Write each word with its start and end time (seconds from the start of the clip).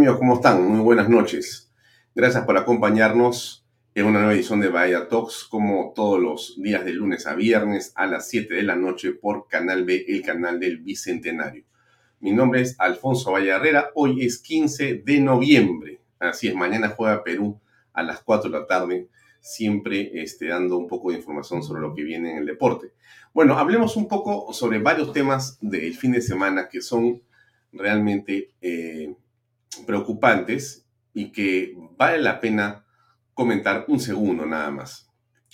amigos? 0.00 0.16
¿Cómo 0.16 0.36
están? 0.36 0.66
Muy 0.66 0.80
buenas 0.80 1.10
noches. 1.10 1.70
Gracias 2.14 2.46
por 2.46 2.56
acompañarnos 2.56 3.66
en 3.94 4.06
una 4.06 4.20
nueva 4.20 4.32
edición 4.32 4.58
de 4.58 4.68
Bahía 4.68 5.08
Talks, 5.08 5.44
como 5.44 5.92
todos 5.94 6.18
los 6.18 6.54
días 6.56 6.86
de 6.86 6.94
lunes 6.94 7.26
a 7.26 7.34
viernes 7.34 7.92
a 7.96 8.06
las 8.06 8.26
7 8.30 8.54
de 8.54 8.62
la 8.62 8.76
noche 8.76 9.12
por 9.12 9.46
Canal 9.46 9.84
B, 9.84 10.06
el 10.08 10.22
canal 10.22 10.58
del 10.58 10.78
Bicentenario. 10.78 11.64
Mi 12.18 12.32
nombre 12.32 12.62
es 12.62 12.80
Alfonso 12.80 13.32
Valle 13.32 13.50
Herrera. 13.50 13.90
Hoy 13.94 14.24
es 14.24 14.38
15 14.38 15.02
de 15.04 15.20
noviembre. 15.20 16.00
Así 16.18 16.48
es, 16.48 16.54
mañana 16.54 16.88
juega 16.88 17.22
Perú 17.22 17.60
a 17.92 18.02
las 18.02 18.20
4 18.22 18.50
de 18.50 18.58
la 18.58 18.66
tarde, 18.66 19.08
siempre 19.40 20.12
este, 20.14 20.48
dando 20.48 20.78
un 20.78 20.88
poco 20.88 21.10
de 21.10 21.18
información 21.18 21.62
sobre 21.62 21.82
lo 21.82 21.94
que 21.94 22.04
viene 22.04 22.30
en 22.30 22.38
el 22.38 22.46
deporte. 22.46 22.92
Bueno, 23.34 23.58
hablemos 23.58 23.96
un 23.96 24.08
poco 24.08 24.54
sobre 24.54 24.78
varios 24.78 25.12
temas 25.12 25.58
del 25.60 25.94
fin 25.94 26.12
de 26.12 26.22
semana 26.22 26.70
que 26.70 26.80
son 26.80 27.20
realmente 27.70 28.52
eh, 28.62 29.14
preocupantes 29.86 30.86
y 31.12 31.32
que 31.32 31.74
vale 31.96 32.18
la 32.18 32.40
pena 32.40 32.84
comentar 33.34 33.84
un 33.88 34.00
segundo 34.00 34.46
nada 34.46 34.70
más. 34.70 35.10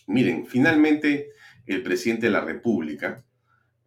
Miren, 0.06 0.46
finalmente 0.46 1.30
el 1.66 1.82
presidente 1.82 2.26
de 2.26 2.32
la 2.32 2.40
República, 2.40 3.24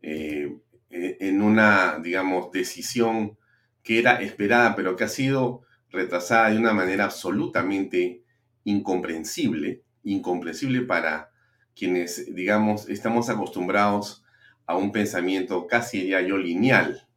eh, 0.02 0.58
en 0.90 1.42
una, 1.42 2.00
digamos, 2.02 2.52
decisión 2.52 3.38
que 3.84 4.00
era 4.00 4.22
esperada, 4.22 4.76
pero 4.76 4.96
que 4.96 5.04
ha 5.04 5.10
sido 5.10 5.62
retrasada 5.90 6.50
de 6.50 6.58
una 6.58 6.74
manera 6.74 7.06
absolutamente 7.06 8.24
incomprensible, 8.64 9.84
incomprensible 10.04 10.82
para 10.82 11.32
quienes, 11.76 12.34
digamos, 12.36 12.90
estamos 12.90 13.30
acostumbrados 13.30 14.24
a 14.66 14.76
un 14.76 14.92
pensamiento 14.92 15.66
casi 15.68 16.08
ya 16.10 16.22
yo 16.22 16.38
lineal, 16.38 17.08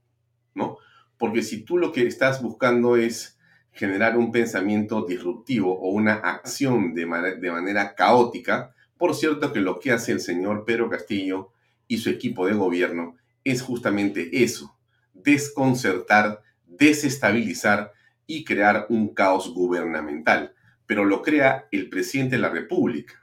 ¿no? 0.55 0.79
Porque 1.23 1.43
si 1.43 1.63
tú 1.63 1.79
lo 1.79 1.93
que 1.93 2.05
estás 2.05 2.43
buscando 2.43 2.97
es 2.97 3.39
generar 3.71 4.19
un 4.19 4.33
pensamiento 4.33 5.07
disruptivo 5.07 5.73
o 5.73 5.91
una 5.91 6.15
acción 6.15 6.95
de, 6.95 7.07
manera 7.07 7.95
caótica, 7.95 8.75
por 8.99 9.15
cierto 9.15 9.53
que 9.53 9.61
lo 9.61 9.79
que 9.79 9.93
hace 9.93 10.11
el 10.11 10.19
señor 10.19 10.65
Pedro 10.65 10.91
Castillo 10.91 11.53
y 11.87 11.99
su 11.99 12.11
equipo 12.11 12.49
de 12.49 12.55
gobierno 12.55 13.15
es 13.45 13.63
justamente 13.63 14.43
eso, 14.43 14.77
desconcertar, 15.15 16.43
desestabilizar 16.67 17.93
y 18.27 18.43
crear 18.43 18.87
un 18.89 19.15
caos 19.15 19.55
gubernamental. 19.55 20.57
Pero 20.87 21.05
lo 21.05 21.23
crea 21.23 21.69
el 21.71 21.89
presidente 21.89 22.35
de 22.35 22.43
la 22.43 22.51
República. 22.51 23.15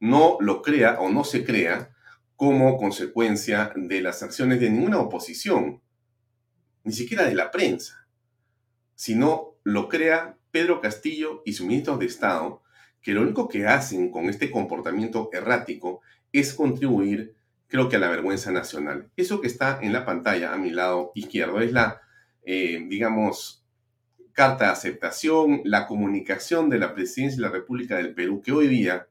No 0.00 0.36
lo 0.40 0.62
crea 0.62 0.98
o 0.98 1.08
no 1.08 1.22
se 1.22 1.44
crea 1.44 1.90
como 2.34 2.76
consecuencia 2.76 3.72
de 3.76 4.00
las 4.00 4.20
acciones 4.24 4.58
de 4.58 4.68
ninguna 4.68 4.98
oposición 4.98 5.80
ni 6.84 6.92
siquiera 6.92 7.24
de 7.24 7.34
la 7.34 7.50
prensa, 7.50 8.06
sino 8.94 9.54
lo 9.64 9.88
crea 9.88 10.36
Pedro 10.50 10.80
Castillo 10.80 11.42
y 11.44 11.52
sus 11.52 11.66
ministros 11.66 11.98
de 11.98 12.06
Estado, 12.06 12.62
que 13.02 13.12
lo 13.12 13.22
único 13.22 13.48
que 13.48 13.66
hacen 13.66 14.10
con 14.10 14.28
este 14.28 14.50
comportamiento 14.50 15.30
errático 15.32 16.00
es 16.32 16.54
contribuir, 16.54 17.34
creo 17.68 17.88
que 17.88 17.96
a 17.96 18.00
la 18.00 18.10
vergüenza 18.10 18.50
nacional. 18.50 19.10
Eso 19.16 19.40
que 19.40 19.46
está 19.46 19.78
en 19.80 19.92
la 19.92 20.04
pantalla 20.04 20.52
a 20.52 20.58
mi 20.58 20.70
lado 20.70 21.12
izquierdo 21.14 21.60
es 21.60 21.72
la, 21.72 22.00
eh, 22.44 22.84
digamos, 22.88 23.64
carta 24.32 24.66
de 24.66 24.72
aceptación, 24.72 25.62
la 25.64 25.86
comunicación 25.86 26.68
de 26.70 26.78
la 26.78 26.94
presidencia 26.94 27.36
de 27.36 27.42
la 27.42 27.52
República 27.52 27.96
del 27.96 28.14
Perú, 28.14 28.42
que 28.42 28.52
hoy 28.52 28.68
día 28.68 29.06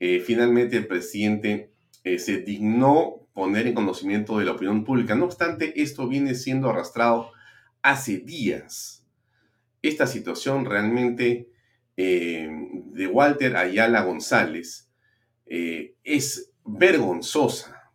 eh, 0.00 0.20
finalmente 0.20 0.76
el 0.76 0.86
presidente 0.86 1.70
eh, 2.04 2.18
se 2.18 2.38
dignó 2.38 3.21
poner 3.32 3.66
en 3.66 3.74
conocimiento 3.74 4.38
de 4.38 4.44
la 4.44 4.52
opinión 4.52 4.84
pública. 4.84 5.14
No 5.14 5.24
obstante, 5.24 5.80
esto 5.82 6.08
viene 6.08 6.34
siendo 6.34 6.70
arrastrado 6.70 7.30
hace 7.82 8.18
días. 8.18 9.04
Esta 9.80 10.06
situación 10.06 10.64
realmente 10.64 11.48
eh, 11.96 12.48
de 12.92 13.06
Walter 13.06 13.56
Ayala 13.56 14.02
González 14.02 14.88
eh, 15.46 15.94
es 16.04 16.52
vergonzosa, 16.64 17.92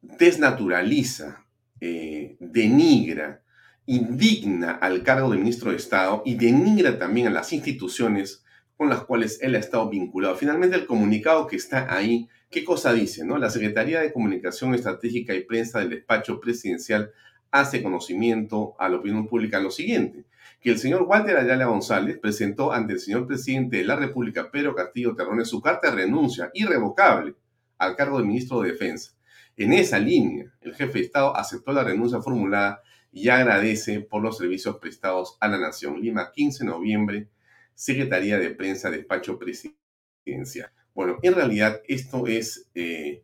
desnaturaliza, 0.00 1.44
eh, 1.80 2.36
denigra, 2.38 3.42
indigna 3.86 4.72
al 4.72 5.02
cargo 5.02 5.30
de 5.30 5.38
ministro 5.38 5.70
de 5.70 5.76
Estado 5.76 6.22
y 6.24 6.34
denigra 6.34 6.98
también 6.98 7.28
a 7.28 7.30
las 7.30 7.52
instituciones 7.52 8.44
con 8.76 8.88
las 8.88 9.04
cuales 9.04 9.38
él 9.42 9.54
ha 9.54 9.58
estado 9.58 9.88
vinculado. 9.88 10.36
Finalmente, 10.36 10.76
el 10.76 10.86
comunicado 10.86 11.46
que 11.46 11.56
está 11.56 11.94
ahí 11.94 12.28
¿Qué 12.50 12.64
cosa 12.64 12.92
dice? 12.92 13.24
No? 13.24 13.38
La 13.38 13.50
Secretaría 13.50 14.00
de 14.00 14.12
Comunicación 14.12 14.74
Estratégica 14.74 15.34
y 15.34 15.44
Prensa 15.44 15.80
del 15.80 15.90
Despacho 15.90 16.40
Presidencial 16.40 17.12
hace 17.50 17.82
conocimiento 17.82 18.74
a 18.78 18.88
la 18.88 18.96
opinión 18.96 19.26
pública 19.26 19.60
lo 19.60 19.70
siguiente, 19.70 20.24
que 20.60 20.70
el 20.70 20.78
señor 20.78 21.02
Walter 21.02 21.36
Ayala 21.36 21.66
González 21.66 22.18
presentó 22.18 22.72
ante 22.72 22.94
el 22.94 23.00
señor 23.00 23.26
presidente 23.26 23.78
de 23.78 23.84
la 23.84 23.96
República, 23.96 24.50
Pedro 24.50 24.74
Castillo 24.74 25.14
Terrones, 25.16 25.48
su 25.48 25.60
carta 25.60 25.90
de 25.90 25.96
renuncia 25.96 26.50
irrevocable 26.54 27.34
al 27.78 27.96
cargo 27.96 28.18
de 28.18 28.24
ministro 28.24 28.60
de 28.60 28.72
Defensa. 28.72 29.12
En 29.56 29.72
esa 29.72 29.98
línea, 29.98 30.52
el 30.60 30.74
jefe 30.74 30.98
de 30.98 31.04
Estado 31.04 31.36
aceptó 31.36 31.72
la 31.72 31.82
renuncia 31.82 32.20
formulada 32.20 32.82
y 33.10 33.28
agradece 33.28 34.00
por 34.00 34.22
los 34.22 34.38
servicios 34.38 34.76
prestados 34.76 35.36
a 35.40 35.48
la 35.48 35.58
Nación. 35.58 36.00
Lima, 36.00 36.30
15 36.32 36.64
de 36.64 36.70
noviembre, 36.70 37.28
Secretaría 37.74 38.38
de 38.38 38.50
Prensa, 38.50 38.90
Despacho 38.90 39.38
Presidencial. 39.38 40.70
Bueno, 40.96 41.18
en 41.20 41.34
realidad 41.34 41.82
esto 41.88 42.26
es 42.26 42.70
eh, 42.74 43.22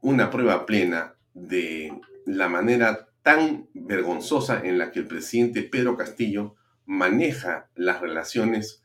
una 0.00 0.30
prueba 0.30 0.66
plena 0.66 1.14
de 1.32 1.92
la 2.26 2.48
manera 2.48 3.08
tan 3.22 3.68
vergonzosa 3.72 4.66
en 4.66 4.78
la 4.78 4.90
que 4.90 4.98
el 4.98 5.06
presidente 5.06 5.62
Pedro 5.62 5.96
Castillo 5.96 6.56
maneja 6.86 7.70
las 7.76 8.00
relaciones 8.00 8.82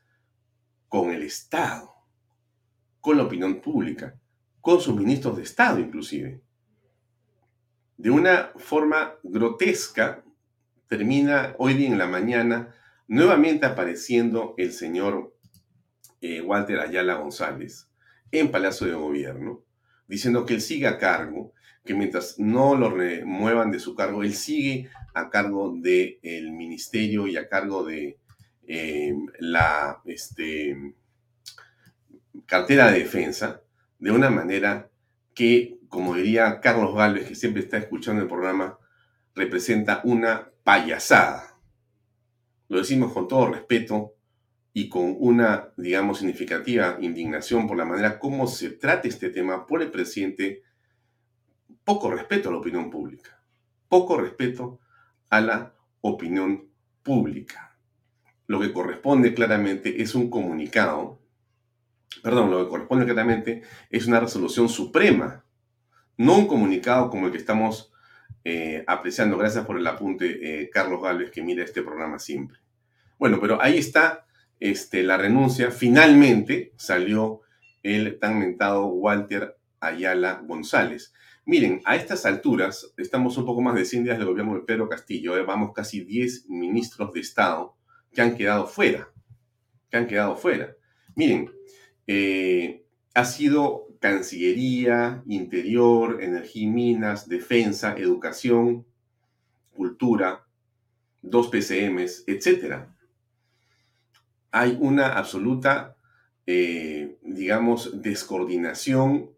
con 0.88 1.10
el 1.10 1.24
Estado, 1.24 1.92
con 3.00 3.16
la 3.16 3.24
opinión 3.24 3.60
pública, 3.60 4.16
con 4.60 4.80
sus 4.80 4.94
ministros 4.94 5.36
de 5.36 5.42
Estado 5.42 5.80
inclusive. 5.80 6.40
De 7.96 8.10
una 8.10 8.52
forma 8.54 9.14
grotesca, 9.24 10.22
termina 10.86 11.56
hoy 11.58 11.74
día 11.74 11.88
en 11.88 11.98
la 11.98 12.06
mañana 12.06 12.76
nuevamente 13.08 13.66
apareciendo 13.66 14.54
el 14.56 14.72
señor 14.72 15.36
eh, 16.20 16.40
Walter 16.42 16.78
Ayala 16.78 17.14
González, 17.14 17.88
en 18.38 18.50
Palacio 18.50 18.86
de 18.86 18.94
Gobierno, 18.94 19.64
diciendo 20.06 20.44
que 20.44 20.54
él 20.54 20.60
sigue 20.60 20.86
a 20.86 20.98
cargo, 20.98 21.52
que 21.84 21.94
mientras 21.94 22.38
no 22.38 22.74
lo 22.74 22.90
remuevan 22.90 23.70
de 23.70 23.78
su 23.78 23.94
cargo, 23.94 24.22
él 24.22 24.34
sigue 24.34 24.88
a 25.14 25.30
cargo 25.30 25.74
del 25.76 26.52
ministerio 26.52 27.26
y 27.26 27.36
a 27.36 27.48
cargo 27.48 27.84
de 27.84 28.18
eh, 28.66 29.14
la 29.38 30.00
este, 30.06 30.94
cartera 32.46 32.90
de 32.90 33.00
defensa, 33.00 33.62
de 33.98 34.10
una 34.10 34.30
manera 34.30 34.90
que, 35.34 35.78
como 35.88 36.14
diría 36.14 36.60
Carlos 36.60 36.94
Galvez, 36.94 37.28
que 37.28 37.34
siempre 37.34 37.62
está 37.62 37.76
escuchando 37.76 38.22
el 38.22 38.28
programa, 38.28 38.78
representa 39.34 40.00
una 40.04 40.50
payasada. 40.62 41.58
Lo 42.68 42.78
decimos 42.78 43.12
con 43.12 43.28
todo 43.28 43.52
respeto, 43.52 44.13
y 44.76 44.88
con 44.88 45.16
una, 45.20 45.68
digamos, 45.76 46.18
significativa 46.18 46.98
indignación 47.00 47.68
por 47.68 47.76
la 47.76 47.84
manera 47.84 48.18
como 48.18 48.48
se 48.48 48.70
trata 48.70 49.06
este 49.06 49.30
tema 49.30 49.66
por 49.66 49.80
el 49.80 49.90
presidente, 49.92 50.64
poco 51.84 52.10
respeto 52.10 52.48
a 52.48 52.52
la 52.52 52.58
opinión 52.58 52.90
pública, 52.90 53.40
poco 53.88 54.20
respeto 54.20 54.80
a 55.30 55.40
la 55.40 55.74
opinión 56.00 56.68
pública. 57.04 57.78
Lo 58.48 58.58
que 58.58 58.72
corresponde 58.72 59.32
claramente 59.32 60.02
es 60.02 60.16
un 60.16 60.28
comunicado, 60.28 61.20
perdón, 62.20 62.50
lo 62.50 62.64
que 62.64 62.70
corresponde 62.70 63.04
claramente 63.04 63.62
es 63.90 64.08
una 64.08 64.18
resolución 64.18 64.68
suprema, 64.68 65.44
no 66.16 66.36
un 66.36 66.48
comunicado 66.48 67.10
como 67.10 67.26
el 67.26 67.32
que 67.32 67.38
estamos 67.38 67.92
eh, 68.42 68.82
apreciando. 68.88 69.38
Gracias 69.38 69.64
por 69.64 69.78
el 69.78 69.86
apunte, 69.86 70.62
eh, 70.62 70.68
Carlos 70.68 71.00
Gálvez, 71.00 71.30
que 71.30 71.42
mira 71.42 71.62
este 71.62 71.82
programa 71.82 72.18
siempre. 72.18 72.58
Bueno, 73.18 73.38
pero 73.40 73.62
ahí 73.62 73.78
está 73.78 74.23
este, 74.60 75.02
la 75.02 75.16
renuncia, 75.16 75.70
finalmente 75.70 76.72
salió 76.76 77.40
el 77.82 78.18
tan 78.18 78.38
mentado 78.38 78.86
Walter 78.86 79.56
Ayala 79.80 80.42
González. 80.46 81.12
Miren, 81.44 81.82
a 81.84 81.96
estas 81.96 82.24
alturas, 82.24 82.94
estamos 82.96 83.36
un 83.36 83.44
poco 83.44 83.60
más 83.60 83.74
de 83.74 83.84
100 83.84 84.04
días 84.04 84.18
del 84.18 84.28
gobierno 84.28 84.54
de 84.54 84.62
Pedro 84.62 84.88
Castillo, 84.88 85.36
eh, 85.36 85.42
vamos 85.42 85.72
casi 85.74 86.00
10 86.04 86.48
ministros 86.48 87.12
de 87.12 87.20
Estado 87.20 87.76
que 88.12 88.22
han 88.22 88.36
quedado 88.36 88.66
fuera, 88.66 89.10
que 89.90 89.96
han 89.98 90.06
quedado 90.06 90.36
fuera. 90.36 90.74
Miren, 91.14 91.50
eh, 92.06 92.86
ha 93.12 93.24
sido 93.24 93.88
Cancillería, 94.00 95.22
Interior, 95.26 96.22
Energía 96.22 96.62
y 96.62 96.66
Minas, 96.66 97.28
Defensa, 97.28 97.94
Educación, 97.96 98.86
Cultura, 99.74 100.46
dos 101.20 101.48
PCMs, 101.48 102.24
etcétera 102.26 102.93
hay 104.54 104.78
una 104.80 105.18
absoluta, 105.18 105.96
eh, 106.46 107.18
digamos, 107.22 108.00
descoordinación, 108.00 109.32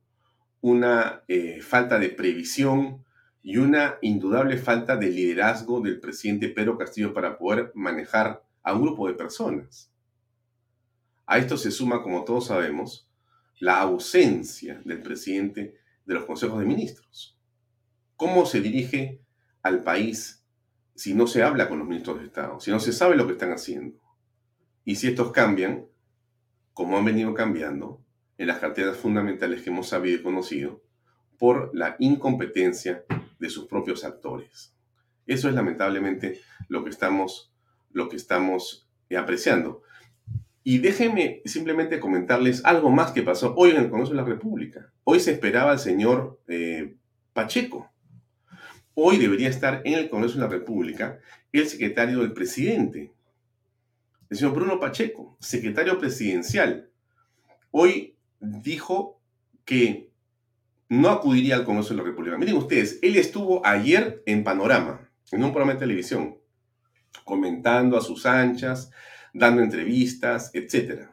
una 0.61 1.23
eh, 1.27 1.63
falta 1.63 1.99
de 1.99 2.11
previsión 2.11 3.03
y 3.43 3.57
una 3.57 3.97
indudable 4.03 4.59
falta 4.59 4.95
de 4.99 5.09
liderazgo 5.09 5.81
del 5.81 6.01
presidente 6.01 6.51
Pedro 6.51 6.77
Castillo 6.77 7.15
para 7.15 7.39
poder 7.39 7.73
manejar 7.75 8.45
a 8.63 8.75
un 8.75 8.83
grupo 8.83 9.09
de 9.09 9.15
personas. 9.15 9.91
A 11.25 11.39
esto 11.39 11.57
se 11.57 11.71
suma, 11.71 12.03
como 12.03 12.25
todos 12.25 12.49
sabemos, 12.49 13.09
la 13.59 13.81
ausencia 13.81 14.83
del 14.85 15.01
presidente 15.01 15.79
de 16.05 16.15
los 16.15 16.27
consejos 16.27 16.61
de 16.61 16.67
ministros. 16.67 17.39
¿Cómo 18.17 18.45
se 18.45 18.61
dirige 18.61 19.23
al 19.63 19.83
país 19.83 20.45
si 20.95 21.15
no 21.15 21.27
se 21.27 21.43
habla 21.43 21.71
con 21.71 21.79
los 21.79 21.89
ministros 21.89 22.19
de 22.19 22.27
Estado, 22.27 22.61
si 22.61 22.71
no 22.71 22.81
se 22.81 22.93
sabe 22.93 23.17
lo 23.17 23.27
que 23.27 23.33
están 23.33 23.53
haciendo? 23.53 24.06
Y 24.87 24.95
si 24.95 25.09
estos 25.09 25.33
cambian, 25.33 25.85
como 26.73 26.97
han 26.97 27.05
venido 27.05 27.35
cambiando 27.35 28.01
en 28.39 28.47
las 28.47 28.61
carteras 28.61 28.97
fundamentales 28.97 29.61
que 29.61 29.71
hemos 29.71 29.89
sabido 29.89 30.21
y 30.21 30.23
conocido, 30.23 30.81
por 31.39 31.71
la 31.75 31.97
incompetencia 31.99 33.05
de 33.41 33.51
sus 33.51 33.67
propios 33.67 34.05
actores. 34.05 34.75
Eso 35.27 35.49
es 35.49 35.57
lamentablemente 35.57 36.41
lo 36.69 36.85
que 36.85 36.91
estamos, 36.91 37.53
lo 37.91 38.09
que 38.09 38.15
estamos 38.15 38.89
apreciando. 39.19 39.83
Y 40.63 40.79
déjenme 40.79 41.43
simplemente 41.45 41.99
comentarles 41.99 42.65
algo 42.65 42.89
más 42.91 43.11
que 43.11 43.23
pasó 43.23 43.55
hoy 43.57 43.71
en 43.71 43.79
el 43.79 43.91
Congreso 43.91 44.13
de 44.13 44.19
la 44.19 44.25
República. 44.25 44.93
Hoy 45.03 45.19
se 45.19 45.33
esperaba 45.33 45.73
al 45.73 45.81
señor 45.81 46.41
eh, 46.47 46.95
Pacheco. 47.33 47.91
Hoy 48.95 49.19
debería 49.19 49.49
estar 49.49 49.83
en 49.85 49.95
el 49.95 50.09
Congreso 50.09 50.37
de 50.37 50.43
la 50.43 50.49
República 50.49 51.19
el 51.51 51.67
secretario 51.67 52.21
del 52.21 52.33
presidente, 52.33 53.16
el 54.29 54.37
señor 54.37 54.55
Bruno 54.55 54.81
Pacheco, 54.81 55.37
secretario 55.41 55.99
presidencial. 55.99 56.91
Hoy 57.71 58.17
dijo 58.41 59.21
que 59.65 60.11
no 60.89 61.11
acudiría 61.11 61.57
al 61.57 61.65
Congreso 61.65 61.91
de 61.91 61.99
la 61.99 62.05
República. 62.05 62.39
Miren 62.39 62.57
ustedes, 62.57 62.99
él 63.03 63.17
estuvo 63.17 63.65
ayer 63.67 64.23
en 64.27 64.45
Panorama, 64.45 65.11
en 65.33 65.43
un 65.43 65.51
programa 65.51 65.75
de 65.75 65.81
televisión, 65.81 66.39
comentando 67.25 67.97
a 67.97 68.01
sus 68.01 68.27
anchas, 68.27 68.91
dando 69.33 69.63
entrevistas, 69.63 70.51
etc. 70.55 71.09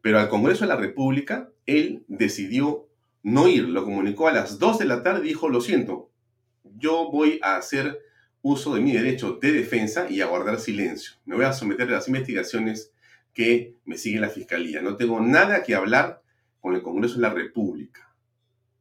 Pero 0.00 0.18
al 0.18 0.28
Congreso 0.28 0.64
de 0.64 0.68
la 0.68 0.76
República, 0.76 1.50
él 1.66 2.04
decidió 2.08 2.88
no 3.22 3.48
ir, 3.48 3.68
lo 3.68 3.84
comunicó 3.84 4.28
a 4.28 4.32
las 4.32 4.58
2 4.58 4.78
de 4.78 4.84
la 4.84 5.02
tarde 5.02 5.24
y 5.24 5.28
dijo, 5.28 5.48
lo 5.48 5.60
siento, 5.60 6.10
yo 6.62 7.10
voy 7.10 7.40
a 7.42 7.56
hacer 7.56 7.98
uso 8.44 8.74
de 8.74 8.82
mi 8.82 8.92
derecho 8.92 9.38
de 9.40 9.52
defensa 9.52 10.06
y 10.10 10.20
a 10.20 10.26
guardar 10.26 10.60
silencio. 10.60 11.14
Me 11.24 11.34
voy 11.34 11.46
a 11.46 11.54
someter 11.54 11.88
a 11.88 11.92
las 11.92 12.08
investigaciones 12.08 12.92
que 13.32 13.74
me 13.86 13.96
sigue 13.96 14.20
la 14.20 14.28
Fiscalía. 14.28 14.82
No 14.82 14.96
tengo 14.96 15.18
nada 15.18 15.62
que 15.62 15.74
hablar 15.74 16.22
con 16.60 16.74
el 16.74 16.82
Congreso 16.82 17.14
de 17.14 17.22
la 17.22 17.30
República. 17.30 18.14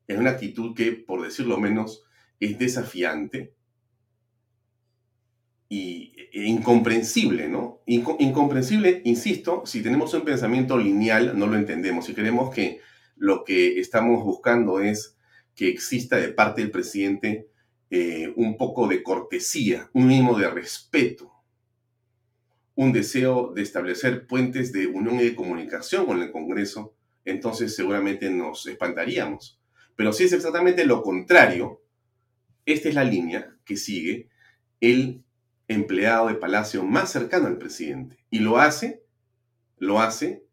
Es 0.05 0.17
una 0.17 0.31
actitud 0.31 0.75
que, 0.75 0.91
por 0.91 1.23
decirlo 1.23 1.57
menos, 1.57 2.03
es 2.41 2.59
desafiante 2.59 3.53
e 5.69 6.43
incomprensible, 6.45 7.47
¿no? 7.47 7.81
incomprensible, 7.85 9.01
insisto, 9.05 9.63
si 9.65 9.81
tenemos 9.81 10.13
un 10.13 10.25
pensamiento 10.25 10.77
lineal, 10.77 11.39
no 11.39 11.47
lo 11.47 11.55
entendemos. 11.55 12.05
Si 12.05 12.13
creemos 12.13 12.53
que 12.53 12.81
lo 13.15 13.45
que 13.45 13.79
estamos 13.79 14.25
buscando 14.25 14.81
es 14.81 15.15
que 15.55 15.69
exista 15.69 16.17
de 16.17 16.29
parte 16.29 16.61
del 16.61 16.69
presidente 16.69 17.47
eh, 17.95 18.33
un 18.37 18.57
poco 18.57 18.87
de 18.87 19.03
cortesía, 19.03 19.87
un 19.93 20.07
mínimo 20.07 20.35
de 20.35 20.49
respeto, 20.49 21.31
un 22.73 22.91
deseo 22.91 23.53
de 23.53 23.61
establecer 23.61 24.25
puentes 24.25 24.73
de 24.73 24.87
unión 24.87 25.19
y 25.19 25.25
de 25.25 25.35
comunicación 25.35 26.07
con 26.07 26.19
el 26.19 26.31
Congreso, 26.31 26.95
entonces 27.23 27.75
seguramente 27.75 28.31
nos 28.31 28.65
espantaríamos. 28.65 29.61
Pero 29.95 30.11
si 30.11 30.23
es 30.23 30.33
exactamente 30.33 30.87
lo 30.87 31.03
contrario, 31.03 31.83
esta 32.65 32.89
es 32.89 32.95
la 32.95 33.03
línea 33.03 33.55
que 33.63 33.77
sigue 33.77 34.27
el 34.81 35.23
empleado 35.67 36.29
de 36.29 36.33
Palacio 36.33 36.83
más 36.83 37.11
cercano 37.11 37.45
al 37.45 37.59
presidente. 37.59 38.17
Y 38.31 38.39
lo 38.39 38.57
hace, 38.57 39.03
lo 39.77 40.01
hace 40.01 40.43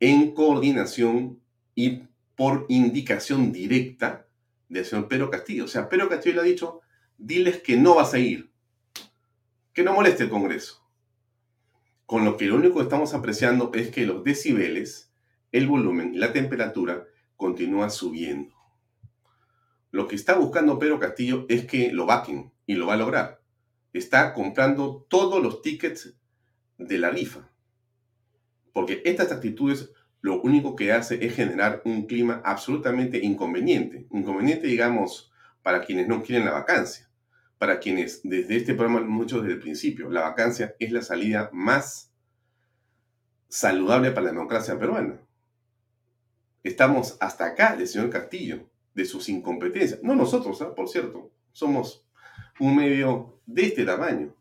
en 0.00 0.34
coordinación 0.34 1.40
y 1.76 2.08
por 2.34 2.66
indicación 2.68 3.52
directa 3.52 4.26
del 4.68 4.84
señor 4.84 5.06
Pedro 5.06 5.30
Castillo. 5.30 5.66
O 5.66 5.68
sea, 5.68 5.88
Pedro 5.88 6.08
Castillo 6.08 6.34
le 6.34 6.40
ha 6.40 6.52
dicho, 6.52 6.80
diles 7.18 7.58
que 7.62 7.76
no 7.76 7.96
vas 7.96 8.14
a 8.14 8.18
ir, 8.18 8.50
que 9.74 9.82
no 9.82 9.92
moleste 9.92 10.24
el 10.24 10.30
Congreso. 10.30 10.82
Con 12.06 12.24
lo 12.24 12.38
que 12.38 12.46
lo 12.46 12.56
único 12.56 12.76
que 12.76 12.84
estamos 12.84 13.12
apreciando 13.12 13.70
es 13.74 13.90
que 13.90 14.06
los 14.06 14.24
decibeles, 14.24 15.12
el 15.52 15.66
volumen 15.66 16.14
y 16.14 16.18
la 16.18 16.32
temperatura 16.32 17.04
continúan 17.36 17.90
subiendo. 17.90 18.54
Lo 19.90 20.08
que 20.08 20.16
está 20.16 20.34
buscando 20.34 20.78
Pedro 20.78 20.98
Castillo 20.98 21.44
es 21.50 21.66
que 21.66 21.92
lo 21.92 22.06
vaquen 22.06 22.50
y 22.66 22.74
lo 22.74 22.86
va 22.86 22.94
a 22.94 22.98
lograr 22.98 23.38
está 23.92 24.32
comprando 24.32 25.06
todos 25.08 25.42
los 25.42 25.62
tickets 25.62 26.14
de 26.78 26.98
la 26.98 27.10
rifa. 27.10 27.50
Porque 28.72 29.02
estas 29.04 29.32
actitudes 29.32 29.90
lo 30.20 30.40
único 30.40 30.76
que 30.76 30.92
hace 30.92 31.24
es 31.24 31.34
generar 31.34 31.82
un 31.84 32.06
clima 32.06 32.40
absolutamente 32.44 33.18
inconveniente. 33.18 34.06
Inconveniente, 34.10 34.66
digamos, 34.66 35.32
para 35.62 35.84
quienes 35.84 36.08
no 36.08 36.22
quieren 36.22 36.44
la 36.44 36.52
vacancia. 36.52 37.07
Para 37.58 37.80
quienes 37.80 38.20
desde 38.22 38.56
este 38.56 38.74
programa 38.74 39.00
muchos 39.00 39.42
desde 39.42 39.54
el 39.54 39.60
principio, 39.60 40.10
la 40.10 40.22
vacancia 40.22 40.76
es 40.78 40.92
la 40.92 41.02
salida 41.02 41.50
más 41.52 42.12
saludable 43.48 44.10
para 44.10 44.26
la 44.26 44.32
democracia 44.32 44.78
peruana. 44.78 45.20
Estamos 46.62 47.16
hasta 47.20 47.46
acá 47.46 47.76
del 47.76 47.88
señor 47.88 48.10
Castillo, 48.10 48.68
de 48.94 49.04
sus 49.04 49.28
incompetencias. 49.28 50.02
No 50.02 50.14
nosotros, 50.14 50.60
¿ah? 50.62 50.74
por 50.74 50.88
cierto, 50.88 51.30
somos 51.52 52.04
un 52.60 52.76
medio 52.76 53.40
de 53.46 53.62
este 53.62 53.84
tamaño. 53.84 54.34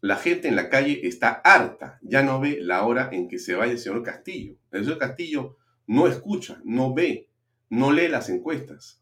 La 0.00 0.16
gente 0.16 0.48
en 0.48 0.56
la 0.56 0.68
calle 0.68 1.06
está 1.06 1.30
harta, 1.44 1.98
ya 2.02 2.22
no 2.22 2.40
ve 2.40 2.58
la 2.60 2.84
hora 2.84 3.10
en 3.12 3.28
que 3.28 3.38
se 3.38 3.54
vaya 3.54 3.72
el 3.72 3.78
señor 3.78 4.02
Castillo. 4.02 4.56
El 4.70 4.84
señor 4.84 4.98
Castillo 4.98 5.56
no 5.86 6.06
escucha, 6.06 6.60
no 6.64 6.94
ve, 6.94 7.28
no 7.68 7.92
lee 7.92 8.08
las 8.08 8.28
encuestas, 8.28 8.99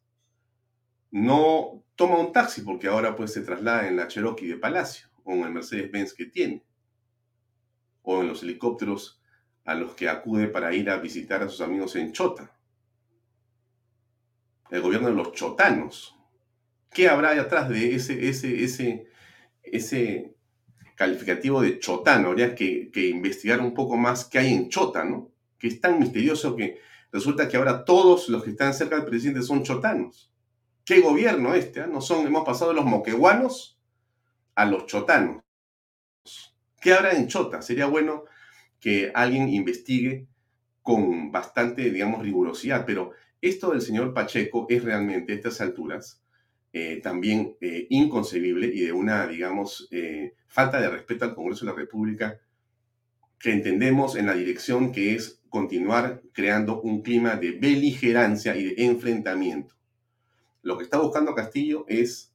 no 1.11 1.85
toma 1.97 2.19
un 2.19 2.33
taxi 2.33 2.63
porque 2.63 2.89
ahora 2.89 3.17
pues 3.17 3.33
se 3.33 3.43
traslada 3.43 3.89
en 3.89 3.97
la 3.97 4.09
Cherokee 4.09 4.47
de 4.47 4.57
Palacio 4.57 5.09
o 5.25 5.33
en 5.33 5.43
el 5.43 5.53
Mercedes-Benz 5.53 6.15
que 6.15 6.27
tiene, 6.27 6.65
o 8.03 8.23
en 8.23 8.29
los 8.29 8.43
helicópteros 8.43 9.21
a 9.65 9.75
los 9.75 9.95
que 9.95 10.09
acude 10.09 10.49
para 10.49 10.75
ir 10.75 10.89
a 10.89 10.97
visitar 10.97 11.43
a 11.43 11.49
sus 11.49 11.61
amigos 11.61 11.97
en 11.97 12.13
Chota. 12.13 12.55
El 14.71 14.81
gobierno 14.81 15.09
de 15.09 15.15
los 15.15 15.33
chotanos, 15.33 16.19
¿Qué 16.91 17.09
habrá 17.09 17.35
detrás 17.35 17.69
de 17.69 17.95
ese, 17.95 18.29
ese, 18.29 18.65
ese, 18.65 19.07
ese 19.63 20.35
calificativo 20.95 21.61
de 21.61 21.79
chotano? 21.79 22.29
Habría 22.29 22.55
que, 22.55 22.91
investigar 22.95 23.61
un 23.61 23.75
poco 23.75 23.97
más 23.97 24.25
qué 24.25 24.39
hay 24.39 24.55
en 24.55 24.69
chota, 24.69 25.05
¿no? 25.05 25.31
Que 25.59 25.69
es 25.69 25.81
tan 25.81 25.99
misterioso 25.99 26.57
que 26.57 26.81
resulta 27.13 27.49
que 27.49 27.57
ahora 27.57 27.85
todos 27.85 28.29
los 28.29 28.43
que 28.43 28.51
están 28.51 28.75
cerca 28.75 28.97
del 28.97 29.05
presidente 29.05 29.43
son 29.43 29.63
chotanos. 29.63 30.28
¿Qué 30.89 31.03
gobierno 31.03 31.53
este? 31.53 31.83
Ah? 31.83 31.87
No 31.87 32.01
son, 32.01 32.27
hemos 32.27 32.47
pasado 32.47 32.71
de 32.71 32.77
los 32.77 32.87
moqueguanos 32.87 33.79
a 34.55 34.65
los 34.65 34.87
chotanos. 34.87 35.43
¿Qué 36.81 36.95
habrá 36.95 37.13
en 37.13 37.29
Chota? 37.29 37.61
Sería 37.61 37.85
bueno 37.85 38.25
que 38.81 39.13
alguien 39.15 39.51
investigue 39.51 40.27
con 40.81 41.31
bastante, 41.31 41.91
digamos, 41.91 42.23
rigurosidad, 42.23 42.87
pero 42.87 43.11
esto 43.43 43.73
del 43.73 43.83
señor 43.83 44.15
Pacheco 44.15 44.65
es 44.71 44.83
realmente 44.83 45.35
a 45.35 45.37
estas 45.37 45.61
alturas 45.61 46.23
eh, 46.73 47.01
también 47.03 47.55
eh, 47.61 47.87
inconcebible 47.91 48.69
y 48.69 48.81
de 48.81 48.93
una, 48.93 49.27
digamos, 49.27 49.89
eh, 49.91 50.37
falta 50.47 50.81
de 50.81 50.89
respeto 50.89 51.27
al 51.27 51.35
Congreso 51.35 51.67
de 51.67 51.73
la 51.73 51.77
República 51.77 52.41
que 53.39 53.53
entendemos 53.53 54.17
en 54.17 54.25
la 54.25 54.33
dirección 54.33 54.91
que 54.91 55.15
es 55.15 55.43
continuar 55.51 56.23
creando 56.33 56.81
un 56.81 57.03
clima 57.03 57.37
de 57.37 57.53
beligerancia 57.53 58.57
y 58.57 58.75
de 58.75 58.87
enfrentamiento. 58.87 59.78
Lo 60.69 60.77
que 60.77 60.85
está 60.85 60.99
buscando 60.99 61.35
Castillo 61.35 61.87
es 61.89 62.31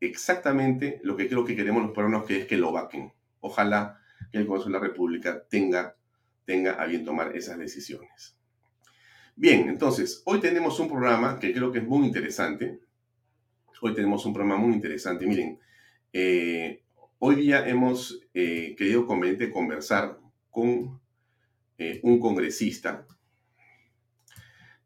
exactamente 0.00 1.00
lo 1.04 1.16
que 1.16 1.28
creo 1.28 1.44
que 1.44 1.54
queremos 1.54 1.80
los 1.80 1.92
peruanos, 1.92 2.26
que 2.26 2.40
es 2.40 2.46
que 2.48 2.56
lo 2.56 2.72
vaquen. 2.72 3.12
Ojalá 3.38 4.00
que 4.32 4.38
el 4.38 4.48
Congreso 4.48 4.68
de 4.68 4.72
la 4.72 4.80
República 4.80 5.44
tenga, 5.48 5.96
tenga 6.44 6.72
a 6.72 6.86
bien 6.86 7.04
tomar 7.04 7.36
esas 7.36 7.56
decisiones. 7.56 8.36
Bien, 9.36 9.68
entonces, 9.68 10.22
hoy 10.24 10.40
tenemos 10.40 10.80
un 10.80 10.88
programa 10.88 11.38
que 11.38 11.52
creo 11.52 11.70
que 11.70 11.78
es 11.78 11.86
muy 11.86 12.04
interesante. 12.04 12.80
Hoy 13.80 13.94
tenemos 13.94 14.26
un 14.26 14.32
programa 14.34 14.60
muy 14.60 14.74
interesante. 14.74 15.24
Miren, 15.24 15.60
eh, 16.12 16.82
hoy 17.20 17.36
día 17.36 17.64
hemos 17.68 18.20
eh, 18.34 18.74
querido 18.76 19.06
conveniente 19.06 19.52
conversar 19.52 20.18
con 20.50 21.00
eh, 21.78 22.00
un 22.02 22.18
congresista 22.18 23.06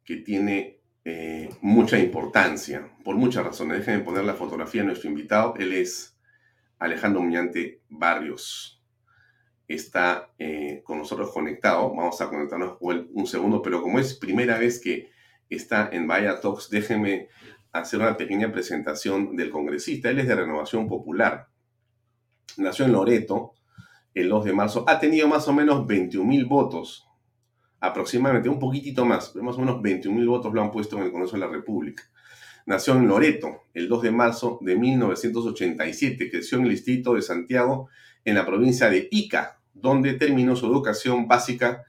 que 0.05 0.17
tiene 0.17 0.82
mucha 1.61 1.99
importancia, 1.99 2.91
por 3.05 3.17
muchas 3.17 3.45
razones. 3.45 3.79
Déjenme 3.79 4.05
poner 4.05 4.25
la 4.25 4.35
fotografía 4.35 4.83
de 4.83 4.89
nuestro 4.89 5.09
invitado. 5.11 5.55
Él 5.59 5.73
es 5.73 6.19
Alejandro 6.79 7.23
Muñante 7.23 7.83
Barrios. 7.89 8.83
Está 9.67 10.33
con 10.85 10.99
nosotros 10.99 11.33
conectado. 11.33 11.95
Vamos 11.95 12.21
a 12.21 12.29
conectarnos 12.29 12.77
un 12.81 13.27
segundo, 13.27 13.63
pero 13.63 13.83
como 13.83 13.99
es 13.99 14.15
primera 14.15 14.59
vez 14.59 14.81
que 14.81 15.11
está 15.49 15.89
en 15.93 16.07
Vaya 16.07 16.41
Talks, 16.41 16.71
déjenme 16.71 17.29
hacer 17.73 18.01
una 18.01 18.17
pequeña 18.17 18.53
presentación 18.53 19.35
del 19.37 19.51
congresista. 19.51 20.11
Él 20.11 20.19
es 20.19 20.29
de 20.29 20.35
Renovación 20.35 20.89
Popular. 20.89 21.49
Nació 22.59 22.85
en 22.85 22.93
Loreto 22.93 23.55
el 24.15 24.29
2 24.29 24.45
de 24.45 24.53
marzo. 24.53 24.85
Ha 24.87 25.01
tenido 25.01 25.27
más 25.27 25.49
o 25.49 25.55
menos 25.55 25.87
21 25.87 26.29
mil 26.29 26.45
votos, 26.45 27.07
aproximadamente, 27.83 28.49
un 28.49 28.61
poquitito 28.61 29.05
más, 29.05 29.35
más 29.37 29.57
o 29.57 29.59
menos 29.59 29.83
21 29.83 30.17
mil 30.17 30.29
votos 30.29 30.55
lo 30.55 30.63
han 30.63 30.71
puesto 30.71 30.97
en 30.97 31.03
el 31.03 31.11
Congreso 31.11 31.35
de 31.35 31.41
la 31.41 31.49
República. 31.49 32.05
Nació 32.65 32.95
en 32.95 33.09
Loreto 33.09 33.65
el 33.75 33.89
2 33.89 34.03
de 34.03 34.11
marzo 34.13 34.61
de 34.63 34.77
1987. 34.77 36.31
Creció 36.31 36.59
en 36.59 36.65
el 36.65 36.71
distrito 36.71 37.15
de 37.15 37.23
Santiago, 37.23 37.89
en 38.25 38.37
la 38.37 38.47
provincia 38.47 38.89
de 38.89 39.09
Ica, 39.11 39.59
donde 39.75 40.15
terminó 40.15 40.55
su 40.55 40.67
educación 40.67 41.27
básica 41.27 41.85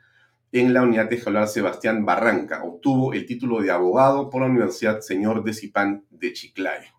en 0.52 0.74
la 0.74 0.82
Unidad 0.82 1.14
Escolar 1.14 1.48
Sebastián 1.48 2.06
Barranca. 2.06 2.64
Obtuvo 2.64 3.14
el 3.14 3.28
título 3.28 3.62
de 3.62 3.70
abogado 3.70 4.32
por 4.32 4.42
la 4.42 4.48
Universidad 4.48 5.02
Señor 5.02 5.44
de 5.44 5.54
Cipán 5.54 6.06
de 6.10 6.34
Chiclayo. 6.34 6.90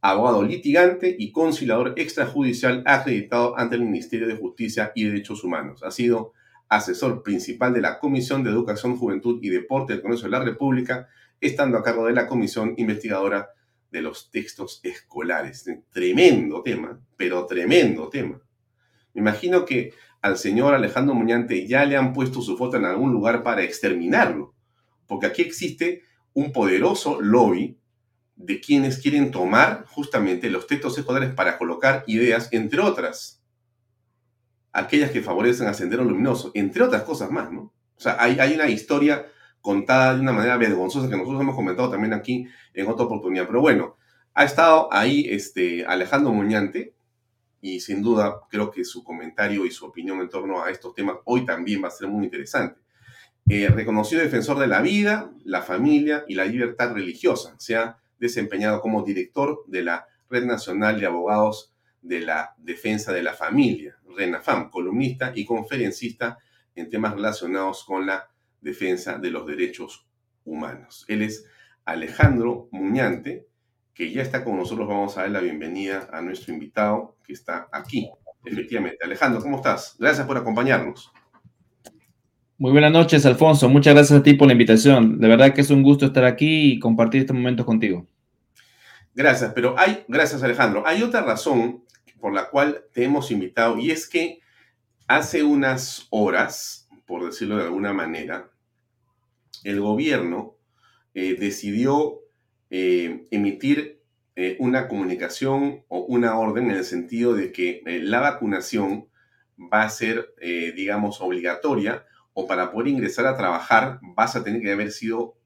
Abogado 0.00 0.42
litigante 0.42 1.14
y 1.18 1.32
conciliador 1.32 1.92
extrajudicial 1.96 2.82
acreditado 2.86 3.58
ante 3.58 3.76
el 3.76 3.82
Ministerio 3.82 4.26
de 4.26 4.36
Justicia 4.36 4.92
y 4.94 5.04
Derechos 5.04 5.44
Humanos. 5.44 5.82
Ha 5.82 5.90
sido 5.90 6.32
asesor 6.68 7.22
principal 7.22 7.72
de 7.72 7.80
la 7.80 7.98
Comisión 7.98 8.42
de 8.42 8.50
Educación, 8.50 8.96
Juventud 8.96 9.38
y 9.42 9.50
Deporte 9.50 9.92
del 9.92 10.02
Congreso 10.02 10.24
de 10.24 10.30
la 10.30 10.44
República, 10.44 11.08
estando 11.40 11.78
a 11.78 11.82
cargo 11.82 12.06
de 12.06 12.12
la 12.12 12.26
Comisión 12.26 12.74
Investigadora 12.76 13.50
de 13.90 14.02
los 14.02 14.30
Textos 14.30 14.80
Escolares. 14.82 15.64
Tremendo 15.90 16.62
tema, 16.62 17.00
pero 17.16 17.46
tremendo 17.46 18.08
tema. 18.08 18.40
Me 19.14 19.20
imagino 19.20 19.64
que 19.64 19.92
al 20.22 20.36
señor 20.36 20.74
Alejandro 20.74 21.14
Muñante 21.14 21.66
ya 21.66 21.84
le 21.84 21.96
han 21.96 22.12
puesto 22.12 22.42
su 22.42 22.56
foto 22.56 22.76
en 22.76 22.84
algún 22.84 23.12
lugar 23.12 23.42
para 23.42 23.62
exterminarlo, 23.62 24.54
porque 25.06 25.26
aquí 25.26 25.42
existe 25.42 26.02
un 26.34 26.52
poderoso 26.52 27.20
lobby 27.20 27.78
de 28.34 28.60
quienes 28.60 28.98
quieren 28.98 29.30
tomar 29.30 29.86
justamente 29.86 30.50
los 30.50 30.66
textos 30.66 30.98
escolares 30.98 31.32
para 31.32 31.56
colocar 31.56 32.04
ideas, 32.06 32.48
entre 32.52 32.80
otras, 32.80 33.42
aquellas 34.78 35.10
que 35.10 35.22
favorecen 35.22 35.66
a 35.66 35.74
Sendero 35.74 36.04
Luminoso, 36.04 36.50
entre 36.54 36.82
otras 36.82 37.02
cosas 37.02 37.30
más, 37.30 37.50
¿no? 37.50 37.72
O 37.96 38.00
sea, 38.00 38.16
hay, 38.18 38.38
hay 38.38 38.54
una 38.54 38.68
historia 38.68 39.26
contada 39.60 40.14
de 40.14 40.20
una 40.20 40.32
manera 40.32 40.56
vergonzosa 40.56 41.08
que 41.08 41.16
nosotros 41.16 41.40
hemos 41.40 41.56
comentado 41.56 41.90
también 41.90 42.12
aquí 42.12 42.46
en 42.74 42.86
otra 42.86 43.06
oportunidad. 43.06 43.46
Pero 43.46 43.60
bueno, 43.60 43.96
ha 44.34 44.44
estado 44.44 44.92
ahí 44.92 45.26
este, 45.30 45.84
Alejandro 45.86 46.32
Muñante, 46.32 46.94
y 47.60 47.80
sin 47.80 48.02
duda 48.02 48.40
creo 48.50 48.70
que 48.70 48.84
su 48.84 49.02
comentario 49.02 49.64
y 49.64 49.70
su 49.70 49.86
opinión 49.86 50.20
en 50.20 50.28
torno 50.28 50.62
a 50.62 50.70
estos 50.70 50.94
temas 50.94 51.16
hoy 51.24 51.44
también 51.44 51.82
va 51.82 51.88
a 51.88 51.90
ser 51.90 52.06
muy 52.08 52.24
interesante. 52.24 52.80
Eh, 53.48 53.68
reconocido 53.68 54.22
defensor 54.22 54.58
de 54.58 54.66
la 54.66 54.82
vida, 54.82 55.30
la 55.44 55.62
familia 55.62 56.24
y 56.28 56.34
la 56.34 56.44
libertad 56.44 56.92
religiosa. 56.92 57.54
Se 57.58 57.76
ha 57.76 57.98
desempeñado 58.18 58.80
como 58.80 59.02
director 59.02 59.64
de 59.66 59.82
la 59.82 60.06
Red 60.28 60.44
Nacional 60.44 61.00
de 61.00 61.06
Abogados 61.06 61.72
de 62.06 62.20
la 62.20 62.54
Defensa 62.56 63.12
de 63.12 63.22
la 63.22 63.32
Familia, 63.34 63.96
RENAFAM, 64.16 64.70
columnista 64.70 65.32
y 65.34 65.44
conferencista 65.44 66.38
en 66.74 66.88
temas 66.88 67.14
relacionados 67.14 67.84
con 67.84 68.06
la 68.06 68.28
defensa 68.60 69.18
de 69.18 69.30
los 69.30 69.46
derechos 69.46 70.06
humanos. 70.44 71.04
Él 71.08 71.22
es 71.22 71.46
Alejandro 71.84 72.68
Muñante, 72.70 73.46
que 73.94 74.12
ya 74.12 74.22
está 74.22 74.44
con 74.44 74.56
nosotros. 74.56 74.88
Vamos 74.88 75.16
a 75.16 75.22
dar 75.22 75.30
la 75.30 75.40
bienvenida 75.40 76.08
a 76.12 76.20
nuestro 76.20 76.52
invitado 76.52 77.16
que 77.24 77.32
está 77.32 77.68
aquí. 77.72 78.10
Efectivamente. 78.44 79.04
Alejandro, 79.04 79.40
¿cómo 79.40 79.56
estás? 79.56 79.96
Gracias 79.98 80.26
por 80.26 80.36
acompañarnos. 80.36 81.12
Muy 82.58 82.72
buenas 82.72 82.92
noches, 82.92 83.26
Alfonso. 83.26 83.68
Muchas 83.68 83.94
gracias 83.94 84.20
a 84.20 84.22
ti 84.22 84.34
por 84.34 84.46
la 84.46 84.52
invitación. 84.52 85.18
De 85.18 85.28
verdad 85.28 85.52
que 85.52 85.60
es 85.60 85.70
un 85.70 85.82
gusto 85.82 86.06
estar 86.06 86.24
aquí 86.24 86.72
y 86.72 86.78
compartir 86.78 87.22
este 87.22 87.32
momento 87.32 87.66
contigo. 87.66 88.06
Gracias, 89.16 89.52
pero 89.54 89.74
hay, 89.78 90.04
gracias 90.08 90.42
Alejandro, 90.42 90.82
hay 90.86 91.02
otra 91.02 91.22
razón 91.22 91.85
por 92.26 92.34
la 92.34 92.50
cual 92.50 92.86
te 92.92 93.04
hemos 93.04 93.30
invitado 93.30 93.78
y 93.78 93.92
es 93.92 94.08
que 94.08 94.40
hace 95.06 95.44
unas 95.44 96.08
horas, 96.10 96.88
por 97.06 97.24
decirlo 97.24 97.56
de 97.56 97.66
alguna 97.66 97.92
manera, 97.92 98.50
el 99.62 99.80
gobierno 99.80 100.56
eh, 101.14 101.36
decidió 101.38 102.22
eh, 102.68 103.28
emitir 103.30 104.02
eh, 104.34 104.56
una 104.58 104.88
comunicación 104.88 105.84
o 105.86 106.00
una 106.00 106.36
orden 106.36 106.68
en 106.68 106.78
el 106.78 106.84
sentido 106.84 107.32
de 107.32 107.52
que 107.52 107.80
la 108.02 108.18
vacunación 108.18 109.08
va 109.56 109.84
a 109.84 109.88
ser, 109.88 110.34
digamos, 110.74 111.20
obligatoria 111.20 112.06
o 112.32 112.48
para 112.48 112.72
poder 112.72 112.88
ingresar 112.88 113.26
a 113.26 113.36
trabajar 113.36 114.00
vas 114.16 114.34
a 114.34 114.42
tener 114.42 114.60
que 114.60 114.72
haber 114.72 114.90
sido 114.90 115.36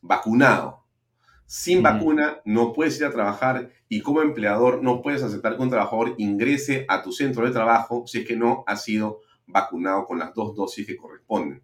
vacunado. 0.00 0.84
Sin 1.46 1.80
vacuna 1.80 2.40
no 2.44 2.72
puedes 2.72 2.98
ir 2.98 3.06
a 3.06 3.12
trabajar 3.12 3.70
y 3.88 4.00
como 4.00 4.20
empleador 4.20 4.82
no 4.82 5.00
puedes 5.00 5.22
aceptar 5.22 5.56
que 5.56 5.62
un 5.62 5.70
trabajador 5.70 6.14
ingrese 6.18 6.84
a 6.88 7.02
tu 7.02 7.12
centro 7.12 7.46
de 7.46 7.52
trabajo 7.52 8.04
si 8.06 8.18
es 8.18 8.26
que 8.26 8.36
no 8.36 8.64
ha 8.66 8.76
sido 8.76 9.20
vacunado 9.46 10.06
con 10.06 10.18
las 10.18 10.34
dos 10.34 10.56
dosis 10.56 10.86
que 10.86 10.96
corresponden. 10.96 11.62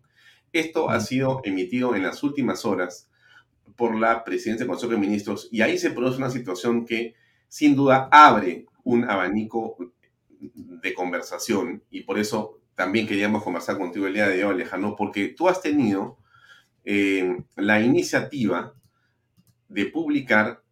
Esto 0.52 0.88
ha 0.88 1.00
sido 1.00 1.40
emitido 1.44 1.96
en 1.96 2.04
las 2.04 2.22
últimas 2.22 2.64
horas 2.64 3.10
por 3.74 3.96
la 3.96 4.22
presidencia 4.22 4.64
del 4.64 4.68
Consejo 4.68 4.92
de 4.92 4.98
Ministros 4.98 5.48
y 5.50 5.62
ahí 5.62 5.76
se 5.78 5.90
produce 5.90 6.18
una 6.18 6.30
situación 6.30 6.86
que 6.86 7.14
sin 7.48 7.74
duda 7.74 8.08
abre 8.12 8.66
un 8.84 9.04
abanico 9.10 9.76
de 10.38 10.94
conversación 10.94 11.82
y 11.90 12.02
por 12.02 12.18
eso 12.20 12.60
también 12.76 13.06
queríamos 13.06 13.42
conversar 13.42 13.78
contigo 13.78 14.06
el 14.06 14.14
día 14.14 14.28
de 14.28 14.44
hoy, 14.44 14.54
Alejandro, 14.54 14.94
porque 14.96 15.28
tú 15.28 15.48
has 15.48 15.60
tenido 15.60 16.18
eh, 16.84 17.36
la 17.56 17.80
iniciativa 17.80 18.74
de 19.72 19.86
publicar 19.86 20.62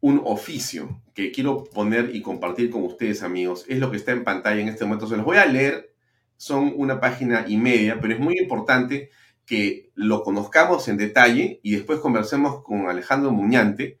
un 0.00 0.22
oficio 0.24 1.02
que 1.14 1.32
quiero 1.32 1.64
poner 1.64 2.14
y 2.14 2.22
compartir 2.22 2.70
con 2.70 2.84
ustedes, 2.84 3.22
amigos. 3.22 3.64
Es 3.68 3.78
lo 3.78 3.90
que 3.90 3.96
está 3.96 4.12
en 4.12 4.24
pantalla 4.24 4.60
en 4.60 4.68
este 4.68 4.84
momento. 4.84 5.08
Se 5.08 5.16
los 5.16 5.24
voy 5.24 5.38
a 5.38 5.46
leer. 5.46 5.92
Son 6.36 6.72
una 6.76 7.00
página 7.00 7.46
y 7.48 7.56
media, 7.56 7.98
pero 8.00 8.14
es 8.14 8.20
muy 8.20 8.38
importante 8.38 9.10
que 9.44 9.90
lo 9.94 10.22
conozcamos 10.22 10.86
en 10.86 10.96
detalle 10.98 11.58
y 11.62 11.72
después 11.72 11.98
conversemos 11.98 12.62
con 12.62 12.88
Alejandro 12.88 13.32
Muñante. 13.32 13.98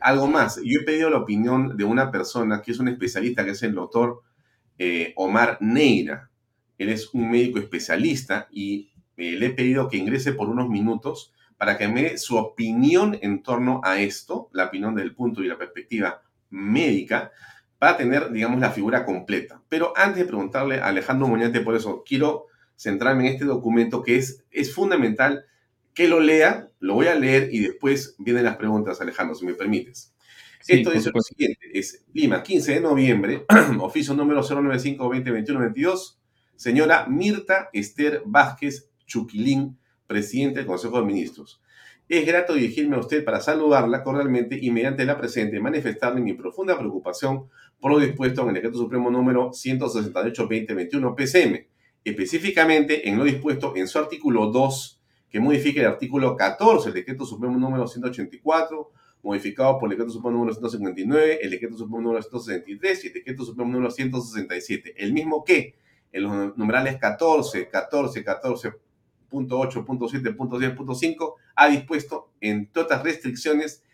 Algo 0.00 0.26
más, 0.26 0.60
yo 0.64 0.80
he 0.80 0.84
pedido 0.84 1.10
la 1.10 1.18
opinión 1.18 1.76
de 1.76 1.84
una 1.84 2.10
persona 2.10 2.62
que 2.62 2.72
es 2.72 2.80
un 2.80 2.88
especialista, 2.88 3.44
que 3.44 3.52
es 3.52 3.62
el 3.62 3.74
doctor 3.74 4.22
eh, 4.78 5.12
Omar 5.16 5.58
Neira. 5.60 6.30
Él 6.78 6.88
es 6.88 7.12
un 7.14 7.30
médico 7.30 7.58
especialista 7.58 8.48
y 8.50 8.90
eh, 9.16 9.32
le 9.32 9.46
he 9.46 9.50
pedido 9.50 9.88
que 9.88 9.98
ingrese 9.98 10.32
por 10.32 10.48
unos 10.48 10.68
minutos 10.68 11.32
para 11.58 11.76
que 11.76 11.88
me 11.88 12.02
dé 12.04 12.18
su 12.18 12.36
opinión 12.36 13.18
en 13.20 13.42
torno 13.42 13.80
a 13.84 14.00
esto, 14.00 14.48
la 14.52 14.66
opinión 14.66 14.94
del 14.94 15.14
punto 15.14 15.42
y 15.42 15.48
la 15.48 15.58
perspectiva 15.58 16.22
médica, 16.50 17.32
para 17.78 17.96
tener, 17.96 18.32
digamos, 18.32 18.60
la 18.60 18.70
figura 18.70 19.04
completa. 19.04 19.60
Pero 19.68 19.92
antes 19.96 20.18
de 20.18 20.24
preguntarle 20.24 20.80
a 20.80 20.86
Alejandro 20.86 21.28
Muñante 21.28 21.60
por 21.60 21.76
eso, 21.76 22.02
quiero 22.06 22.46
centrarme 22.76 23.26
en 23.26 23.34
este 23.34 23.44
documento 23.44 24.02
que 24.02 24.16
es, 24.16 24.44
es 24.50 24.72
fundamental 24.72 25.44
que 25.94 26.06
lo 26.06 26.20
lea, 26.20 26.70
lo 26.78 26.94
voy 26.94 27.08
a 27.08 27.16
leer 27.16 27.48
y 27.52 27.58
después 27.58 28.14
vienen 28.18 28.44
las 28.44 28.56
preguntas, 28.56 29.00
Alejandro, 29.00 29.34
si 29.34 29.44
me 29.44 29.54
permites. 29.54 30.14
Esto 30.66 30.90
dice 30.90 31.10
lo 31.12 31.20
siguiente, 31.22 31.58
es 31.72 32.04
Lima, 32.12 32.42
15 32.42 32.74
de 32.74 32.80
noviembre, 32.80 33.44
oficio 33.80 34.14
número 34.14 34.42
095-2021-22, 34.42 36.18
señora 36.56 37.06
Mirta 37.08 37.68
Esther 37.72 38.22
Vázquez 38.26 38.90
Chuquilín, 39.06 39.78
presidente 40.08 40.58
del 40.58 40.66
Consejo 40.66 40.98
de 40.98 41.06
Ministros. 41.06 41.62
Es 42.08 42.26
grato 42.26 42.54
dirigirme 42.54 42.96
a 42.96 43.00
usted 43.00 43.24
para 43.24 43.40
saludarla 43.40 44.02
cordialmente 44.02 44.58
y 44.60 44.72
mediante 44.72 45.04
la 45.04 45.16
presente 45.16 45.60
manifestarle 45.60 46.20
mi 46.20 46.32
profunda 46.32 46.76
preocupación 46.76 47.48
por 47.78 47.92
lo 47.92 48.00
dispuesto 48.00 48.42
en 48.42 48.48
el 48.48 48.54
decreto 48.54 48.78
supremo 48.78 49.08
número 49.10 49.50
168-2021 49.50 51.14
PCM 51.14 51.78
específicamente 52.10 53.08
en 53.08 53.18
lo 53.18 53.24
dispuesto 53.24 53.74
en 53.76 53.88
su 53.88 53.98
artículo 53.98 54.46
2, 54.46 55.00
que 55.30 55.40
modifica 55.40 55.80
el 55.80 55.86
artículo 55.88 56.36
14 56.36 56.86
del 56.86 56.94
decreto 56.94 57.24
supremo 57.24 57.58
número 57.58 57.86
184, 57.86 58.90
modificado 59.22 59.78
por 59.78 59.88
el 59.88 59.90
decreto 59.90 60.12
supremo 60.12 60.38
número 60.38 60.54
159, 60.54 61.40
el 61.42 61.50
decreto 61.50 61.76
supremo 61.76 62.00
número 62.00 62.22
163 62.22 63.04
y 63.04 63.06
el 63.08 63.12
decreto 63.12 63.44
supremo 63.44 63.72
número 63.72 63.90
167. 63.90 64.94
El 64.96 65.12
mismo 65.12 65.44
que 65.44 65.74
en 66.12 66.22
los 66.22 66.56
numerales 66.56 66.96
14, 66.98 67.68
14, 67.68 68.24
14.8.7.10.5 69.30 71.34
ha 71.54 71.68
dispuesto, 71.68 72.32
entre 72.40 72.82
otras 72.82 73.02
restricciones, 73.02 73.84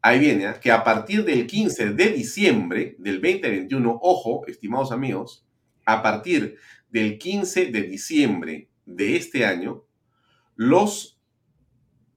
ahí 0.00 0.18
viene, 0.18 0.46
¿eh? 0.46 0.54
que 0.60 0.72
a 0.72 0.84
partir 0.84 1.24
del 1.24 1.46
15 1.46 1.90
de 1.90 2.08
diciembre 2.08 2.96
del 2.98 3.20
2021, 3.20 3.98
ojo, 4.02 4.46
estimados 4.46 4.92
amigos, 4.92 5.46
a 5.84 6.02
partir 6.02 6.56
del 6.90 7.18
15 7.18 7.66
de 7.66 7.82
diciembre 7.82 8.68
de 8.84 9.16
este 9.16 9.46
año, 9.46 9.84
los 10.56 11.18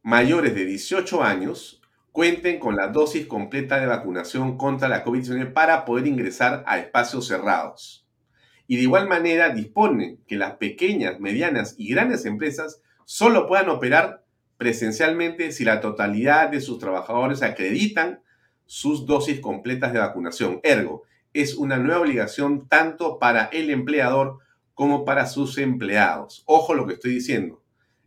mayores 0.04 0.54
de 0.54 0.66
18 0.66 1.24
años 1.24 1.82
cuenten 2.12 2.60
con 2.60 2.76
la 2.76 2.88
dosis 2.88 3.26
completa 3.26 3.80
de 3.80 3.88
vacunación 3.88 4.58
contra 4.58 4.88
la 4.88 5.04
COVID-19 5.04 5.52
para 5.52 5.84
poder 5.84 6.08
ingresar 6.08 6.64
a 6.68 6.80
espacios 6.80 7.28
cerrados. 7.28 8.05
Y 8.68 8.78
de 8.78 8.84
igual 8.84 9.08
manera 9.08 9.50
dispone 9.50 10.18
que 10.28 10.38
las 10.38 10.54
pequeñas, 10.58 11.20
medianas 11.20 11.76
y 11.78 11.90
grandes 11.90 12.26
empresas 12.26 12.82
solo 13.06 13.48
puedan 13.48 13.70
operar 13.70 14.24
presencialmente 14.58 15.52
si 15.52 15.66
la 15.66 15.82
totalidad 15.82 16.50
de 16.50 16.62
sus 16.62 16.80
trabajadores 16.80 17.44
acreditan 17.44 18.22
sus 18.66 19.06
dosis 19.06 19.40
completas 19.40 19.94
de 19.94 20.00
vacunación. 20.00 20.60
Ergo, 20.64 21.04
es 21.34 21.56
una 21.56 21.78
nueva 21.78 22.02
obligación 22.02 22.68
tanto 22.68 23.20
para 23.20 23.46
el 23.46 23.70
empleador 23.70 24.40
como 24.74 25.06
para 25.06 25.28
sus 25.28 25.58
empleados. 25.58 26.44
Ojo 26.46 26.74
lo 26.74 26.88
que 26.88 26.94
estoy 26.94 27.14
diciendo. 27.14 27.62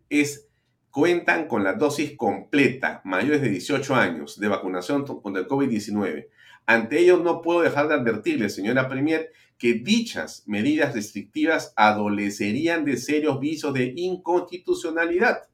Es 0.08 0.48
cuentan 0.90 1.46
con 1.46 1.62
la 1.62 1.74
dosis 1.74 2.16
completa, 2.16 3.00
mayores 3.04 3.42
de 3.42 3.50
18 3.50 3.94
años, 3.94 4.40
de 4.40 4.48
vacunación 4.48 5.04
contra 5.04 5.42
el 5.42 5.48
COVID-19. 5.48 6.26
Ante 6.66 6.98
ello, 6.98 7.18
no 7.18 7.40
puedo 7.40 7.60
dejar 7.60 7.88
de 7.88 7.94
advertirle, 7.94 8.48
señora 8.50 8.88
Premier, 8.88 9.30
que 9.58 9.74
dichas 9.74 10.44
medidas 10.46 10.94
restrictivas 10.94 11.72
adolecerían 11.76 12.84
de 12.84 12.96
serios 12.96 13.40
visos 13.40 13.74
de 13.74 13.92
inconstitucionalidad, 13.96 15.48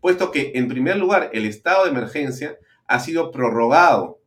puesto 0.00 0.30
que, 0.32 0.52
en 0.56 0.68
primer 0.68 0.96
lugar, 0.96 1.30
el 1.32 1.46
estado 1.46 1.84
de 1.84 1.90
emergencia 1.90 2.58
ha 2.86 3.00
sido 3.00 3.30
prorrogado 3.30 4.20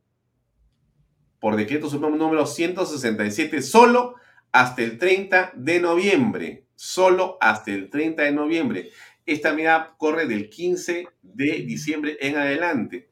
por 1.40 1.56
decreto 1.56 1.90
supremo 1.90 2.16
número 2.16 2.46
167 2.46 3.62
solo 3.62 4.16
hasta 4.52 4.82
el 4.82 4.98
30 4.98 5.54
de 5.56 5.80
noviembre, 5.80 6.66
solo 6.76 7.38
hasta 7.42 7.72
el 7.72 7.90
30 7.90 8.24
de 8.24 8.32
noviembre. 8.32 8.90
Esta 9.26 9.54
medida 9.54 9.96
corre 9.98 10.26
del 10.26 10.50
15 10.50 11.08
de 11.22 11.52
diciembre 11.62 12.18
en 12.22 12.38
adelante. 12.38 13.07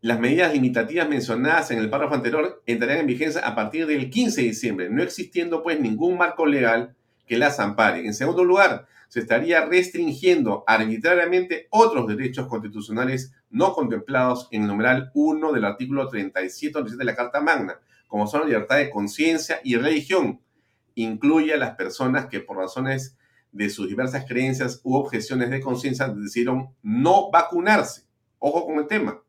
Las 0.00 0.20
medidas 0.20 0.52
limitativas 0.52 1.08
mencionadas 1.08 1.72
en 1.72 1.80
el 1.80 1.90
párrafo 1.90 2.14
anterior 2.14 2.62
entrarán 2.66 2.98
en 2.98 3.08
vigencia 3.08 3.40
a 3.40 3.56
partir 3.56 3.84
del 3.84 4.10
15 4.10 4.42
de 4.42 4.46
diciembre, 4.46 4.90
no 4.90 5.02
existiendo 5.02 5.60
pues 5.60 5.80
ningún 5.80 6.16
marco 6.16 6.46
legal 6.46 6.94
que 7.26 7.36
las 7.36 7.58
ampare. 7.58 8.06
En 8.06 8.14
segundo 8.14 8.44
lugar, 8.44 8.86
se 9.08 9.18
estaría 9.18 9.64
restringiendo 9.64 10.62
arbitrariamente 10.68 11.66
otros 11.70 12.06
derechos 12.06 12.46
constitucionales 12.46 13.32
no 13.50 13.72
contemplados 13.72 14.46
en 14.52 14.62
el 14.62 14.68
numeral 14.68 15.10
1 15.14 15.52
del 15.52 15.64
artículo 15.64 16.06
37 16.06 16.80
de 16.96 17.04
la 17.04 17.16
Carta 17.16 17.40
Magna, 17.40 17.80
como 18.06 18.28
son 18.28 18.42
la 18.42 18.46
libertad 18.46 18.76
de 18.76 18.90
conciencia 18.90 19.60
y 19.64 19.74
religión. 19.74 20.40
Incluye 20.94 21.54
a 21.54 21.58
las 21.58 21.74
personas 21.74 22.26
que 22.26 22.38
por 22.38 22.56
razones 22.56 23.16
de 23.50 23.68
sus 23.68 23.88
diversas 23.88 24.26
creencias 24.28 24.80
u 24.84 24.94
objeciones 24.94 25.50
de 25.50 25.60
conciencia 25.60 26.06
decidieron 26.06 26.68
no 26.82 27.32
vacunarse. 27.32 28.04
Ojo 28.38 28.64
con 28.64 28.78
el 28.78 28.86
tema 28.86 29.20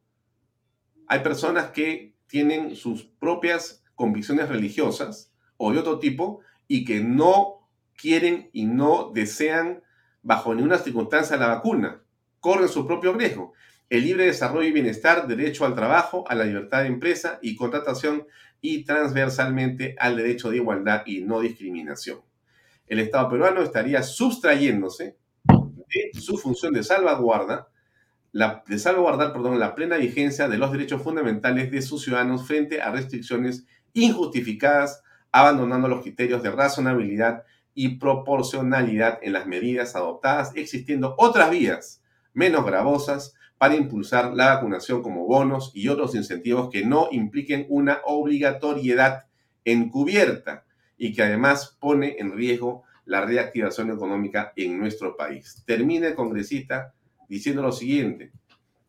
hay 1.10 1.20
personas 1.22 1.72
que 1.72 2.14
tienen 2.28 2.76
sus 2.76 3.04
propias 3.04 3.84
convicciones 3.96 4.48
religiosas 4.48 5.34
o 5.58 5.74
de 5.74 5.80
otro 5.80 6.00
tipo 6.00 6.42
y 6.68 6.86
que 6.86 7.02
no 7.02 7.68
quieren 7.98 8.50
y 8.54 8.66
no 8.66 9.12
desean 9.14 9.82
bajo 10.22 10.54
ninguna 10.54 10.78
circunstancia 10.78 11.36
la 11.36 11.48
vacuna. 11.48 12.04
Corren 12.40 12.70
su 12.70 12.86
propio 12.86 13.12
riesgo. 13.14 13.54
El 13.90 14.04
libre 14.04 14.26
desarrollo 14.26 14.70
y 14.70 14.72
bienestar, 14.72 15.28
derecho 15.28 15.66
al 15.66 15.74
trabajo, 15.74 16.24
a 16.30 16.36
la 16.36 16.46
libertad 16.46 16.82
de 16.82 16.88
empresa 16.88 17.40
y 17.42 17.56
contratación 17.56 18.28
y 18.62 18.86
transversalmente 18.86 19.96
al 20.00 20.16
derecho 20.16 20.52
de 20.52 20.58
igualdad 20.58 21.02
y 21.08 21.22
no 21.22 21.42
discriminación. 21.42 22.22
El 22.86 23.00
Estado 23.00 23.30
peruano 23.30 23.64
estaría 23.64 24.04
sustrayéndose 24.04 25.18
de 25.48 26.20
su 26.20 26.38
función 26.38 26.72
de 26.72 26.84
salvaguarda 26.84 27.68
la, 28.32 28.64
de 28.68 28.80
salvaguardar 28.80 29.34
perdón, 29.34 29.60
la 29.60 29.76
plena 29.76 29.98
vigencia 29.98 30.48
de 30.48 30.58
los 30.58 30.72
derechos 30.72 31.02
fundamentales 31.02 31.72
de 31.72 31.82
sus 31.82 32.04
ciudadanos 32.04 32.48
frente 32.48 32.82
a 32.82 32.92
restricciones 32.92 33.66
injustificadas, 33.94 35.04
abandonando 35.32 35.88
los 35.88 36.02
criterios 36.02 36.44
de 36.44 36.52
razonabilidad 36.52 37.44
y 37.74 37.98
proporcionalidad 37.98 39.20
en 39.22 39.34
las 39.34 39.48
medidas 39.48 39.96
adoptadas, 39.96 40.52
existiendo 40.56 41.16
otras 41.18 41.50
vías 41.52 42.04
menos 42.34 42.66
gravosas 42.66 43.36
para 43.58 43.76
impulsar 43.76 44.34
la 44.34 44.56
vacunación 44.56 45.02
como 45.04 45.26
bonos 45.26 45.72
y 45.74 45.90
otros 45.90 46.16
incentivos 46.16 46.70
que 46.70 46.86
no 46.86 47.10
impliquen 47.12 47.66
una 47.70 48.00
obligatoriedad 48.06 49.26
encubierta 49.66 50.66
y 50.98 51.14
que 51.14 51.24
además 51.24 51.78
pone 51.80 52.16
en 52.20 52.32
riesgo 52.32 52.84
la 53.06 53.22
reactivación 53.22 53.92
económica 53.92 54.54
en 54.56 54.80
nuestro 54.80 55.18
país. 55.18 55.64
Termina 55.66 56.08
el 56.08 56.16
congresista 56.16 56.94
diciendo 57.30 57.62
lo 57.62 57.72
siguiente. 57.72 58.32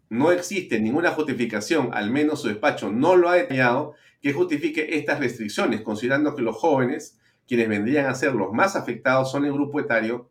No 0.08 0.32
existe 0.32 0.80
ninguna 0.80 1.12
justificación, 1.12 1.90
al 1.92 2.10
menos 2.10 2.42
su 2.42 2.48
despacho 2.48 2.90
no 2.90 3.14
lo 3.14 3.28
ha 3.28 3.34
detallado, 3.34 3.94
que 4.20 4.32
justifique 4.32 4.96
estas 4.96 5.20
restricciones, 5.20 5.82
considerando 5.82 6.34
que 6.34 6.42
los 6.42 6.56
jóvenes, 6.56 7.20
quienes 7.46 7.68
vendrían 7.68 8.06
a 8.06 8.14
ser 8.14 8.34
los 8.34 8.52
más 8.52 8.74
afectados, 8.74 9.30
son 9.30 9.44
el 9.44 9.52
grupo 9.52 9.78
etario 9.78 10.30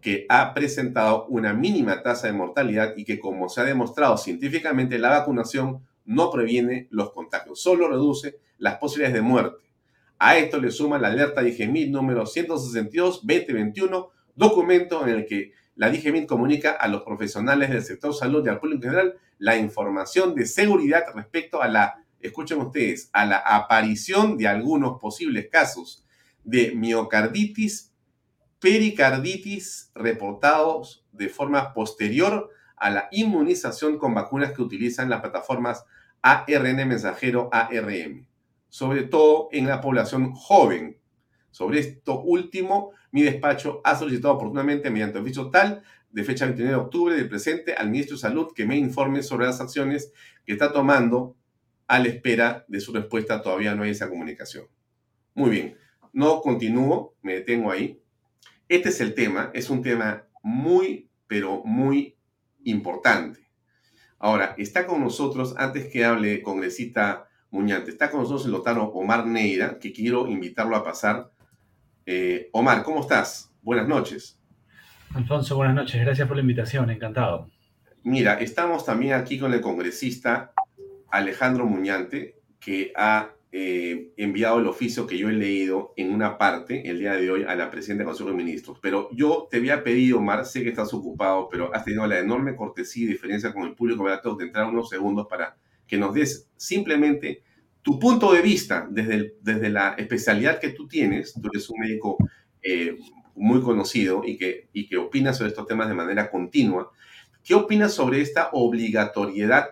que 0.00 0.26
ha 0.28 0.52
presentado 0.54 1.26
una 1.26 1.54
mínima 1.54 2.02
tasa 2.02 2.26
de 2.26 2.32
mortalidad 2.32 2.94
y 2.96 3.04
que, 3.04 3.18
como 3.18 3.48
se 3.48 3.60
ha 3.60 3.64
demostrado 3.64 4.16
científicamente, 4.16 4.98
la 4.98 5.10
vacunación 5.10 5.86
no 6.04 6.30
previene 6.30 6.88
los 6.90 7.12
contagios, 7.12 7.60
solo 7.60 7.88
reduce 7.88 8.40
las 8.58 8.78
posibilidades 8.78 9.14
de 9.14 9.22
muerte. 9.22 9.68
A 10.18 10.36
esto 10.38 10.60
le 10.60 10.70
suma 10.70 10.98
la 10.98 11.08
alerta 11.08 11.42
DIGEMIT 11.42 11.90
número 11.90 12.24
162-2021, 12.24 14.08
documento 14.34 15.06
en 15.06 15.14
el 15.14 15.26
que 15.26 15.52
la 15.78 15.90
DGMIN 15.90 16.26
comunica 16.26 16.72
a 16.72 16.88
los 16.88 17.02
profesionales 17.02 17.70
del 17.70 17.84
sector 17.84 18.12
salud 18.12 18.44
y 18.44 18.48
al 18.48 18.58
público 18.58 18.84
en 18.84 18.90
general 18.90 19.14
la 19.38 19.56
información 19.56 20.34
de 20.34 20.44
seguridad 20.44 21.04
respecto 21.14 21.62
a 21.62 21.68
la, 21.68 22.04
escuchen 22.18 22.58
ustedes, 22.58 23.10
a 23.12 23.24
la 23.24 23.38
aparición 23.38 24.36
de 24.36 24.48
algunos 24.48 24.98
posibles 25.00 25.48
casos 25.48 26.04
de 26.42 26.72
miocarditis, 26.74 27.92
pericarditis 28.58 29.92
reportados 29.94 31.06
de 31.12 31.28
forma 31.28 31.72
posterior 31.72 32.50
a 32.76 32.90
la 32.90 33.08
inmunización 33.12 33.98
con 33.98 34.14
vacunas 34.14 34.50
que 34.50 34.62
utilizan 34.62 35.08
las 35.08 35.20
plataformas 35.20 35.84
ARN 36.22 36.88
mensajero 36.88 37.50
ARM, 37.52 38.26
sobre 38.68 39.04
todo 39.04 39.48
en 39.52 39.68
la 39.68 39.80
población 39.80 40.32
joven, 40.32 40.97
sobre 41.58 41.80
esto 41.80 42.20
último, 42.20 42.92
mi 43.10 43.22
despacho 43.22 43.80
ha 43.82 43.96
solicitado 43.96 44.34
oportunamente 44.34 44.90
mediante 44.90 45.18
oficio 45.18 45.50
tal 45.50 45.82
de 46.08 46.22
fecha 46.22 46.44
29 46.44 46.72
de 46.72 46.80
octubre 46.80 47.16
del 47.16 47.28
presente 47.28 47.74
al 47.74 47.90
ministro 47.90 48.14
de 48.14 48.20
Salud 48.20 48.52
que 48.54 48.64
me 48.64 48.76
informe 48.76 49.24
sobre 49.24 49.46
las 49.46 49.60
acciones 49.60 50.12
que 50.46 50.52
está 50.52 50.72
tomando 50.72 51.34
a 51.88 51.98
la 51.98 52.06
espera 52.06 52.64
de 52.68 52.78
su 52.78 52.92
respuesta. 52.92 53.42
Todavía 53.42 53.74
no 53.74 53.82
hay 53.82 53.90
esa 53.90 54.08
comunicación. 54.08 54.66
Muy 55.34 55.50
bien, 55.50 55.76
no 56.12 56.42
continúo, 56.42 57.16
me 57.22 57.34
detengo 57.34 57.72
ahí. 57.72 58.00
Este 58.68 58.90
es 58.90 59.00
el 59.00 59.14
tema, 59.14 59.50
es 59.52 59.68
un 59.68 59.82
tema 59.82 60.28
muy, 60.44 61.10
pero 61.26 61.64
muy 61.64 62.16
importante. 62.62 63.50
Ahora, 64.20 64.54
está 64.58 64.86
con 64.86 65.00
nosotros, 65.00 65.56
antes 65.58 65.88
que 65.88 66.04
hable 66.04 66.40
congresista 66.40 67.28
Muñante, 67.50 67.90
está 67.90 68.12
con 68.12 68.20
nosotros 68.20 68.44
el 68.46 68.52
lotano 68.52 68.84
Omar 68.84 69.26
Neira, 69.26 69.80
que 69.80 69.92
quiero 69.92 70.28
invitarlo 70.28 70.76
a 70.76 70.84
pasar 70.84 71.32
eh, 72.10 72.48
Omar, 72.52 72.82
¿cómo 72.84 73.02
estás? 73.02 73.52
Buenas 73.60 73.86
noches. 73.86 74.40
Alfonso, 75.14 75.56
buenas 75.56 75.74
noches. 75.74 76.00
Gracias 76.00 76.26
por 76.26 76.38
la 76.38 76.40
invitación. 76.40 76.90
Encantado. 76.90 77.50
Mira, 78.02 78.40
estamos 78.40 78.86
también 78.86 79.12
aquí 79.12 79.38
con 79.38 79.52
el 79.52 79.60
congresista 79.60 80.52
Alejandro 81.10 81.66
Muñante, 81.66 82.36
que 82.58 82.92
ha 82.96 83.32
eh, 83.52 84.14
enviado 84.16 84.58
el 84.58 84.66
oficio 84.68 85.06
que 85.06 85.18
yo 85.18 85.28
he 85.28 85.34
leído 85.34 85.92
en 85.98 86.14
una 86.14 86.38
parte 86.38 86.88
el 86.88 86.98
día 86.98 87.12
de 87.12 87.30
hoy 87.30 87.44
a 87.46 87.54
la 87.54 87.70
presidenta 87.70 88.04
del 88.04 88.06
Consejo 88.06 88.30
de 88.30 88.36
Ministros. 88.36 88.78
Pero 88.80 89.10
yo 89.12 89.46
te 89.50 89.58
había 89.58 89.84
pedido, 89.84 90.16
Omar, 90.16 90.46
sé 90.46 90.62
que 90.62 90.70
estás 90.70 90.94
ocupado, 90.94 91.50
pero 91.50 91.74
has 91.74 91.84
tenido 91.84 92.06
la 92.06 92.18
enorme 92.18 92.56
cortesía 92.56 93.04
y 93.04 93.08
diferencia 93.08 93.52
con 93.52 93.64
el 93.64 93.74
público, 93.74 94.02
me 94.02 94.10
de 94.12 94.44
entrar 94.44 94.66
unos 94.66 94.88
segundos 94.88 95.26
para 95.28 95.58
que 95.86 95.98
nos 95.98 96.14
des 96.14 96.48
simplemente 96.56 97.42
tu 97.82 97.98
punto 97.98 98.32
de 98.32 98.42
vista 98.42 98.86
desde, 98.90 99.34
desde 99.40 99.70
la 99.70 99.94
especialidad 99.94 100.60
que 100.60 100.70
tú 100.70 100.86
tienes, 100.86 101.32
tú 101.34 101.48
eres 101.52 101.68
un 101.70 101.80
médico 101.80 102.16
eh, 102.62 102.96
muy 103.34 103.62
conocido 103.62 104.22
y 104.26 104.36
que, 104.36 104.68
y 104.72 104.88
que 104.88 104.96
opinas 104.96 105.38
sobre 105.38 105.50
estos 105.50 105.66
temas 105.66 105.88
de 105.88 105.94
manera 105.94 106.30
continua, 106.30 106.90
¿qué 107.44 107.54
opinas 107.54 107.94
sobre 107.94 108.20
esta 108.20 108.50
obligatoriedad 108.52 109.70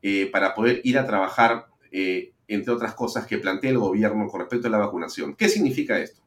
eh, 0.00 0.30
para 0.32 0.54
poder 0.54 0.80
ir 0.84 0.96
a 0.96 1.06
trabajar, 1.06 1.66
eh, 1.90 2.32
entre 2.46 2.72
otras 2.72 2.94
cosas, 2.94 3.26
que 3.26 3.38
plantea 3.38 3.70
el 3.70 3.78
gobierno 3.78 4.28
con 4.28 4.40
respecto 4.40 4.68
a 4.68 4.70
la 4.70 4.78
vacunación? 4.78 5.34
¿Qué 5.34 5.48
significa 5.48 5.98
esto? 5.98 6.22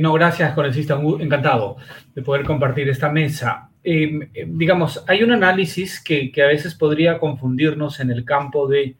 no, 0.00 0.12
gracias, 0.12 0.54
congresista. 0.54 0.98
Encantado 1.18 1.76
de 2.14 2.22
poder 2.22 2.44
compartir 2.44 2.88
esta 2.88 3.10
mesa. 3.10 3.68
digamos, 3.82 5.04
hay 5.08 5.22
un 5.22 5.32
análisis 5.32 6.02
que, 6.02 6.30
que 6.30 6.42
a 6.42 6.46
veces 6.46 6.74
podría 6.74 7.18
confundirnos 7.18 8.00
en 8.00 8.10
el 8.10 8.24
campo 8.24 8.68
de 8.68 8.96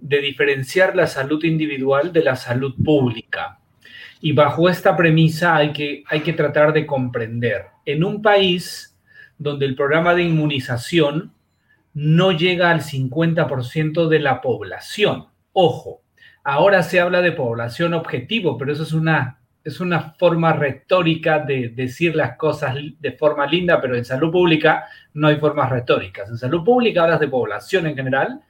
de 0.00 0.20
diferenciar 0.20 0.96
la 0.96 1.06
salud 1.06 1.42
individual 1.44 2.12
de 2.12 2.24
la 2.24 2.36
salud 2.36 2.74
pública. 2.82 3.58
Y 4.20 4.32
bajo 4.32 4.68
esta 4.68 4.96
premisa 4.96 5.56
hay 5.56 5.72
que, 5.72 6.04
hay 6.08 6.20
que 6.20 6.32
tratar 6.32 6.72
de 6.72 6.86
comprender. 6.86 7.66
En 7.86 8.04
un 8.04 8.20
país 8.20 8.96
donde 9.38 9.66
el 9.66 9.74
programa 9.74 10.14
de 10.14 10.24
inmunización 10.24 11.32
no 11.94 12.32
llega 12.32 12.70
al 12.70 12.82
50% 12.82 14.08
de 14.08 14.20
la 14.20 14.40
población. 14.40 15.26
Ojo, 15.52 16.02
ahora 16.44 16.82
se 16.82 17.00
habla 17.00 17.22
de 17.22 17.32
población 17.32 17.94
objetivo, 17.94 18.58
pero 18.58 18.72
eso 18.72 18.82
es 18.82 18.92
una, 18.92 19.40
es 19.64 19.80
una 19.80 20.12
forma 20.12 20.52
retórica 20.52 21.38
de 21.38 21.70
decir 21.70 22.14
las 22.14 22.36
cosas 22.36 22.76
de 22.98 23.12
forma 23.12 23.46
linda, 23.46 23.80
pero 23.80 23.96
en 23.96 24.04
salud 24.04 24.30
pública 24.30 24.84
no 25.14 25.28
hay 25.28 25.36
formas 25.36 25.70
retóricas. 25.70 26.28
En 26.28 26.36
salud 26.36 26.62
pública 26.62 27.04
hablas 27.04 27.20
de 27.20 27.28
población 27.28 27.86
en 27.86 27.96
general 27.96 28.40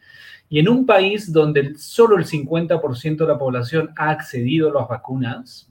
y 0.53 0.59
en 0.59 0.69
un 0.69 0.85
país 0.85 1.33
donde 1.33 1.77
solo 1.79 2.19
el 2.19 2.27
50% 2.27 3.17
de 3.17 3.27
la 3.27 3.39
población 3.39 3.91
ha 3.97 4.11
accedido 4.11 4.69
a 4.69 4.81
las 4.81 4.89
vacunas, 4.89 5.71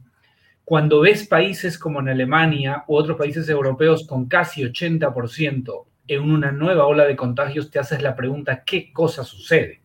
cuando 0.64 1.02
ves 1.02 1.28
países 1.28 1.78
como 1.78 2.00
en 2.00 2.08
Alemania 2.08 2.86
u 2.88 2.96
otros 2.96 3.18
países 3.18 3.50
europeos 3.50 4.08
con 4.08 4.28
casi 4.28 4.64
80% 4.64 5.86
en 6.08 6.22
una 6.22 6.54
nueva 6.54 6.86
ola 6.86 7.04
de 7.04 7.18
contagios, 7.18 7.70
te 7.70 7.78
haces 7.78 8.02
la 8.02 8.16
pregunta, 8.16 8.64
¿qué 8.64 8.94
cosa 8.94 9.26
sucede? 9.26 9.82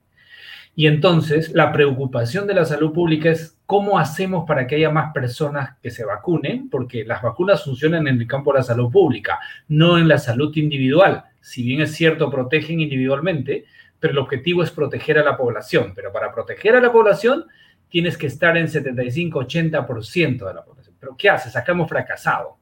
Y 0.76 0.86
entonces 0.86 1.52
la 1.52 1.72
preocupación 1.72 2.46
de 2.46 2.54
la 2.54 2.64
salud 2.64 2.92
pública 2.92 3.30
es 3.30 3.58
cómo 3.66 3.98
hacemos 3.98 4.44
para 4.46 4.66
que 4.66 4.76
haya 4.76 4.90
más 4.90 5.12
personas 5.12 5.76
que 5.82 5.90
se 5.90 6.04
vacunen, 6.04 6.70
porque 6.70 7.04
las 7.04 7.20
vacunas 7.20 7.64
funcionan 7.64 8.06
en 8.06 8.20
el 8.20 8.28
campo 8.28 8.52
de 8.52 8.58
la 8.60 8.64
salud 8.64 8.92
pública, 8.92 9.40
no 9.66 9.98
en 9.98 10.06
la 10.06 10.18
salud 10.18 10.56
individual. 10.56 11.24
Si 11.40 11.64
bien 11.64 11.80
es 11.80 11.92
cierto, 11.92 12.30
protegen 12.30 12.80
individualmente, 12.80 13.64
pero 14.04 14.12
el 14.12 14.18
objetivo 14.18 14.62
es 14.62 14.70
proteger 14.70 15.16
a 15.16 15.24
la 15.24 15.34
población. 15.34 15.94
Pero 15.96 16.12
para 16.12 16.30
proteger 16.30 16.76
a 16.76 16.80
la 16.82 16.92
población 16.92 17.46
tienes 17.88 18.18
que 18.18 18.26
estar 18.26 18.54
en 18.54 18.66
75-80% 18.66 20.46
de 20.46 20.52
la 20.52 20.62
población. 20.62 20.94
Pero 21.00 21.16
¿qué 21.16 21.30
haces? 21.30 21.56
Acá 21.56 21.72
hemos 21.72 21.88
fracasado. 21.88 22.58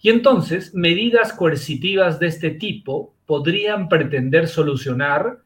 Y 0.00 0.10
entonces, 0.10 0.74
medidas 0.74 1.32
coercitivas 1.32 2.18
de 2.18 2.26
este 2.26 2.50
tipo 2.50 3.14
podrían 3.24 3.88
pretender 3.88 4.48
solucionar 4.48 5.38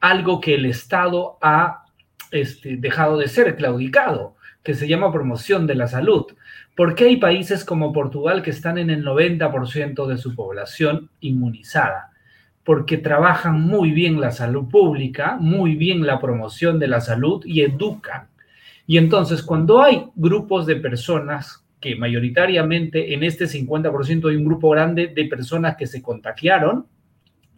algo 0.00 0.40
que 0.40 0.54
el 0.54 0.64
Estado 0.64 1.36
ha 1.42 1.84
este, 2.30 2.78
dejado 2.78 3.18
de 3.18 3.28
ser 3.28 3.54
claudicado, 3.56 4.36
que 4.62 4.72
se 4.72 4.88
llama 4.88 5.12
promoción 5.12 5.66
de 5.66 5.74
la 5.74 5.88
salud. 5.88 6.24
¿Por 6.74 6.94
qué 6.94 7.04
hay 7.04 7.18
países 7.18 7.66
como 7.66 7.92
Portugal 7.92 8.40
que 8.40 8.48
están 8.48 8.78
en 8.78 8.88
el 8.88 9.04
90% 9.04 10.06
de 10.06 10.16
su 10.16 10.34
población 10.34 11.10
inmunizada? 11.20 12.09
Porque 12.70 12.98
trabajan 12.98 13.60
muy 13.60 13.90
bien 13.90 14.20
la 14.20 14.30
salud 14.30 14.68
pública, 14.68 15.36
muy 15.40 15.74
bien 15.74 16.06
la 16.06 16.20
promoción 16.20 16.78
de 16.78 16.86
la 16.86 17.00
salud 17.00 17.42
y 17.44 17.62
educan. 17.62 18.28
Y 18.86 18.96
entonces, 18.96 19.42
cuando 19.42 19.82
hay 19.82 20.06
grupos 20.14 20.66
de 20.66 20.76
personas 20.76 21.66
que 21.80 21.96
mayoritariamente 21.96 23.12
en 23.12 23.24
este 23.24 23.46
50% 23.46 24.30
hay 24.30 24.36
un 24.36 24.44
grupo 24.44 24.70
grande 24.70 25.08
de 25.08 25.24
personas 25.24 25.74
que 25.74 25.88
se 25.88 26.00
contagiaron 26.00 26.86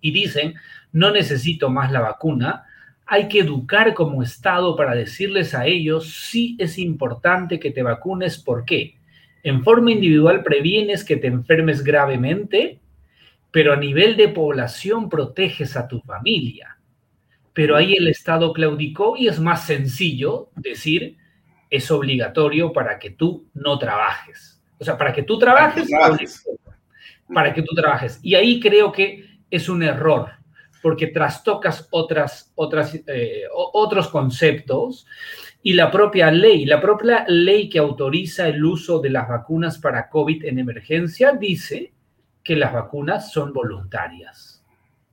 y 0.00 0.12
dicen, 0.12 0.54
no 0.92 1.10
necesito 1.10 1.68
más 1.68 1.92
la 1.92 2.00
vacuna, 2.00 2.64
hay 3.04 3.28
que 3.28 3.40
educar 3.40 3.92
como 3.92 4.22
Estado 4.22 4.76
para 4.76 4.94
decirles 4.94 5.54
a 5.54 5.66
ellos, 5.66 6.08
sí 6.30 6.56
es 6.58 6.78
importante 6.78 7.60
que 7.60 7.70
te 7.70 7.82
vacunes, 7.82 8.38
¿por 8.38 8.64
qué? 8.64 8.94
En 9.42 9.62
forma 9.62 9.92
individual 9.92 10.42
previenes 10.42 11.04
que 11.04 11.18
te 11.18 11.26
enfermes 11.26 11.84
gravemente, 11.84 12.78
pero 13.52 13.72
a 13.72 13.76
nivel 13.76 14.16
de 14.16 14.28
población 14.28 15.08
proteges 15.08 15.76
a 15.76 15.86
tu 15.86 16.00
familia. 16.00 16.78
Pero 17.52 17.76
ahí 17.76 17.92
el 17.94 18.08
Estado 18.08 18.52
claudicó 18.52 19.14
y 19.16 19.28
es 19.28 19.38
más 19.38 19.66
sencillo 19.66 20.50
decir, 20.56 21.18
es 21.68 21.90
obligatorio 21.90 22.72
para 22.72 22.98
que 22.98 23.10
tú 23.10 23.46
no 23.52 23.78
trabajes. 23.78 24.60
O 24.78 24.84
sea, 24.84 24.96
para 24.96 25.12
que 25.12 25.22
tú 25.22 25.38
trabajes, 25.38 25.88
para 27.32 27.52
que 27.52 27.62
tú 27.62 27.74
trabajes. 27.74 28.18
Y 28.22 28.34
ahí 28.34 28.58
creo 28.58 28.90
que 28.90 29.26
es 29.50 29.68
un 29.68 29.82
error 29.82 30.30
porque 30.82 31.08
trastocas 31.08 31.86
otras, 31.92 32.52
otras, 32.56 32.98
eh, 33.06 33.44
otros 33.52 34.08
conceptos 34.08 35.06
y 35.62 35.74
la 35.74 35.90
propia 35.90 36.30
ley, 36.30 36.64
la 36.64 36.80
propia 36.80 37.24
ley 37.28 37.68
que 37.68 37.78
autoriza 37.78 38.48
el 38.48 38.64
uso 38.64 38.98
de 38.98 39.10
las 39.10 39.28
vacunas 39.28 39.78
para 39.78 40.08
COVID 40.08 40.44
en 40.44 40.58
emergencia 40.58 41.32
dice 41.32 41.91
que 42.42 42.56
las 42.56 42.72
vacunas 42.72 43.32
son 43.32 43.52
voluntarias. 43.52 44.64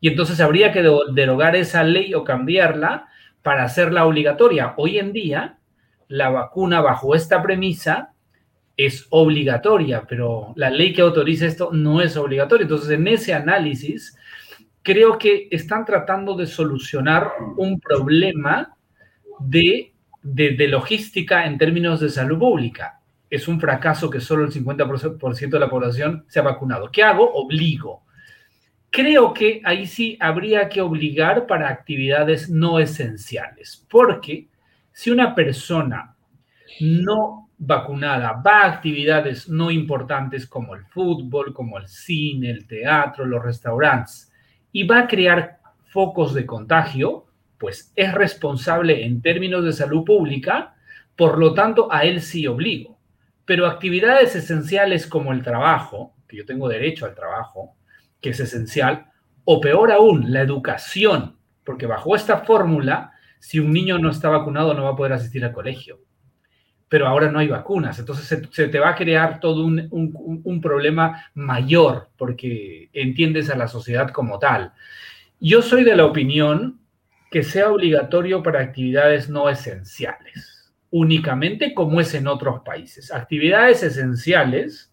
Y 0.02 0.08
entonces 0.08 0.39
habría 0.39 0.72
que 0.72 0.88
derogar 1.13 1.56
esa 1.56 1.84
ley 1.84 2.13
o 2.13 2.24
cambiarla 2.24 3.08
para 3.42 3.63
hacerla 3.63 4.06
obligatoria. 4.06 4.74
Hoy 4.78 4.98
en 4.98 5.12
día, 5.12 5.58
la 6.08 6.30
vacuna 6.30 6.82
bajo 6.82 7.15
esta 7.15 7.42
premisa 7.42 8.13
es 8.78 9.08
obligatoria, 9.10 10.06
pero 10.08 10.54
la 10.56 10.70
ley 10.70 10.94
que 10.94 11.02
autoriza 11.02 11.46
esto 11.46 11.70
no 11.74 12.02
es 12.02 12.15
obligatoria. 12.15 12.63
Entonces, 12.63 12.92
en 12.92 13.08
ese 13.08 13.34
análisis, 13.34 14.18
creo 14.82 15.18
que 15.18 15.50
están 15.52 15.86
tratando 15.86 16.36
de 16.36 16.48
solucionar 16.48 17.32
un 17.58 17.80
problema 17.80 18.76
de, 19.39 19.94
de, 20.24 20.68
logística 20.68 21.46
en 21.46 21.58
términos 21.58 22.00
de 22.00 22.10
salud 22.10 22.39
pública. 22.39 22.99
Es 23.30 23.48
un 23.48 23.60
fracaso 23.60 24.10
que 24.10 24.20
solo 24.20 24.44
el 24.46 24.52
50% 24.52 25.50
de 25.50 25.60
la 25.60 25.70
población 25.70 26.26
se 26.28 26.39
ha 26.39 26.44
vacunado. 26.44 26.92
¿Qué 26.92 27.04
hago? 27.04 27.32
Obligo. 27.34 28.04
Creo 28.92 29.34
que 29.34 29.62
ahí 29.63 29.86
sí 29.86 30.18
habría 30.20 30.68
que 30.68 30.82
obligar 30.82 31.46
para 31.46 31.70
actividades 31.70 32.50
no 32.50 32.80
esenciales, 32.80 33.86
porque 33.89 34.48
si 34.92 35.12
una 35.12 35.36
persona 35.36 36.15
no 36.80 37.50
vacunada 37.60 38.42
va 38.46 38.62
a 38.62 38.72
actividades 38.72 39.50
no 39.50 39.70
importantes 39.70 40.48
como 40.48 40.76
el 40.76 40.86
fútbol, 40.86 41.54
como 41.54 41.78
el 41.78 41.88
cine, 41.88 42.50
el 42.50 42.65
teatro, 42.65 43.26
los 43.26 43.44
restaurantes, 43.44 44.32
y 44.72 44.84
va 44.84 45.00
a 45.00 45.08
crear 45.08 45.60
focos 45.86 46.34
de 46.34 46.46
contagio, 46.46 47.26
pues 47.58 47.92
es 47.96 48.13
responsable 48.13 49.06
en 49.06 49.22
términos 49.22 49.65
de 49.65 49.74
salud 49.74 50.06
pública, 50.06 50.76
por 51.15 51.38
lo 51.38 51.54
tanto 51.54 51.92
a 51.92 52.04
él 52.04 52.22
sí 52.22 52.48
obligo. 52.48 52.99
Pero 53.50 53.66
actividades 53.66 54.36
esenciales 54.36 55.08
como 55.08 55.34
el 55.34 55.42
trabajo, 55.42 56.14
que 56.28 56.38
yo 56.38 56.46
tengo 56.46 56.70
derecho 56.70 57.08
al 57.08 57.16
trabajo, 57.16 57.76
que 58.22 58.30
es 58.30 58.40
esencial, 58.40 59.08
o 59.44 59.60
peor 59.60 59.92
aún, 59.92 60.32
la 60.32 60.42
educación, 60.42 61.40
porque 61.64 61.88
bajo 61.88 62.16
esta 62.16 62.42
fórmula, 62.42 63.14
si 63.40 63.60
un 63.60 63.74
niño 63.74 63.98
no 63.98 64.12
está 64.12 64.30
vacunado 64.30 64.76
no 64.76 64.84
va 64.84 64.92
a 64.92 64.96
poder 64.96 65.14
asistir 65.14 65.44
al 65.44 65.54
colegio 65.54 66.00
pero 66.90 67.08
ahora 67.08 67.32
no 67.32 67.40
hay 67.40 67.48
vacunas. 67.48 68.00
Entonces 68.00 68.26
se, 68.52 68.68
te 68.68 68.80
va 68.80 68.90
a 68.90 68.96
crear 68.96 69.40
todo 69.40 69.64
un, 69.64 70.60
problema 70.62 71.24
mayor 71.36 72.10
porque 72.18 72.90
entiendes 72.94 73.50
a 73.52 73.56
la 73.56 73.68
sociedad 73.68 74.10
como 74.10 74.40
tal. 74.40 74.74
Yo 75.40 75.62
soy 75.62 75.84
de 75.84 75.96
la 75.96 76.06
opinión 76.06 76.82
que 77.30 77.44
sea 77.44 77.72
obligatorio 77.72 78.42
para 78.42 78.62
actividades 78.62 79.30
no 79.30 79.50
esenciales, 79.50 80.59
únicamente 80.91 81.73
como 81.73 82.02
es 82.02 82.13
en 82.13 82.28
otros 82.28 82.62
países. 82.62 83.12
Actividades 83.12 83.84
esenciales 83.84 84.91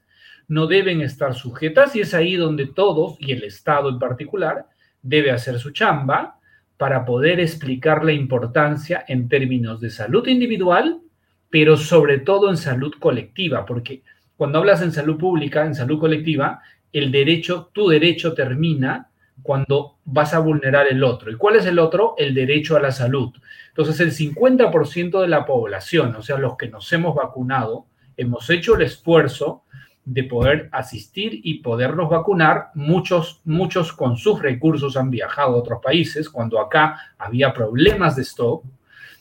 no 0.48 0.66
deben 0.66 1.00
estar 1.00 1.34
sujetas 1.34 1.96
y 1.96 2.00
es 2.00 2.14
ahí 2.14 2.36
donde 2.36 2.66
todos, 2.66 3.16
y 3.18 3.32
el 3.32 3.42
Estado 3.44 3.88
en 3.88 3.98
particular, 3.98 4.66
debe 5.02 5.30
hacer 5.30 5.58
su 5.58 5.70
chamba 5.70 6.38
para 6.76 7.04
poder 7.04 7.40
explicar 7.40 8.04
la 8.04 8.12
importancia 8.12 9.04
en 9.08 9.28
términos 9.28 9.80
de 9.80 9.90
salud 9.90 10.26
individual 10.26 11.00
pero 11.50 11.76
sobre 11.76 12.18
todo 12.18 12.50
en 12.50 12.56
salud 12.56 12.92
colectiva, 12.98 13.64
porque 13.64 14.02
cuando 14.36 14.58
hablas 14.58 14.82
en 14.82 14.92
salud 14.92 15.16
pública, 15.16 15.64
en 15.64 15.74
salud 15.74 15.98
colectiva, 15.98 16.60
el 16.92 17.10
derecho, 17.10 17.70
tu 17.72 17.88
derecho 17.88 18.34
termina 18.34 19.08
cuando 19.42 19.98
vas 20.04 20.34
a 20.34 20.38
vulnerar 20.38 20.86
el 20.88 21.04
otro. 21.04 21.30
¿Y 21.30 21.36
cuál 21.36 21.56
es 21.56 21.66
el 21.66 21.78
otro? 21.78 22.14
El 22.18 22.34
derecho 22.34 22.76
a 22.76 22.80
la 22.80 22.90
salud. 22.90 23.32
Entonces, 23.68 24.00
el 24.00 24.12
50% 24.12 25.20
de 25.20 25.28
la 25.28 25.44
población, 25.44 26.14
o 26.16 26.22
sea, 26.22 26.38
los 26.38 26.56
que 26.56 26.68
nos 26.68 26.92
hemos 26.92 27.14
vacunado, 27.14 27.86
hemos 28.16 28.48
hecho 28.50 28.76
el 28.76 28.82
esfuerzo 28.82 29.64
de 30.04 30.24
poder 30.24 30.68
asistir 30.72 31.40
y 31.42 31.60
podernos 31.60 32.08
vacunar. 32.08 32.68
Muchos, 32.74 33.40
muchos 33.44 33.92
con 33.92 34.16
sus 34.16 34.40
recursos 34.40 34.96
han 34.96 35.10
viajado 35.10 35.54
a 35.54 35.58
otros 35.58 35.80
países 35.82 36.30
cuando 36.30 36.60
acá 36.60 37.14
había 37.18 37.52
problemas 37.52 38.16
de 38.16 38.22
stock 38.22 38.64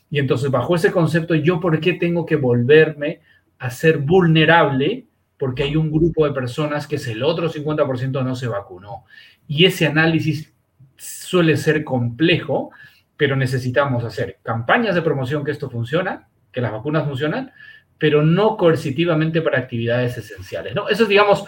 y 0.09 0.19
entonces, 0.19 0.51
bajo 0.51 0.75
ese 0.75 0.91
concepto, 0.91 1.35
¿yo 1.35 1.59
por 1.59 1.79
qué 1.79 1.93
tengo 1.93 2.25
que 2.25 2.35
volverme 2.35 3.21
a 3.59 3.69
ser 3.69 3.97
vulnerable? 3.97 5.07
Porque 5.37 5.63
hay 5.63 5.75
un 5.75 5.91
grupo 5.91 6.25
de 6.25 6.33
personas 6.33 6.87
que 6.87 6.95
es 6.95 7.07
el 7.07 7.23
otro 7.23 7.51
50% 7.51 8.23
no 8.23 8.35
se 8.35 8.47
vacunó. 8.47 9.03
Y 9.47 9.65
ese 9.65 9.87
análisis 9.87 10.53
suele 10.97 11.57
ser 11.57 11.83
complejo, 11.83 12.71
pero 13.17 13.35
necesitamos 13.35 14.03
hacer 14.03 14.39
campañas 14.43 14.95
de 14.95 15.01
promoción 15.01 15.43
que 15.43 15.51
esto 15.51 15.69
funciona, 15.69 16.27
que 16.51 16.61
las 16.61 16.71
vacunas 16.71 17.05
funcionan, 17.05 17.51
pero 17.97 18.21
no 18.21 18.57
coercitivamente 18.57 19.41
para 19.41 19.59
actividades 19.59 20.17
esenciales. 20.17 20.75
¿no? 20.75 20.89
Eso 20.89 21.03
es, 21.03 21.09
digamos, 21.09 21.45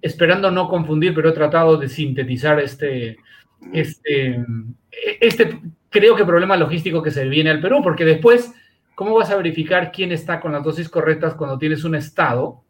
esperando 0.00 0.50
no 0.50 0.68
confundir, 0.68 1.14
pero 1.14 1.30
he 1.30 1.32
tratado 1.32 1.76
de 1.76 1.88
sintetizar 1.88 2.60
este, 2.60 3.18
este, 3.72 4.44
este 5.20 5.60
creo 5.88 6.16
que 6.16 6.24
problema 6.24 6.56
logístico 6.56 7.02
que 7.02 7.10
se 7.10 7.28
viene 7.28 7.50
al 7.50 7.60
Perú, 7.60 7.80
porque 7.82 8.04
después, 8.04 8.52
¿cómo 8.94 9.14
vas 9.14 9.30
a 9.30 9.36
verificar 9.36 9.92
quién 9.92 10.12
está 10.12 10.40
con 10.40 10.52
las 10.52 10.62
dosis 10.62 10.88
correctas 10.88 11.34
cuando 11.34 11.58
tienes 11.58 11.84
un 11.84 11.94
Estado 11.94 12.62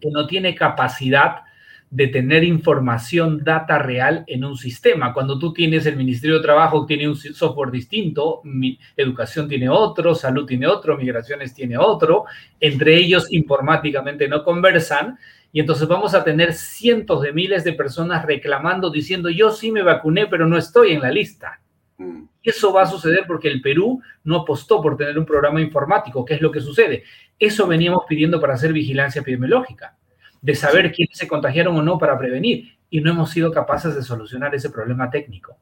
que 0.00 0.10
no 0.10 0.26
tiene 0.26 0.54
capacidad 0.54 1.42
de 1.90 2.06
tener 2.06 2.44
información, 2.44 3.42
data 3.42 3.78
real 3.78 4.22
en 4.28 4.44
un 4.44 4.56
sistema. 4.56 5.12
Cuando 5.12 5.38
tú 5.40 5.52
tienes 5.52 5.86
el 5.86 5.96
Ministerio 5.96 6.36
de 6.36 6.42
Trabajo, 6.42 6.86
tiene 6.86 7.08
un 7.08 7.16
software 7.16 7.72
distinto, 7.72 8.40
mi, 8.44 8.78
educación 8.96 9.48
tiene 9.48 9.68
otro, 9.68 10.14
salud 10.14 10.46
tiene 10.46 10.68
otro, 10.68 10.96
migraciones 10.96 11.52
tiene 11.52 11.76
otro, 11.76 12.26
entre 12.60 12.94
ellos 12.96 13.26
informáticamente 13.32 14.28
no 14.28 14.44
conversan, 14.44 15.18
y 15.52 15.58
entonces 15.58 15.88
vamos 15.88 16.14
a 16.14 16.22
tener 16.22 16.52
cientos 16.52 17.22
de 17.22 17.32
miles 17.32 17.64
de 17.64 17.72
personas 17.72 18.24
reclamando, 18.24 18.88
diciendo, 18.88 19.28
yo 19.28 19.50
sí 19.50 19.72
me 19.72 19.82
vacuné, 19.82 20.28
pero 20.28 20.46
no 20.46 20.56
estoy 20.56 20.92
en 20.92 21.00
la 21.00 21.10
lista. 21.10 21.60
Mm. 21.98 22.22
Y 22.40 22.50
eso 22.50 22.72
va 22.72 22.82
a 22.82 22.86
suceder 22.86 23.24
porque 23.26 23.48
el 23.48 23.60
Perú 23.60 24.00
no 24.22 24.36
apostó 24.36 24.80
por 24.80 24.96
tener 24.96 25.18
un 25.18 25.26
programa 25.26 25.60
informático. 25.60 26.24
¿Qué 26.24 26.34
es 26.34 26.40
lo 26.40 26.52
que 26.52 26.60
sucede? 26.60 27.02
Eso 27.36 27.66
veníamos 27.66 28.04
pidiendo 28.08 28.40
para 28.40 28.54
hacer 28.54 28.72
vigilancia 28.72 29.22
epidemiológica 29.22 29.96
de 30.42 30.54
saber 30.54 30.92
quiénes 30.92 31.18
se 31.18 31.28
contagiaron 31.28 31.76
o 31.76 31.82
no 31.82 31.98
para 31.98 32.18
prevenir. 32.18 32.78
Y 32.88 33.00
no 33.00 33.10
hemos 33.10 33.30
sido 33.30 33.52
capaces 33.52 33.94
de 33.94 34.02
solucionar 34.02 34.54
ese 34.54 34.70
problema 34.70 35.10
técnico. 35.10 35.56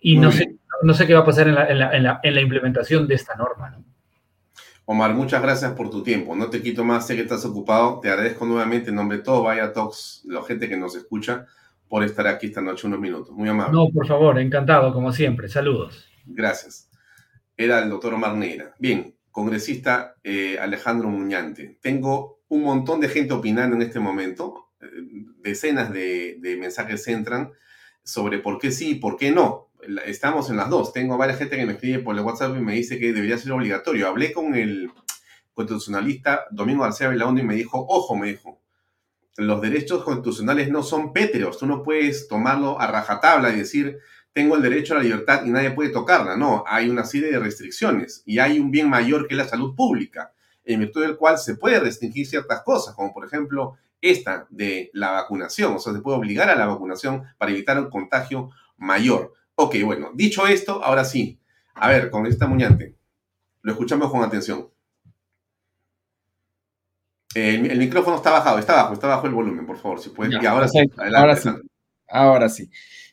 Y 0.00 0.16
no 0.16 0.32
sé, 0.32 0.56
no 0.82 0.94
sé 0.94 1.06
qué 1.06 1.14
va 1.14 1.20
a 1.20 1.24
pasar 1.24 1.48
en 1.48 1.54
la, 2.34 2.40
implementación 2.40 3.06
de 3.06 3.14
esta 3.14 3.34
norma. 3.34 3.78
Omar, 4.84 5.14
muchas 5.14 5.42
gracias 5.42 5.72
por 5.72 5.90
tu 5.90 6.02
tiempo. 6.02 6.34
No 6.34 6.48
te 6.48 6.62
quito 6.62 6.84
más, 6.84 7.06
sé 7.06 7.16
que 7.16 7.22
estás 7.22 7.44
ocupado. 7.44 8.00
Te 8.00 8.08
agradezco 8.08 8.46
nuevamente 8.46 8.90
en 8.90 8.96
nombre 8.96 9.18
de 9.18 9.24
todo 9.24 9.42
Vaya 9.42 9.72
Talks, 9.72 10.22
la 10.26 10.42
gente 10.42 10.68
que 10.68 10.76
nos 10.76 10.96
escucha, 10.96 11.46
por 11.88 12.02
estar 12.02 12.26
aquí 12.26 12.46
esta 12.46 12.60
noche 12.60 12.86
unos 12.86 13.00
minutos. 13.00 13.30
Muy 13.34 13.48
amable. 13.48 13.72
No, 13.72 13.88
por 13.92 14.06
favor, 14.06 14.38
encantado, 14.38 14.92
como 14.92 15.12
siempre. 15.12 15.48
Saludos. 15.48 16.08
Gracias. 16.24 16.88
Era 17.56 17.80
el 17.82 17.90
doctor 17.90 18.14
Omar 18.14 18.34
Neira. 18.34 18.74
Bien, 18.78 19.14
congresista 19.30 20.16
eh, 20.24 20.58
Alejandro 20.60 21.08
Muñante. 21.08 21.78
Tengo 21.80 22.40
un 22.48 22.62
montón 22.62 23.00
de 23.00 23.08
gente 23.08 23.32
opinando 23.32 23.76
en 23.76 23.82
este 23.82 24.00
momento, 24.00 24.70
eh, 24.80 24.86
decenas 25.38 25.92
de, 25.92 26.38
mensajes 26.58 27.06
entran 27.08 27.52
sobre 28.02 28.38
por 28.38 28.58
qué 28.58 28.70
sí 28.70 28.90
y 28.90 28.94
por 28.96 29.16
qué 29.16 29.30
no. 29.30 29.68
Estamos 30.04 30.50
en 30.50 30.56
las 30.56 30.68
dos. 30.68 30.92
Tengo 30.92 31.16
varias 31.16 31.38
gente 31.38 31.56
que 31.56 31.64
me 31.64 31.72
escribe 31.72 32.00
por 32.00 32.16
el 32.16 32.22
WhatsApp 32.22 32.56
y 32.56 32.60
me 32.60 32.74
dice 32.74 32.98
que 32.98 33.12
debería 33.12 33.38
ser 33.38 33.52
obligatorio. 33.52 34.08
Hablé 34.08 34.32
con 34.32 34.54
el 34.54 34.90
constitucionalista 35.54 36.46
Domingo 36.50 36.82
García 36.82 37.08
Belaunde 37.08 37.42
y 37.42 37.46
me 37.46 37.54
dijo, 37.54 37.86
ojo, 37.88 38.16
me 38.16 38.28
dijo, 38.28 38.60
los 39.36 39.62
derechos 39.62 40.04
constitucionales 40.04 40.70
no 40.70 40.82
son 40.82 41.12
pétreos. 41.12 41.58
Tú 41.58 41.66
no 41.66 41.82
puedes 41.82 42.28
tomarlo 42.28 42.80
a 42.80 42.86
rajatabla 42.88 43.50
y 43.50 43.56
decir, 43.56 43.98
tengo 44.32 44.56
el 44.56 44.62
derecho 44.62 44.94
a 44.94 44.98
la 44.98 45.02
libertad 45.02 45.44
y 45.44 45.50
nadie 45.50 45.72
puede 45.72 45.90
tocarla. 45.90 46.36
No, 46.36 46.64
hay 46.66 46.88
una 46.88 47.04
serie 47.04 47.30
de 47.30 47.38
restricciones 47.38 48.22
y 48.26 48.38
hay 48.38 48.58
un 48.58 48.70
bien 48.70 48.88
mayor 48.88 49.26
que 49.26 49.34
la 49.34 49.48
salud 49.48 49.74
pública 49.74 50.32
en 50.64 50.80
virtud 50.80 51.02
del 51.02 51.16
cual 51.16 51.38
se 51.38 51.56
puede 51.56 51.80
restringir 51.80 52.26
ciertas 52.26 52.62
cosas, 52.62 52.94
como 52.94 53.12
por 53.12 53.24
ejemplo 53.24 53.76
esta 54.00 54.46
de 54.50 54.90
la 54.94 55.10
vacunación, 55.10 55.74
o 55.74 55.78
sea, 55.78 55.92
se 55.92 56.00
puede 56.00 56.18
obligar 56.18 56.48
a 56.48 56.54
la 56.54 56.66
vacunación 56.66 57.24
para 57.38 57.50
evitar 57.50 57.78
un 57.78 57.90
contagio 57.90 58.50
mayor. 58.76 59.34
Ok, 59.56 59.76
bueno, 59.84 60.10
dicho 60.14 60.46
esto, 60.46 60.82
ahora 60.82 61.04
sí, 61.04 61.38
a 61.74 61.88
ver, 61.88 62.10
con 62.10 62.26
esta 62.26 62.46
muñante, 62.46 62.94
lo 63.62 63.72
escuchamos 63.72 64.10
con 64.10 64.22
atención. 64.22 64.68
El, 67.34 67.78
micrófono 67.78 68.16
está 68.16 68.30
bajado, 68.30 68.58
está 68.58 68.74
bajo, 68.74 68.94
está 68.94 69.06
bajo 69.06 69.26
el 69.26 69.34
volumen, 69.34 69.66
por 69.66 69.78
favor, 69.78 70.00
si 70.00 70.10
puede. 70.10 70.42
y 70.42 70.46
ahora 70.46 70.66
sí, 70.66 70.78
adelante. 70.78 71.18
Ahora 71.18 71.36
sí. 71.36 71.50
Ahora 72.08 72.48
sí. 72.48 72.70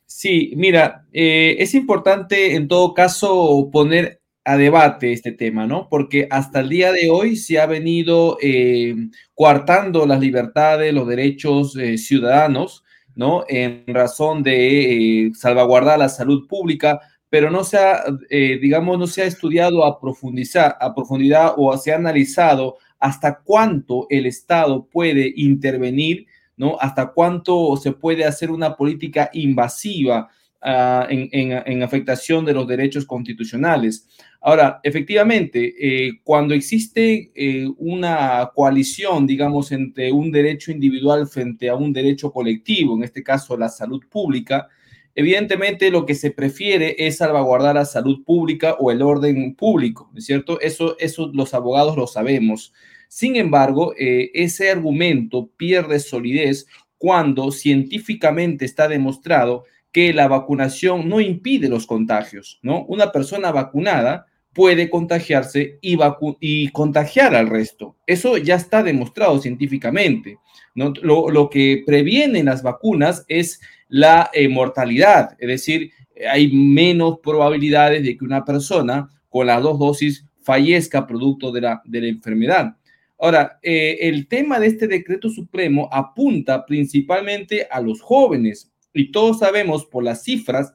Sí, 0.10 0.54
mira, 0.56 1.06
eh, 1.12 1.58
es 1.60 1.74
importante 1.76 2.56
en 2.56 2.68
todo 2.70 2.94
caso 2.94 3.70
poner 3.72 4.22
a 4.46 4.56
debate 4.56 5.12
este 5.12 5.34
tema, 5.34 5.68
¿no? 5.68 5.90
Porque 5.90 6.28
hasta 6.32 6.62
el 6.62 6.70
día 6.70 6.94
de 6.94 7.10
hoy 7.10 7.36
se 7.36 7.60
ha 7.60 7.66
venido 7.66 8.38
eh, 8.42 8.96
coartando 9.34 10.06
las 10.06 10.22
libertades, 10.22 10.94
los 10.94 11.06
derechos 11.08 11.76
eh, 11.76 11.98
ciudadanos, 11.98 12.86
¿no? 13.16 13.44
En 13.50 13.84
razón 13.88 14.44
de 14.44 15.26
eh, 15.28 15.32
salvaguardar 15.36 16.00
la 16.00 16.08
salud 16.08 16.48
pública, 16.48 17.02
pero 17.30 17.52
no 17.52 17.66
se 17.66 17.78
ha, 17.78 18.06
digamos, 18.30 18.98
no 18.98 19.06
se 19.08 19.24
ha 19.24 19.26
estudiado 19.26 19.84
a 19.84 20.00
profundizar, 20.00 20.78
a 20.80 20.96
profundidad 20.96 21.54
o 21.58 21.78
se 21.78 21.92
ha 21.92 21.98
analizado 21.98 22.78
hasta 23.00 23.42
cuánto 23.44 24.08
el 24.10 24.26
Estado 24.26 24.88
puede 24.88 25.34
intervenir, 25.36 26.26
¿no? 26.58 26.78
Hasta 26.80 27.08
cuánto 27.14 27.78
se 27.78 27.94
puede 27.94 28.26
hacer 28.26 28.52
una 28.52 28.76
política 28.76 29.30
invasiva 29.34 30.30
ah, 30.62 31.08
en, 31.10 31.30
en 31.32 31.84
afectación 31.84 32.44
de 32.44 32.54
los 32.54 32.68
derechos 32.68 33.06
constitucionales. 33.06 34.08
Ahora, 34.42 34.80
efectivamente, 34.84 35.76
eh, 35.80 36.20
cuando 36.24 36.54
existe 36.54 37.32
eh, 37.34 37.68
una 37.78 38.52
coalición, 38.54 39.26
digamos, 39.26 39.72
entre 39.72 40.12
un 40.12 40.32
derecho 40.32 40.72
individual 40.72 41.28
frente 41.28 41.70
a 41.70 41.76
un 41.76 41.92
derecho 41.92 42.32
colectivo, 42.32 42.96
en 42.96 43.04
este 43.04 43.24
caso 43.24 43.58
la 43.58 43.70
salud 43.70 44.04
pública, 44.10 44.70
evidentemente 45.16 45.90
lo 45.90 46.06
que 46.06 46.16
se 46.16 46.32
prefiere 46.32 46.96
es 47.00 47.18
salvaguardar 47.18 47.76
la 47.76 47.86
salud 47.86 48.24
pública 48.24 48.76
o 48.80 48.92
el 48.92 49.02
orden 49.02 49.56
público, 49.56 50.10
¿no 50.14 50.20
es 50.20 50.26
cierto? 50.26 50.62
Eso, 50.62 50.96
eso 51.00 51.32
los 51.34 51.54
abogados 51.54 51.98
lo 51.98 52.06
sabemos. 52.06 52.74
Sin 53.08 53.36
embargo, 53.36 53.94
eh, 53.98 54.32
ese 54.34 54.70
argumento 54.70 55.50
pierde 55.58 56.00
solidez 56.00 56.68
cuando 56.98 57.52
científicamente 57.52 58.66
está 58.66 58.88
demostrado 58.88 59.66
que 59.92 60.14
la 60.14 60.28
vacunación 60.28 61.08
no 61.08 61.22
impide 61.22 61.70
los 61.70 61.88
contagios, 61.88 62.60
¿no? 62.62 62.86
Una 62.86 63.12
persona 63.12 63.52
vacunada 63.52 64.28
puede 64.54 64.90
contagiarse 64.90 65.78
y, 65.82 66.68
contagiar 66.70 67.36
al 67.36 67.48
resto. 67.48 67.96
Eso 68.08 68.38
ya 68.38 68.56
está 68.56 68.82
demostrado 68.82 69.40
científicamente. 69.40 70.40
Lo, 70.74 71.50
que 71.50 71.84
previenen 71.86 72.46
las 72.46 72.64
vacunas 72.64 73.24
es 73.28 73.62
la 73.88 74.30
eh, 74.34 74.50
mortalidad, 74.50 75.36
es 75.40 75.48
decir, 75.48 75.92
hay 76.30 76.52
menos 76.52 77.20
probabilidades 77.20 78.04
de 78.04 78.18
que 78.18 78.26
una 78.26 78.44
persona 78.44 79.10
con 79.30 79.48
las 79.48 79.62
dos 79.62 79.78
dosis 79.78 80.26
fallezca 80.42 81.06
producto 81.06 81.52
de 81.52 81.62
la 81.62 81.82
enfermedad. 81.86 82.77
Ahora, 83.20 83.60
eh, 83.64 83.98
el 84.02 84.28
tema 84.28 84.60
de 84.60 84.68
este 84.68 84.88
decreto 84.88 85.30
supremo 85.30 85.90
apunta 85.92 86.66
principalmente 86.66 87.68
a 87.70 87.82
los 87.82 88.02
jóvenes, 88.02 88.72
y 88.94 89.12
todos 89.12 89.40
sabemos 89.40 89.86
por 89.86 90.04
las 90.04 90.24
cifras 90.24 90.74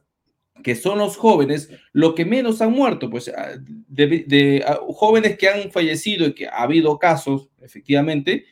que 0.63 0.75
son 0.77 0.99
los 0.99 1.17
jóvenes, 1.17 1.71
lo 1.93 2.15
que 2.15 2.25
menos 2.25 2.61
han 2.63 2.73
muerto, 2.73 3.11
pues 3.11 3.29
ah, 3.29 3.53
de, 3.89 4.65
ah, 4.67 4.79
jóvenes 4.89 5.37
que 5.37 5.49
han 5.49 5.71
fallecido 5.73 6.27
y 6.27 6.35
que 6.35 6.47
ha 6.47 6.63
habido 6.63 6.99
casos, 6.99 7.49
efectivamente, 7.61 8.45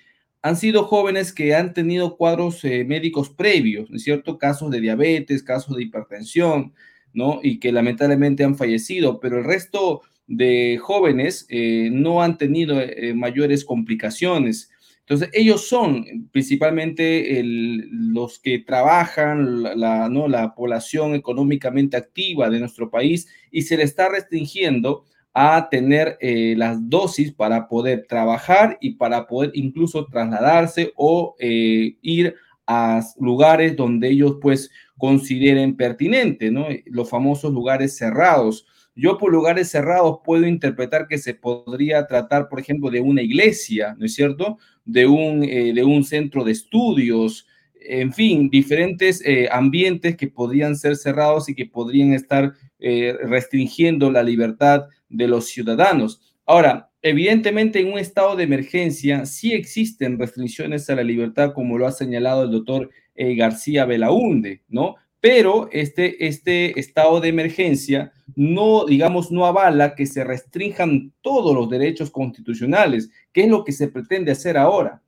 han 0.43 0.57
sido 0.57 0.85
jóvenes 0.85 1.33
que 1.33 1.55
han 1.55 1.75
tenido 1.75 2.17
cuadros 2.17 2.65
eh, 2.65 2.85
médicos 2.85 3.29
previos, 3.31 3.91
¿no 3.91 3.97
es 3.97 4.03
cierto? 4.03 4.39
Casos 4.39 4.71
de 4.71 4.81
diabetes, 4.81 5.43
casos 5.43 5.77
de 5.77 5.85
hipertensión, 5.85 6.73
¿no? 7.13 7.41
Y 7.43 7.61
que 7.61 7.73
lamentablemente 7.73 8.43
han 8.45 8.57
fallecido, 8.57 9.21
pero 9.21 9.39
el 9.39 9.45
resto 9.45 10.03
de 10.31 10.79
jóvenes 10.81 11.45
eh, 11.51 11.91
no 11.93 12.23
han 12.23 12.39
tenido 12.39 12.81
eh, 12.81 13.13
mayores 13.15 13.65
complicaciones. 13.65 14.71
Entonces, 15.01 15.29
ellos 15.33 15.67
son 15.67 16.29
principalmente 16.31 17.43
los 17.43 18.39
que 18.39 18.61
trabajan 18.61 19.63
la, 19.63 20.09
¿no? 20.09 20.29
la 20.29 20.55
población 20.55 21.17
económicamente 21.17 21.97
activa 21.97 22.49
de 22.49 22.61
nuestro 22.61 22.91
país 22.91 23.27
y 23.51 23.63
se 23.63 23.77
le 23.77 23.83
está 23.83 24.09
restringiendo 24.09 25.05
a 25.33 25.69
tener 25.69 26.17
eh, 26.21 26.55
las 26.57 26.89
dosis 26.89 27.33
para 27.33 27.69
poder 27.69 28.07
trabajar 28.09 28.79
y 28.81 28.95
para 28.95 29.27
poder 29.27 29.53
incluso 29.55 30.07
trasladarse 30.07 30.93
o 30.97 31.37
eh, 31.39 31.97
ir 32.03 32.35
a 32.67 33.01
lugares 33.19 33.77
donde 33.77 34.11
ellos 34.11 34.37
pues 34.41 34.71
consideren 34.97 35.77
pertinente. 35.77 36.53
Los 36.87 37.09
famosos 37.11 37.53
lugares 37.53 37.97
cerrados. 37.97 38.67
Yo 38.95 39.19
por 39.19 39.33
lugares 39.33 39.71
cerrados 39.71 40.19
puedo 40.25 40.47
interpretar 40.47 41.07
que 41.07 41.19
se 41.19 41.35
podría 41.35 42.07
tratar, 42.07 42.49
por 42.49 42.61
ejemplo, 42.61 42.91
de 42.91 43.01
una 43.01 43.23
iglesia, 43.23 43.95
¿no 43.99 44.05
es 44.07 44.15
cierto? 44.15 44.59
de 44.85 45.07
un, 45.07 45.45
eh, 45.45 45.73
de 45.73 45.85
un 45.85 46.05
centro 46.05 46.45
de 46.45 46.53
estudios, 46.53 47.47
en 47.81 48.13
fin, 48.13 48.51
diferentes 48.51 49.23
eh, 49.25 49.49
ambientes 49.51 50.17
que 50.17 50.29
podrían 50.29 50.77
ser 50.77 50.97
cerrados 50.97 51.49
y 51.49 51.55
que 51.55 51.67
podrían 51.67 52.13
estar 52.13 52.53
eh, 52.79 53.17
restringiendo 53.23 54.11
la 54.11 54.23
libertad 54.23 54.87
de 55.09 55.29
los 55.29 55.47
ciudadanos. 55.47 56.21
Ahora, 56.45 56.91
evidentemente 57.03 57.81
en 57.81 57.93
un 57.93 57.99
estado 57.99 58.37
de 58.37 58.45
emergencia 58.45 59.25
sí 59.25 59.53
existen 59.53 60.19
restricciones 60.19 60.91
a 60.91 60.97
la 60.97 61.05
libertad, 61.05 61.53
como 61.55 61.79
lo 61.79 61.87
ha 61.87 61.93
señalado 61.93 62.45
el 62.45 62.51
doctor 62.51 62.91
García 63.15 63.85
Belaunde, 63.85 64.63
¿no? 64.69 64.97
Pero 65.21 65.69
este, 65.73 66.27
este 66.27 66.81
estado 66.81 67.21
de 67.21 67.29
emergencia 67.29 68.13
no, 68.41 68.87
digamos, 68.87 69.31
no 69.31 69.45
avala 69.45 69.95
que 69.95 70.07
se 70.07 70.25
restrinjan 70.25 71.13
todos 71.21 71.55
los 71.55 71.69
derechos 71.69 72.11
constitucionales, 72.11 73.11
que 73.35 73.43
es 73.43 73.51
lo 73.51 73.65
que 73.65 73.73
se 73.73 73.89
pretende 73.89 74.33
hacer 74.33 74.57
ahora. 74.57 75.03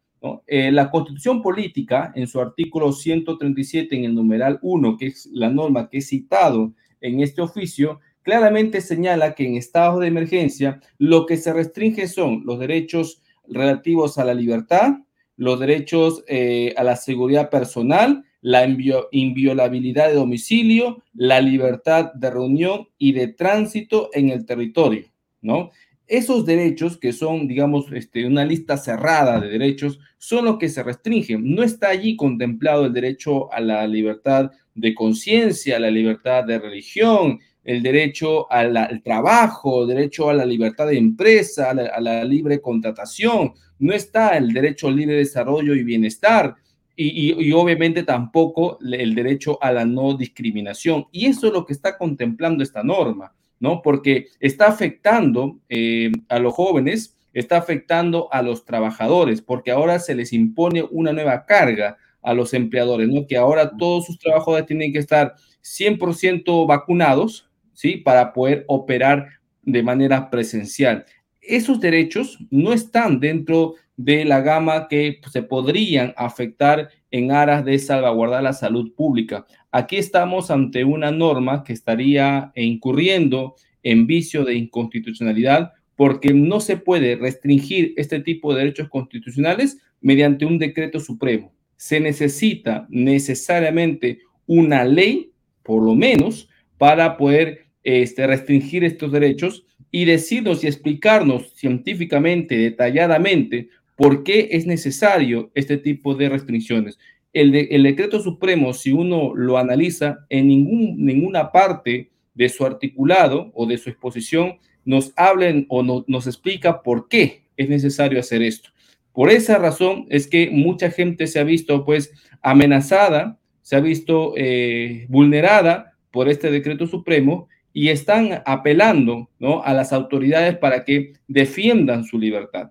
Eh, 0.46 0.70
la 0.70 0.90
constitución 0.90 1.40
política, 1.40 2.12
en 2.14 2.26
su 2.26 2.42
artículo 2.42 2.92
137, 2.92 3.96
en 3.96 4.04
el 4.04 4.14
numeral 4.14 4.58
1, 4.60 4.98
que 4.98 5.06
es 5.06 5.30
la 5.32 5.48
norma 5.48 5.88
que 5.88 5.98
he 5.98 6.02
citado 6.02 6.74
en 7.00 7.20
este 7.20 7.40
oficio, 7.40 8.00
claramente 8.20 8.82
señala 8.82 9.34
que 9.34 9.46
en 9.46 9.56
estado 9.56 10.00
de 10.00 10.08
emergencia 10.08 10.82
lo 10.98 11.24
que 11.24 11.38
se 11.38 11.54
restringe 11.54 12.08
son 12.08 12.42
los 12.44 12.58
derechos 12.58 13.22
relativos 13.48 14.18
a 14.18 14.26
la 14.26 14.34
libertad, 14.34 14.98
los 15.38 15.58
derechos 15.58 16.22
eh, 16.28 16.74
a 16.76 16.84
la 16.84 16.96
seguridad 16.96 17.48
personal, 17.48 18.26
la 18.42 18.66
inviolabilidad 19.12 20.08
de 20.08 20.14
domicilio, 20.14 21.02
la 21.14 21.40
libertad 21.40 22.12
de 22.12 22.30
reunión 22.30 22.88
y 22.98 23.12
de 23.12 23.28
tránsito 23.28 24.10
en 24.12 24.28
el 24.28 24.44
territorio, 24.44 25.06
¿no? 25.40 25.70
Esos 26.08 26.44
derechos, 26.44 26.98
que 26.98 27.12
son, 27.12 27.48
digamos, 27.48 27.86
este, 27.92 28.26
una 28.26 28.44
lista 28.44 28.76
cerrada 28.76 29.40
de 29.40 29.48
derechos, 29.48 29.98
son 30.18 30.44
los 30.44 30.58
que 30.58 30.68
se 30.68 30.82
restringen. 30.82 31.54
No 31.54 31.62
está 31.62 31.88
allí 31.88 32.16
contemplado 32.16 32.84
el 32.84 32.92
derecho 32.92 33.50
a 33.52 33.60
la 33.60 33.86
libertad 33.86 34.50
de 34.74 34.94
conciencia, 34.94 35.78
la 35.78 35.90
libertad 35.90 36.44
de 36.44 36.58
religión, 36.58 37.38
el 37.64 37.82
derecho 37.82 38.50
al, 38.50 39.02
trabajo, 39.02 39.82
el 39.82 39.88
derecho 39.88 40.28
a 40.28 40.34
la 40.34 40.44
libertad 40.44 40.88
de 40.88 40.98
empresa, 40.98 41.70
a 41.70 42.00
la, 42.00 42.24
libre 42.24 42.60
contratación. 42.60 43.52
No 43.78 43.92
está 43.92 44.36
el 44.36 44.52
derecho 44.52 44.88
al 44.88 44.96
libre 44.96 45.16
desarrollo 45.16 45.74
y 45.74 45.84
bienestar. 45.84 46.56
Y, 46.96 47.52
obviamente 47.52 48.02
tampoco 48.02 48.78
el 48.80 49.14
derecho 49.14 49.58
a 49.62 49.72
la 49.72 49.84
no 49.84 50.14
discriminación. 50.16 51.06
Y 51.10 51.26
eso 51.26 51.46
es 51.46 51.52
lo 51.52 51.64
que 51.64 51.72
está 51.72 51.96
contemplando 51.96 52.62
esta 52.62 52.82
norma. 52.82 53.34
¿no? 53.60 53.80
Porque 53.80 54.26
está 54.40 54.66
afectando 54.66 55.60
eh, 55.68 56.10
a 56.28 56.40
los 56.40 56.52
jóvenes, 56.52 57.16
está 57.32 57.58
afectando 57.58 58.28
a 58.32 58.42
los 58.42 58.64
trabajadores, 58.64 59.40
porque 59.40 59.70
ahora 59.70 60.00
se 60.00 60.16
les 60.16 60.32
impone 60.32 60.82
una 60.90 61.12
nueva 61.12 61.46
carga 61.46 61.96
a 62.22 62.34
los 62.34 62.54
empleadores, 62.54 63.08
¿no? 63.08 63.26
Que 63.26 63.36
ahora 63.36 63.70
todos 63.76 64.06
sus 64.06 64.18
trabajadores 64.18 64.66
tienen 64.66 64.92
que 64.92 64.98
estar 64.98 65.34
100% 65.62 66.66
vacunados, 66.66 67.48
¿sí? 67.72 67.96
Para 67.96 68.32
poder 68.32 68.64
operar 68.68 69.28
de 69.62 69.82
manera 69.82 70.30
presencial. 70.30 71.04
Esos 71.40 71.80
derechos 71.80 72.38
no 72.50 72.72
están 72.72 73.20
dentro 73.20 73.74
de 74.04 74.24
la 74.24 74.40
gama 74.40 74.88
que 74.88 75.20
se 75.30 75.42
podrían 75.42 76.12
afectar 76.16 76.88
en 77.10 77.30
aras 77.30 77.64
de 77.64 77.78
salvaguardar 77.78 78.42
la 78.42 78.52
salud 78.52 78.92
pública. 78.94 79.46
Aquí 79.70 79.96
estamos 79.96 80.50
ante 80.50 80.84
una 80.84 81.10
norma 81.10 81.62
que 81.62 81.72
estaría 81.72 82.52
incurriendo 82.56 83.54
en 83.82 84.06
vicio 84.06 84.44
de 84.44 84.54
inconstitucionalidad 84.54 85.72
porque 85.94 86.34
no 86.34 86.60
se 86.60 86.76
puede 86.76 87.16
restringir 87.16 87.92
este 87.96 88.20
tipo 88.20 88.52
de 88.52 88.60
derechos 88.60 88.88
constitucionales 88.88 89.78
mediante 90.00 90.46
un 90.46 90.58
decreto 90.58 90.98
supremo. 90.98 91.52
Se 91.76 92.00
necesita 92.00 92.86
necesariamente 92.88 94.20
una 94.46 94.84
ley, 94.84 95.30
por 95.62 95.82
lo 95.82 95.94
menos, 95.94 96.48
para 96.76 97.16
poder 97.16 97.66
este, 97.84 98.26
restringir 98.26 98.82
estos 98.84 99.12
derechos 99.12 99.64
y 99.92 100.06
decirnos 100.06 100.64
y 100.64 100.66
explicarnos 100.66 101.52
científicamente, 101.54 102.56
detalladamente, 102.56 103.68
¿Por 103.96 104.24
qué 104.24 104.48
es 104.52 104.66
necesario 104.66 105.50
este 105.54 105.76
tipo 105.76 106.14
de 106.14 106.28
restricciones? 106.28 106.98
El, 107.32 107.52
decreto 107.82 108.20
supremo, 108.20 108.74
si 108.74 108.92
uno 108.92 109.34
lo 109.34 109.56
analiza, 109.56 110.26
en 110.28 110.48
ninguna 110.48 111.50
parte 111.50 112.10
de 112.34 112.48
su 112.48 112.64
articulado 112.64 113.50
o 113.54 113.66
de 113.66 113.78
su 113.78 113.90
exposición 113.90 114.58
nos 114.84 115.12
hablen 115.16 115.66
o 115.68 115.82
nos 115.82 116.26
explica 116.26 116.82
por 116.82 117.08
qué 117.08 117.44
es 117.56 117.68
necesario 117.68 118.20
hacer 118.20 118.42
esto. 118.42 118.70
Por 119.12 119.30
esa 119.30 119.58
razón 119.58 120.06
es 120.08 120.26
que 120.26 120.50
mucha 120.50 120.90
gente 120.90 121.26
se 121.26 121.38
ha 121.38 121.44
visto 121.44 121.84
pues 121.84 122.12
amenazada, 122.40 123.38
se 123.62 123.76
ha 123.76 123.80
visto 123.80 124.34
eh, 124.36 125.06
vulnerada 125.08 125.96
por 126.10 126.28
este 126.28 126.50
decreto 126.50 126.86
supremo 126.86 127.48
y 127.72 127.88
están 127.88 128.42
apelando 128.44 129.30
a 129.64 129.72
las 129.72 129.92
autoridades 129.92 130.56
para 130.58 130.84
que 130.84 131.14
defiendan 131.28 132.04
su 132.04 132.18
libertad. 132.18 132.70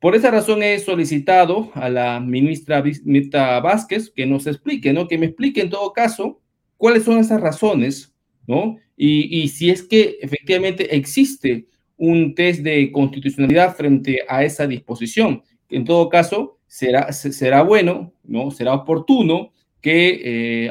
Por 0.00 0.14
esa 0.14 0.30
razón 0.30 0.62
he 0.62 0.78
solicitado 0.78 1.70
a 1.74 1.88
la 1.88 2.20
ministra 2.20 2.82
Mirta 3.04 3.58
Vázquez 3.60 4.10
que 4.10 4.26
nos 4.26 4.46
explique, 4.46 4.92
¿no? 4.92 5.08
Que 5.08 5.16
me 5.16 5.26
explique 5.26 5.62
en 5.62 5.70
todo 5.70 5.92
caso 5.92 6.40
cuáles 6.76 7.04
son 7.04 7.18
esas 7.18 7.40
razones, 7.40 8.14
¿no? 8.46 8.76
Y, 8.98 9.48
si 9.48 9.70
es 9.70 9.82
que 9.82 10.18
efectivamente 10.22 10.96
existe 10.96 11.66
un 11.98 12.34
test 12.34 12.60
de 12.60 12.90
constitucionalidad 12.92 13.74
frente 13.74 14.20
a 14.28 14.42
esa 14.44 14.66
disposición. 14.66 15.42
En 15.68 15.84
todo 15.84 16.08
caso, 16.08 16.58
será, 16.66 17.12
será 17.12 17.62
bueno, 17.62 18.12
¿no? 18.24 18.50
Será 18.50 18.74
oportuno 18.74 19.52
que 19.80 20.20
eh, 20.24 20.70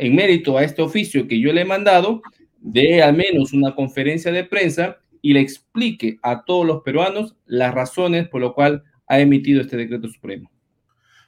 en 0.00 0.14
mérito 0.14 0.56
a 0.56 0.64
este 0.64 0.82
oficio 0.82 1.28
que 1.28 1.40
yo 1.40 1.52
le 1.52 1.62
he 1.62 1.66
mandado, 1.66 2.22
dé 2.58 3.02
al 3.02 3.14
menos 3.14 3.52
una 3.52 3.74
conferencia 3.74 4.32
de 4.32 4.44
prensa 4.44 4.98
y 5.26 5.32
le 5.32 5.40
explique 5.40 6.20
a 6.22 6.44
todos 6.44 6.64
los 6.64 6.82
peruanos 6.84 7.34
las 7.46 7.74
razones 7.74 8.28
por 8.28 8.40
lo 8.40 8.54
cual 8.54 8.84
ha 9.08 9.18
emitido 9.18 9.60
este 9.60 9.76
decreto 9.76 10.06
supremo. 10.06 10.52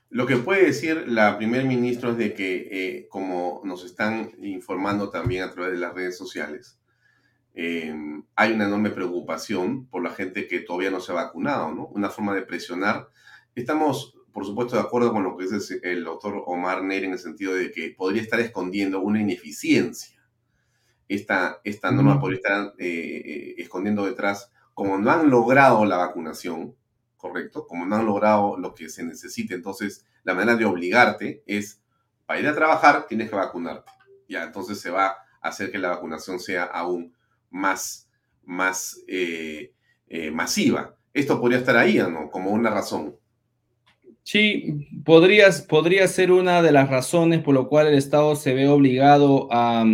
Lo 0.08 0.24
que 0.24 0.36
puede 0.36 0.66
decir 0.66 1.08
la 1.08 1.36
primer 1.36 1.64
ministro 1.64 2.12
es 2.12 2.16
de 2.16 2.32
que, 2.32 2.68
eh, 2.70 3.08
como 3.08 3.60
nos 3.64 3.84
están 3.84 4.30
informando 4.40 5.10
también 5.10 5.42
a 5.42 5.50
través 5.50 5.72
de 5.72 5.80
las 5.80 5.94
redes 5.94 6.16
sociales, 6.16 6.78
eh, 7.54 7.92
hay 8.36 8.52
una 8.52 8.66
enorme 8.66 8.90
preocupación 8.90 9.88
por 9.88 10.04
la 10.04 10.10
gente 10.10 10.46
que 10.46 10.60
todavía 10.60 10.92
no 10.92 11.00
se 11.00 11.10
ha 11.10 11.16
vacunado, 11.16 11.74
¿no? 11.74 11.86
Una 11.88 12.08
forma 12.08 12.36
de 12.36 12.42
presionar. 12.42 13.08
Estamos, 13.56 14.14
por 14.32 14.46
supuesto, 14.46 14.76
de 14.76 14.82
acuerdo 14.82 15.12
con 15.12 15.24
lo 15.24 15.36
que 15.36 15.46
dice 15.46 15.80
el 15.82 16.04
doctor 16.04 16.40
Omar 16.46 16.84
Neri 16.84 17.06
en 17.06 17.14
el 17.14 17.18
sentido 17.18 17.52
de 17.52 17.72
que 17.72 17.96
podría 17.98 18.22
estar 18.22 18.38
escondiendo 18.38 19.00
una 19.00 19.20
ineficiencia 19.20 20.17
esta, 21.08 21.60
esta 21.64 21.90
norma 21.90 22.20
podría 22.20 22.36
estar 22.36 22.74
eh, 22.78 23.22
eh, 23.24 23.54
escondiendo 23.58 24.04
detrás, 24.04 24.52
como 24.74 24.98
no 24.98 25.10
han 25.10 25.30
logrado 25.30 25.84
la 25.84 25.96
vacunación, 25.96 26.74
¿correcto? 27.16 27.66
Como 27.66 27.86
no 27.86 27.96
han 27.96 28.06
logrado 28.06 28.58
lo 28.58 28.74
que 28.74 28.88
se 28.88 29.02
necesite, 29.02 29.54
entonces 29.54 30.04
la 30.22 30.34
manera 30.34 30.56
de 30.56 30.66
obligarte 30.66 31.42
es, 31.46 31.80
para 32.26 32.40
ir 32.40 32.46
a 32.46 32.54
trabajar 32.54 33.06
tienes 33.06 33.30
que 33.30 33.36
vacunarte. 33.36 33.90
Ya, 34.28 34.44
entonces 34.44 34.80
se 34.80 34.90
va 34.90 35.06
a 35.40 35.48
hacer 35.48 35.72
que 35.72 35.78
la 35.78 35.88
vacunación 35.88 36.38
sea 36.38 36.64
aún 36.64 37.14
más, 37.50 38.08
más 38.44 39.00
eh, 39.08 39.72
masiva. 40.32 40.94
Esto 41.14 41.40
podría 41.40 41.58
estar 41.58 41.76
ahí, 41.76 41.96
¿no? 41.96 42.30
Como 42.30 42.50
una 42.50 42.70
razón. 42.70 43.16
Sí, 44.22 44.86
podrías, 45.06 45.62
podría 45.62 46.06
ser 46.06 46.30
una 46.30 46.60
de 46.60 46.70
las 46.70 46.90
razones 46.90 47.42
por 47.42 47.54
lo 47.54 47.66
cual 47.66 47.86
el 47.86 47.94
Estado 47.94 48.36
se 48.36 48.52
ve 48.52 48.68
obligado 48.68 49.48
a, 49.50 49.86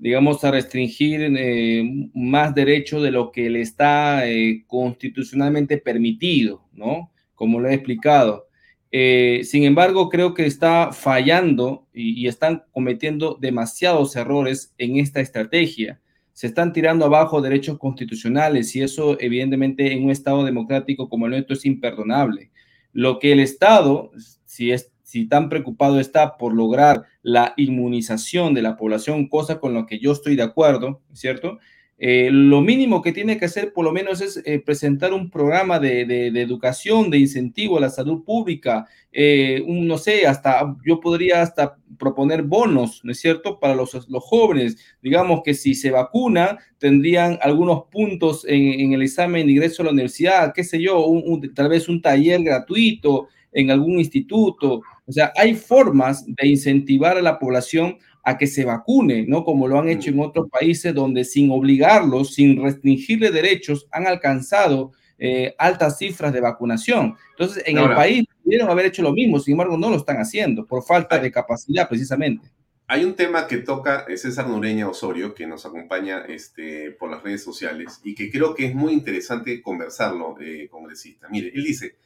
digamos, 0.00 0.42
a 0.44 0.50
restringir 0.50 1.20
eh, 1.36 2.08
más 2.14 2.54
derechos 2.54 3.02
de 3.02 3.10
lo 3.10 3.30
que 3.30 3.50
le 3.50 3.60
está 3.60 4.26
eh, 4.26 4.64
constitucionalmente 4.66 5.76
permitido, 5.76 6.64
¿no? 6.72 7.12
Como 7.34 7.60
lo 7.60 7.68
he 7.68 7.74
explicado. 7.74 8.48
Eh, 8.90 9.42
sin 9.44 9.64
embargo, 9.64 10.08
creo 10.08 10.32
que 10.32 10.46
está 10.46 10.90
fallando 10.92 11.86
y, 11.92 12.26
están 12.26 12.64
cometiendo 12.72 13.36
demasiados 13.40 14.16
errores 14.16 14.74
en 14.78 14.96
esta 14.96 15.20
estrategia. 15.20 16.00
Se 16.32 16.46
están 16.46 16.72
tirando 16.72 17.04
abajo 17.04 17.42
derechos 17.42 17.78
constitucionales 17.78 18.74
y 18.74 18.82
eso 18.82 19.20
evidentemente 19.20 19.92
en 19.92 20.04
un 20.04 20.10
Estado 20.10 20.44
democrático 20.44 21.10
como 21.10 21.26
el 21.26 21.32
nuestro 21.32 21.54
es 21.54 21.66
imperdonable. 21.66 22.50
Lo 22.92 23.18
que 23.18 23.32
el 23.32 23.40
Estado, 23.40 24.10
si 24.46 24.72
es 24.72 24.90
si 25.10 25.26
tan 25.26 25.48
preocupado 25.48 25.98
está 25.98 26.36
por 26.36 26.54
lograr 26.54 27.02
la 27.22 27.52
inmunización 27.56 28.54
de 28.54 28.62
la 28.62 28.76
población, 28.76 29.26
cosa 29.26 29.58
con 29.58 29.74
la 29.74 29.84
que 29.84 29.98
yo 29.98 30.12
estoy 30.12 30.36
de 30.36 30.44
acuerdo, 30.44 31.00
¿cierto? 31.12 31.58
Eh, 31.98 32.30
lo 32.30 32.60
mínimo 32.60 33.02
que 33.02 33.12
tiene 33.12 33.36
que 33.36 33.46
hacer 33.46 33.72
por 33.72 33.84
lo 33.84 33.90
menos 33.90 34.20
es 34.20 34.40
eh, 34.46 34.60
presentar 34.60 35.12
un 35.12 35.28
programa 35.28 35.80
de, 35.80 36.28
educación, 36.28 37.10
de 37.10 37.18
incentivo 37.18 37.76
a 37.76 37.80
la 37.80 37.90
salud 37.90 38.22
pública, 38.22 38.86
eh, 39.10 39.64
no 39.66 39.98
sé, 39.98 40.28
hasta 40.28 40.76
yo 40.86 41.00
podría 41.00 41.42
hasta 41.42 41.76
proponer 41.98 42.44
bonos, 42.44 43.00
¿no 43.02 43.10
es 43.10 43.18
cierto?, 43.18 43.58
para 43.58 43.74
los, 43.74 44.08
los 44.08 44.22
jóvenes. 44.22 44.78
Digamos 45.02 45.42
que 45.44 45.54
si 45.54 45.74
se 45.74 45.90
vacuna, 45.90 46.56
tendrían 46.78 47.36
algunos 47.42 47.82
puntos 47.90 48.46
en, 48.48 48.92
el 48.92 49.02
examen 49.02 49.44
de 49.46 49.52
ingreso 49.54 49.82
a 49.82 49.86
la 49.86 49.92
universidad, 49.92 50.52
qué 50.54 50.62
sé 50.62 50.80
yo, 50.80 51.04
tal 51.52 51.68
vez 51.68 51.88
un 51.88 52.00
taller 52.00 52.44
gratuito 52.44 53.26
en 53.52 53.70
algún 53.70 53.98
instituto. 53.98 54.82
O 55.06 55.12
sea, 55.12 55.32
hay 55.36 55.54
formas 55.54 56.24
de 56.26 56.48
incentivar 56.48 57.16
a 57.16 57.22
la 57.22 57.38
población 57.38 57.98
a 58.22 58.36
que 58.36 58.46
se 58.46 58.64
vacune, 58.64 59.24
¿no? 59.26 59.44
Como 59.44 59.66
lo 59.66 59.78
han 59.78 59.88
hecho 59.88 60.10
en 60.10 60.20
otros 60.20 60.48
países 60.50 60.94
donde 60.94 61.24
sin 61.24 61.50
obligarlos, 61.50 62.34
sin 62.34 62.62
restringirle 62.62 63.30
derechos, 63.30 63.88
han 63.90 64.06
alcanzado 64.06 64.92
eh, 65.18 65.54
altas 65.58 65.98
cifras 65.98 66.32
de 66.32 66.40
vacunación. 66.40 67.14
Entonces, 67.32 67.62
en 67.66 67.78
el 67.78 67.94
país 67.94 68.24
pudieron 68.42 68.70
haber 68.70 68.86
hecho 68.86 69.02
lo 69.02 69.12
mismo, 69.12 69.38
sin 69.38 69.52
embargo, 69.52 69.76
no 69.76 69.90
lo 69.90 69.96
están 69.96 70.16
haciendo 70.16 70.66
por 70.66 70.82
falta 70.82 71.18
de 71.18 71.30
capacidad, 71.30 71.88
precisamente. 71.88 72.50
Hay 72.86 73.04
un 73.04 73.14
tema 73.14 73.46
que 73.46 73.58
toca 73.58 74.04
César 74.16 74.48
Nureña 74.48 74.88
Osorio, 74.88 75.32
que 75.32 75.46
nos 75.46 75.64
acompaña 75.64 76.24
este, 76.26 76.90
por 76.90 77.10
las 77.10 77.22
redes 77.22 77.44
sociales 77.44 78.00
y 78.02 78.16
que 78.16 78.30
creo 78.30 78.54
que 78.54 78.66
es 78.66 78.74
muy 78.74 78.92
interesante 78.92 79.62
conversarlo, 79.62 80.34
eh, 80.40 80.68
congresista. 80.68 81.28
Mire, 81.30 81.52
él 81.54 81.62
dice, 81.62 81.98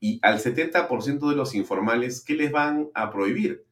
y 0.00 0.18
al 0.22 0.38
70% 0.40 1.28
de 1.28 1.36
los 1.36 1.54
informales, 1.54 2.22
¿qué 2.24 2.34
les 2.34 2.50
van 2.50 2.88
a 2.94 3.12
prohibir? 3.12 3.64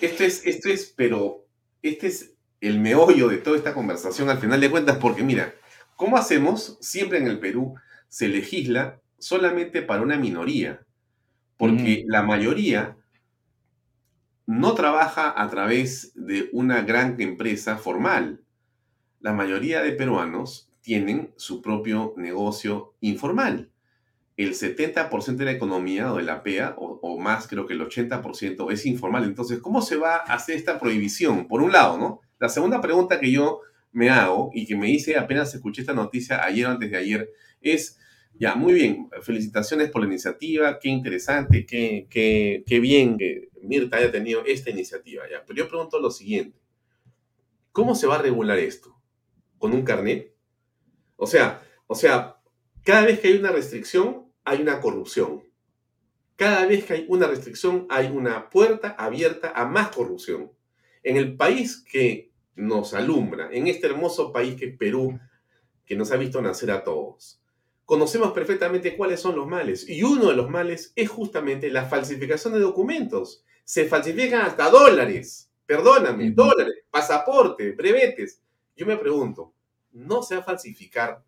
Esto 0.00 0.24
es, 0.24 0.44
esto 0.44 0.68
es, 0.68 0.92
pero 0.96 1.46
este 1.82 2.08
es 2.08 2.34
el 2.60 2.80
meollo 2.80 3.28
de 3.28 3.38
toda 3.38 3.56
esta 3.56 3.72
conversación 3.72 4.28
al 4.28 4.38
final 4.38 4.60
de 4.60 4.70
cuentas, 4.70 4.98
porque 4.98 5.22
mira, 5.22 5.54
¿cómo 5.96 6.16
hacemos? 6.16 6.76
Siempre 6.80 7.18
en 7.18 7.26
el 7.26 7.38
Perú 7.38 7.74
se 8.08 8.28
legisla 8.28 9.00
solamente 9.18 9.82
para 9.82 10.02
una 10.02 10.16
minoría. 10.16 10.84
porque 11.56 12.04
la 12.06 12.22
mayoría 12.22 12.96
no 14.46 14.74
trabaja 14.74 15.32
a 15.40 15.48
través 15.50 16.12
de 16.14 16.48
una 16.52 16.82
gran 16.82 17.20
empresa 17.20 17.76
formal. 17.76 18.40
La 19.20 19.32
mayoría 19.32 19.82
de 19.82 19.92
peruanos 19.92 20.70
tienen 20.80 21.32
su 21.36 21.60
propio 21.62 22.14
negocio 22.16 22.94
informal. 23.00 23.70
El 24.42 24.54
70% 24.54 25.36
de 25.36 25.44
la 25.44 25.50
economía 25.50 26.14
o 26.14 26.16
de 26.16 26.22
la 26.22 26.42
PEA, 26.42 26.74
o, 26.78 27.18
más, 27.18 27.46
creo 27.46 27.66
que 27.66 27.74
el 27.74 27.82
80% 27.82 28.72
es 28.72 28.86
informal. 28.86 29.24
Entonces, 29.24 29.58
¿cómo 29.58 29.82
se 29.82 29.96
va 29.96 30.16
a 30.16 30.32
hacer 30.32 30.56
esta 30.56 30.80
prohibición? 30.80 31.46
Por 31.46 31.60
un 31.60 31.72
lado, 31.72 31.98
¿no? 31.98 32.20
La 32.38 32.48
segunda 32.48 32.80
pregunta 32.80 33.20
que 33.20 33.30
yo 33.30 33.60
me 33.92 34.08
hago 34.08 34.50
y 34.54 34.64
que 34.64 34.76
me 34.76 34.88
hice 34.88 35.18
apenas 35.18 35.54
escuché 35.54 35.82
esta 35.82 35.92
noticia 35.92 36.42
ayer 36.42 36.64
o 36.64 36.70
antes 36.70 36.90
de 36.90 36.96
ayer 36.96 37.30
es, 37.60 37.98
ya, 38.32 38.54
muy 38.54 38.72
bien, 38.72 39.10
felicitaciones 39.20 39.90
por 39.90 40.00
la 40.00 40.08
iniciativa, 40.08 40.78
qué 40.78 40.88
interesante, 40.88 41.66
qué, 41.66 42.06
qué, 42.08 42.64
qué 42.66 42.80
bien 42.80 43.18
que 43.18 43.50
Mirta 43.62 43.98
haya 43.98 44.10
tenido 44.10 44.42
esta 44.46 44.70
iniciativa, 44.70 45.24
ya. 45.30 45.44
Pero 45.44 45.58
yo 45.58 45.68
pregunto 45.68 46.00
lo 46.00 46.10
siguiente, 46.10 46.58
¿cómo 47.72 47.94
se 47.94 48.06
va 48.06 48.14
a 48.14 48.22
regular 48.22 48.58
esto? 48.58 48.96
¿Con 49.58 49.74
un 49.74 49.82
carnet? 49.82 50.34
O 51.16 51.26
sea, 51.26 51.62
o 51.86 51.94
sea, 51.94 52.40
cada 52.82 53.04
vez 53.04 53.20
que 53.20 53.28
hay 53.28 53.34
una 53.34 53.52
restricción, 53.52 54.29
hay 54.44 54.62
una 54.62 54.80
corrupción. 54.80 55.44
Cada 56.36 56.66
vez 56.66 56.84
que 56.84 56.94
hay 56.94 57.06
una 57.08 57.26
restricción, 57.26 57.86
hay 57.90 58.06
una 58.06 58.48
puerta 58.48 58.90
abierta 58.98 59.52
a 59.54 59.66
más 59.66 59.94
corrupción. 59.94 60.50
En 61.02 61.16
el 61.16 61.36
país 61.36 61.84
que 61.90 62.30
nos 62.56 62.94
alumbra, 62.94 63.48
en 63.52 63.66
este 63.66 63.86
hermoso 63.86 64.32
país 64.32 64.56
que 64.56 64.66
es 64.66 64.76
Perú, 64.76 65.18
que 65.84 65.96
nos 65.96 66.12
ha 66.12 66.16
visto 66.16 66.40
nacer 66.40 66.70
a 66.70 66.84
todos, 66.84 67.40
conocemos 67.84 68.30
perfectamente 68.30 68.96
cuáles 68.96 69.20
son 69.20 69.34
los 69.34 69.48
males. 69.48 69.88
Y 69.88 70.04
uno 70.04 70.28
de 70.28 70.36
los 70.36 70.48
males 70.48 70.92
es 70.94 71.08
justamente 71.08 71.70
la 71.70 71.86
falsificación 71.86 72.52
de 72.52 72.60
documentos. 72.60 73.44
Se 73.64 73.88
falsifican 73.88 74.42
hasta 74.42 74.70
dólares. 74.70 75.50
Perdóname, 75.66 76.30
dólares, 76.30 76.84
pasaporte, 76.90 77.72
brevetes. 77.72 78.40
Yo 78.76 78.86
me 78.86 78.96
pregunto, 78.96 79.54
¿no 79.90 80.22
se 80.22 80.36
va 80.36 80.42
a 80.42 80.44
falsificar 80.44 81.24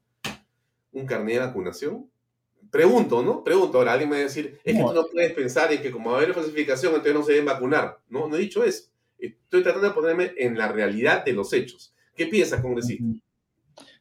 un 0.92 1.04
carnet 1.04 1.34
de 1.34 1.46
vacunación? 1.46 2.11
Pregunto, 2.72 3.22
¿no? 3.22 3.44
Pregunto. 3.44 3.76
Ahora 3.76 3.92
alguien 3.92 4.08
me 4.08 4.16
va 4.16 4.20
a 4.20 4.24
decir, 4.24 4.58
es 4.64 4.74
que 4.74 4.82
tú 4.82 4.94
no 4.94 5.06
puedes 5.06 5.32
pensar 5.32 5.70
en 5.70 5.82
que 5.82 5.90
como 5.90 6.10
va 6.10 6.16
a 6.16 6.22
haber 6.22 6.32
falsificación, 6.32 6.94
entonces 6.94 7.14
no 7.14 7.22
se 7.22 7.32
deben 7.32 7.44
vacunar. 7.44 7.98
No, 8.08 8.26
no 8.28 8.36
he 8.36 8.40
dicho 8.40 8.64
eso. 8.64 8.84
Estoy 9.18 9.62
tratando 9.62 9.88
de 9.88 9.94
ponerme 9.94 10.32
en 10.38 10.56
la 10.56 10.72
realidad 10.72 11.22
de 11.22 11.34
los 11.34 11.52
hechos. 11.52 11.94
¿Qué 12.16 12.26
piensas, 12.26 12.62
congresista? 12.62 13.04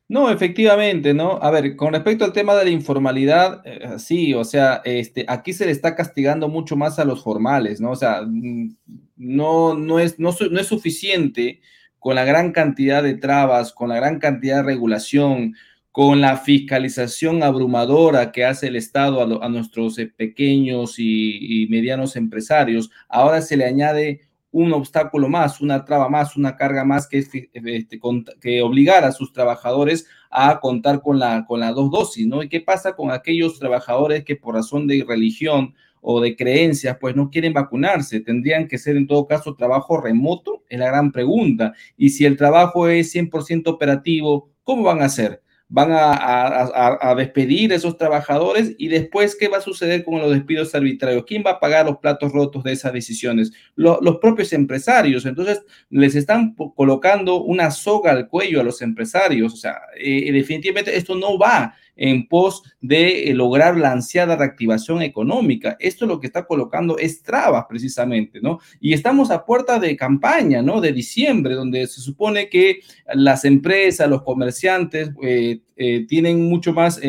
No, 0.07 0.31
efectivamente, 0.31 1.13
¿no? 1.13 1.33
A 1.41 1.51
ver, 1.51 1.75
con 1.75 1.91
respecto 1.91 2.23
al 2.23 2.31
tema 2.31 2.55
de 2.55 2.63
la 2.63 2.69
informalidad, 2.69 3.61
eh, 3.65 3.99
sí, 3.99 4.33
o 4.33 4.45
sea, 4.45 4.81
este, 4.85 5.25
aquí 5.27 5.51
se 5.51 5.65
le 5.65 5.73
está 5.73 5.93
castigando 5.93 6.47
mucho 6.47 6.77
más 6.77 6.97
a 6.97 7.03
los 7.03 7.21
formales, 7.21 7.81
¿no? 7.81 7.91
O 7.91 7.95
sea, 7.97 8.21
mm, 8.25 8.77
no, 9.17 9.73
no, 9.73 9.99
es, 9.99 10.17
no, 10.17 10.33
no 10.49 10.59
es 10.61 10.67
suficiente 10.67 11.59
con 11.99 12.15
la 12.15 12.23
gran 12.23 12.53
cantidad 12.53 13.03
de 13.03 13.15
trabas, 13.15 13.73
con 13.73 13.89
la 13.89 13.97
gran 13.97 14.19
cantidad 14.19 14.57
de 14.57 14.63
regulación, 14.63 15.55
con 15.91 16.21
la 16.21 16.37
fiscalización 16.37 17.43
abrumadora 17.43 18.31
que 18.31 18.45
hace 18.45 18.67
el 18.67 18.77
Estado 18.77 19.43
a, 19.43 19.49
nuestros 19.49 19.99
eh, 19.99 20.07
pequeños 20.07 20.95
y, 20.97 21.67
medianos 21.69 22.15
empresarios, 22.15 22.89
ahora 23.09 23.41
se 23.41 23.57
le 23.57 23.65
añade 23.65 24.21
un 24.51 24.73
obstáculo 24.73 25.29
más, 25.29 25.61
una 25.61 25.85
traba 25.85 26.09
más, 26.09 26.35
una 26.35 26.55
carga 26.55 26.83
más 26.85 27.07
que, 27.07 27.19
este, 27.19 27.99
que 28.41 28.61
obligar 28.61 29.03
a 29.03 29.11
sus 29.11 29.31
trabajadores 29.33 30.07
a 30.29 30.59
contar 30.59 31.01
con 31.01 31.19
la, 31.19 31.45
con 31.45 31.59
la 31.59 31.71
dos 31.71 31.89
dosis, 31.91 32.27
¿no? 32.27 32.41
¿Y 32.43 32.49
qué 32.49 32.61
pasa 32.61 32.95
con 32.95 33.11
aquellos 33.11 33.59
trabajadores 33.59 34.23
que 34.23 34.35
por 34.35 34.55
razón 34.55 34.87
de 34.87 35.05
religión 35.07 35.73
o 36.01 36.19
de 36.19 36.35
creencias, 36.35 36.97
pues 36.99 37.15
no 37.15 37.29
quieren 37.29 37.53
vacunarse? 37.53 38.21
Tendrían 38.21 38.67
que 38.67 38.77
ser 38.77 38.97
en 38.97 39.07
todo 39.07 39.27
caso 39.27 39.55
trabajo 39.55 39.99
remoto, 39.99 40.63
es 40.69 40.79
la 40.79 40.87
gran 40.87 41.11
pregunta. 41.11 41.73
Y 41.97 42.09
si 42.09 42.25
el 42.25 42.37
trabajo 42.37 42.87
es 42.87 43.13
100% 43.13 43.67
operativo, 43.67 44.51
¿cómo 44.63 44.83
van 44.83 45.01
a 45.01 45.05
hacer? 45.05 45.41
Van 45.73 45.89
a, 45.93 47.15
despedir 47.15 47.71
a 47.71 47.77
esos 47.77 47.97
trabajadores 47.97 48.75
y 48.77 48.89
después, 48.89 49.37
¿qué 49.37 49.47
va 49.47 49.59
a 49.59 49.61
suceder 49.61 50.03
con 50.03 50.19
los 50.19 50.29
despidos 50.29 50.75
arbitrarios? 50.75 51.23
¿Quién 51.25 51.43
va 51.47 51.51
a 51.51 51.59
pagar 51.61 51.85
los 51.85 51.97
platos 51.99 52.33
rotos 52.33 52.63
de 52.63 52.73
esas 52.73 52.91
decisiones? 52.91 53.53
los 53.75 54.17
propios 54.17 54.51
empresarios. 54.51 55.25
Entonces, 55.25 55.63
les 55.89 56.15
están 56.15 56.55
colocando 56.75 57.41
una 57.41 57.71
soga 57.71 58.11
al 58.11 58.27
cuello 58.27 58.59
a 58.59 58.65
los 58.65 58.81
empresarios. 58.81 59.53
O 59.53 59.57
sea, 59.57 59.79
eh, 59.97 60.29
definitivamente 60.33 60.95
esto 60.95 61.15
no 61.15 61.39
va 61.39 61.73
en 62.01 62.27
pos 62.27 62.63
de 62.81 63.29
eh, 63.29 63.33
lograr 63.35 63.77
la 63.77 63.91
ansiada 63.91 64.35
reactivación 64.35 65.03
económica. 65.03 65.77
Esto 65.79 66.07
lo 66.07 66.19
que 66.19 66.25
está 66.25 66.47
colocando 66.47 66.97
es 66.97 67.21
trabas 67.21 67.65
precisamente, 67.69 68.41
¿no? 68.41 68.59
Y 68.79 68.93
estamos 68.93 69.29
a 69.29 69.45
puerta 69.45 69.77
de 69.77 69.95
campaña, 69.95 70.63
¿no? 70.63 70.81
De 70.81 70.93
diciembre, 70.93 71.53
donde 71.53 71.85
se 71.85 72.01
supone 72.01 72.49
que 72.49 72.79
las 73.13 73.45
empresas, 73.45 74.09
los 74.09 74.23
comerciantes 74.23 75.11
eh, 75.21 75.59
eh, 75.75 76.07
tienen 76.07 76.49
mucho 76.49 76.73
más 76.73 76.99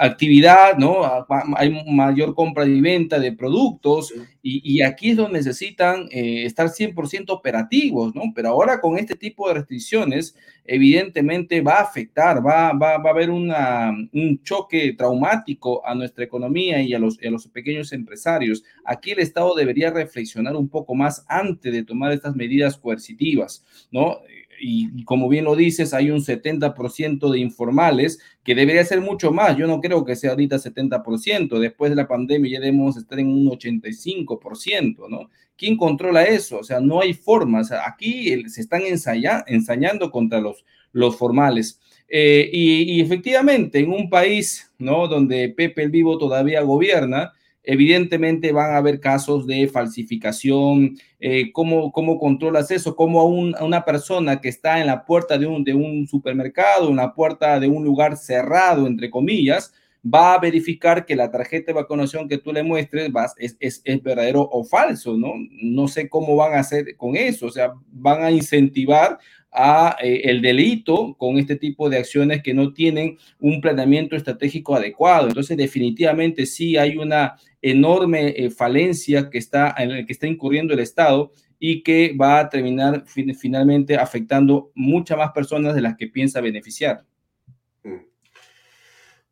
actividad, 0.00 0.78
¿no? 0.78 1.02
Hay 1.56 1.84
mayor 1.86 2.34
compra 2.34 2.64
y 2.64 2.80
venta 2.80 3.18
de 3.18 3.32
productos 3.32 4.14
y, 4.42 4.80
aquí 4.80 5.10
es 5.10 5.18
donde 5.18 5.38
necesitan 5.38 6.08
eh, 6.10 6.46
estar 6.46 6.68
100% 6.68 7.26
operativos, 7.28 8.14
¿no? 8.14 8.22
Pero 8.34 8.48
ahora 8.48 8.80
con 8.80 8.96
este 8.96 9.14
tipo 9.14 9.46
de 9.46 9.54
restricciones, 9.54 10.34
evidentemente 10.64 11.60
va 11.60 11.80
a 11.80 11.82
afectar, 11.82 12.38
va, 12.38 12.72
va, 12.72 12.96
va 12.96 13.10
a 13.10 13.12
haber 13.12 13.28
una, 13.28 13.90
un 14.14 14.42
choque 14.42 14.94
traumático 14.96 15.86
a 15.86 15.94
nuestra 15.94 16.24
economía 16.24 16.80
y 16.80 16.94
a 16.94 16.98
los, 16.98 17.18
a 17.22 17.28
los 17.28 17.46
pequeños 17.48 17.92
empresarios. 17.92 18.64
Aquí 18.86 19.10
el 19.10 19.18
Estado 19.18 19.54
debería 19.54 19.90
reflexionar 19.90 20.56
un 20.56 20.70
poco 20.70 20.94
más 20.94 21.26
antes 21.28 21.70
de 21.72 21.84
tomar 21.84 22.12
estas 22.12 22.34
medidas 22.34 22.78
coercitivas, 22.78 23.66
¿no? 23.90 24.20
Y, 24.60 25.04
como 25.04 25.28
bien 25.28 25.44
lo 25.44 25.56
dices, 25.56 25.94
hay 25.94 26.10
un 26.10 26.20
70% 26.20 27.30
de 27.30 27.38
informales, 27.38 28.20
que 28.44 28.54
debería 28.54 28.84
ser 28.84 29.00
mucho 29.00 29.32
más. 29.32 29.56
Yo 29.56 29.66
no 29.66 29.80
creo 29.80 30.04
que 30.04 30.16
sea 30.16 30.30
ahorita 30.30 30.56
70%. 30.56 31.58
Después 31.58 31.90
de 31.90 31.96
la 31.96 32.06
pandemia 32.06 32.52
ya 32.52 32.60
debemos 32.60 32.96
estar 32.96 33.18
en 33.18 33.28
un 33.28 33.46
85%, 33.48 35.08
¿no? 35.08 35.30
¿Quién 35.56 35.76
controla 35.76 36.24
eso? 36.24 36.58
O 36.58 36.64
sea, 36.64 36.80
no 36.80 37.00
hay 37.00 37.14
forma. 37.14 37.62
aquí 37.86 38.48
se 38.48 38.60
están 38.60 38.82
ensayando 38.82 40.10
contra 40.10 40.40
los, 40.40 40.64
los 40.92 41.16
formales. 41.16 41.80
Eh, 42.08 42.48
y, 42.52 42.94
y, 42.94 43.00
efectivamente, 43.00 43.78
en 43.78 43.92
un 43.92 44.10
país, 44.10 44.72
¿no? 44.78 45.06
Donde 45.06 45.48
Pepe 45.50 45.82
el 45.82 45.90
Vivo 45.90 46.18
todavía 46.18 46.62
gobierna, 46.62 47.32
evidentemente 47.62 48.52
van 48.52 48.72
a 48.72 48.78
haber 48.78 49.00
casos 49.00 49.46
de 49.46 49.68
falsificación. 49.68 50.98
Eh, 51.18 51.52
¿cómo, 51.52 51.92
¿cómo, 51.92 52.18
controlas 52.18 52.70
eso? 52.70 52.96
¿Cómo 52.96 53.20
a, 53.20 53.64
una 53.64 53.84
persona 53.84 54.40
que 54.40 54.48
está 54.48 54.80
en 54.80 54.86
la 54.86 55.04
puerta 55.04 55.38
de 55.38 55.46
un, 55.46 55.64
de 55.64 55.74
un 55.74 56.06
supermercado, 56.06 56.88
en 56.88 56.96
la 56.96 57.14
puerta 57.14 57.60
de 57.60 57.68
un 57.68 57.84
lugar 57.84 58.16
cerrado, 58.16 58.86
entre 58.86 59.10
comillas, 59.10 59.72
va 60.02 60.34
a 60.34 60.38
verificar 60.38 61.04
que 61.04 61.16
la 61.16 61.30
tarjeta 61.30 61.66
de 61.66 61.80
vacunación 61.80 62.28
que 62.28 62.38
tú 62.38 62.52
le 62.52 62.62
muestres 62.62 63.10
es, 63.36 63.56
es, 63.60 63.82
es, 63.84 64.02
verdadero 64.02 64.48
o 64.50 64.64
falso, 64.64 65.16
¿no? 65.16 65.34
No 65.62 65.88
sé 65.88 66.08
cómo 66.08 66.36
van 66.36 66.54
a 66.54 66.60
hacer 66.60 66.96
con 66.96 67.16
eso, 67.16 67.46
o 67.46 67.50
sea, 67.50 67.74
van 67.92 68.22
a 68.22 68.30
incentivar 68.30 69.18
a 69.52 69.96
eh, 70.00 70.22
el 70.24 70.42
delito 70.42 71.14
con 71.18 71.38
este 71.38 71.56
tipo 71.56 71.88
de 71.88 71.98
acciones 71.98 72.42
que 72.42 72.54
no 72.54 72.72
tienen 72.72 73.18
un 73.40 73.60
planeamiento 73.60 74.16
estratégico 74.16 74.76
adecuado. 74.76 75.28
Entonces, 75.28 75.56
definitivamente 75.56 76.46
sí 76.46 76.76
hay 76.76 76.96
una 76.96 77.36
enorme 77.60 78.28
eh, 78.36 78.50
falencia 78.50 79.28
que 79.28 79.38
está, 79.38 79.74
en 79.78 80.06
que 80.06 80.12
está 80.12 80.26
incurriendo 80.26 80.72
el 80.72 80.80
Estado 80.80 81.32
y 81.58 81.82
que 81.82 82.16
va 82.18 82.38
a 82.38 82.48
terminar 82.48 83.04
finalmente 83.06 83.96
afectando 83.96 84.70
muchas 84.74 85.18
más 85.18 85.32
personas 85.32 85.74
de 85.74 85.82
las 85.82 85.96
que 85.96 86.06
piensa 86.06 86.40
beneficiar. 86.40 87.04
Mm. 87.82 87.96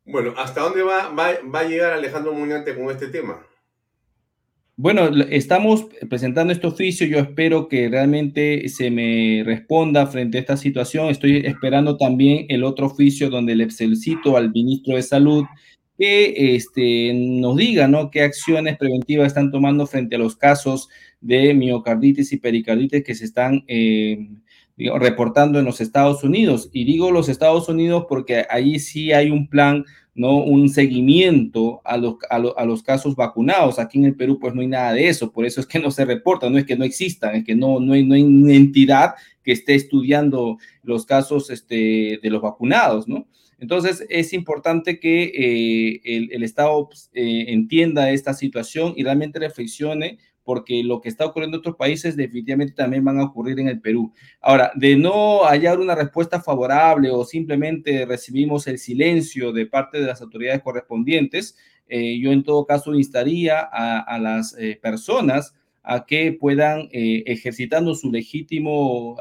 Bueno, 0.05 0.33
¿hasta 0.37 0.61
dónde 0.61 0.83
va, 0.83 1.09
va, 1.09 1.29
va 1.53 1.59
a 1.61 1.67
llegar 1.67 1.93
Alejandro 1.93 2.33
Muñante 2.33 2.75
con 2.75 2.91
este 2.91 3.07
tema? 3.07 3.45
Bueno, 4.81 5.09
estamos 5.29 5.87
presentando 6.09 6.53
este 6.53 6.65
oficio. 6.65 7.05
Yo 7.05 7.19
espero 7.19 7.67
que 7.67 7.89
realmente 7.89 8.69
se 8.69 8.89
me 8.89 9.43
responda 9.45 10.07
frente 10.07 10.37
a 10.37 10.39
esta 10.39 10.55
situación. 10.55 11.09
Estoy 11.09 11.45
esperando 11.45 11.97
también 11.97 12.45
el 12.47 12.63
otro 12.63 12.85
oficio 12.85 13.29
donde 13.29 13.57
le 13.57 13.69
solicito 13.71 14.37
al 14.37 14.53
ministro 14.53 14.95
de 14.95 15.03
Salud 15.03 15.43
que 15.97 16.55
este, 16.55 17.11
nos 17.13 17.57
diga 17.57 17.89
¿no? 17.89 18.09
qué 18.09 18.21
acciones 18.21 18.77
preventivas 18.77 19.27
están 19.27 19.51
tomando 19.51 19.85
frente 19.85 20.15
a 20.15 20.19
los 20.19 20.37
casos 20.37 20.87
de 21.19 21.53
miocarditis 21.53 22.31
y 22.31 22.37
pericarditis 22.37 23.03
que 23.03 23.15
se 23.15 23.25
están 23.25 23.65
eh, 23.67 24.29
reportando 24.77 25.59
en 25.59 25.65
los 25.65 25.81
Estados 25.81 26.23
Unidos. 26.23 26.69
Y 26.71 26.85
digo 26.85 27.11
los 27.11 27.27
Estados 27.27 27.67
Unidos 27.67 28.05
porque 28.07 28.45
ahí 28.49 28.79
sí 28.79 29.11
hay 29.11 29.29
un 29.29 29.49
plan 29.49 29.83
¿no? 30.19 30.43
un 30.43 30.67
seguimiento 30.67 31.79
a 31.85 31.95
los, 31.95 32.15
a, 32.29 32.65
los 32.65 32.83
casos 32.83 33.15
vacunados. 33.15 33.79
Aquí 33.79 33.99
en 33.99 34.03
el 34.03 34.15
Perú 34.15 34.37
pues 34.37 34.53
no 34.53 34.59
hay 34.59 34.67
nada 34.67 34.91
de 34.91 35.07
eso, 35.07 35.31
por 35.31 35.45
eso 35.45 35.61
es 35.61 35.65
que 35.65 35.79
no 35.79 35.91
se 35.91 36.03
reporta, 36.03 36.49
no 36.49 36.57
es 36.57 36.65
que 36.65 36.75
no 36.75 36.83
existan, 36.83 37.35
es 37.35 37.45
que 37.45 37.55
no, 37.55 37.79
no, 37.79 37.93
hay, 37.93 38.05
no 38.05 38.15
hay 38.15 38.23
una 38.23 38.53
entidad 38.53 39.13
que 39.41 39.53
esté 39.53 39.75
estudiando 39.75 40.57
los 40.83 41.05
casos 41.05 41.49
este, 41.49 42.19
de 42.21 42.29
los 42.29 42.41
vacunados, 42.41 43.07
¿no? 43.07 43.29
Entonces, 43.59 44.05
es 44.09 44.33
importante 44.33 44.99
que 44.99 45.23
eh, 45.23 46.01
el, 46.33 46.43
Estado 46.43 46.87
pues, 46.87 47.09
eh, 47.13 47.45
entienda 47.47 48.11
esta 48.11 48.33
situación 48.33 48.93
y 48.97 49.03
realmente 49.03 49.39
reflexione 49.39 50.17
porque 50.49 50.83
lo 50.83 50.99
que 50.99 51.09
está 51.09 51.27
ocurriendo 51.27 51.57
en 51.57 51.59
otros 51.59 51.75
países 51.75 52.15
definitivamente 52.15 52.73
también 52.73 53.05
van 53.05 53.19
a 53.19 53.25
ocurrir 53.25 53.59
en 53.59 53.67
el 53.67 53.79
Perú. 53.79 54.11
Ahora, 54.41 54.71
de 54.73 54.95
no 54.95 55.43
hallar 55.43 55.79
una 55.79 55.93
respuesta 55.93 56.41
favorable 56.41 57.11
o 57.11 57.23
simplemente 57.23 58.03
recibimos 58.07 58.65
el 58.65 58.79
silencio 58.79 59.53
de 59.53 59.67
parte 59.67 59.99
de 59.99 60.07
las 60.07 60.23
autoridades 60.23 60.63
correspondientes, 60.63 61.55
eh, 61.87 62.19
yo 62.19 62.31
en 62.31 62.41
todo 62.41 62.65
caso 62.65 62.95
instaría 62.95 63.59
a, 63.59 64.17
las 64.17 64.55
personas 64.81 65.53
a 65.83 66.07
que 66.07 66.33
puedan, 66.33 66.89
ejercitando 66.91 67.93
su 67.93 68.11
legítimo 68.11 69.17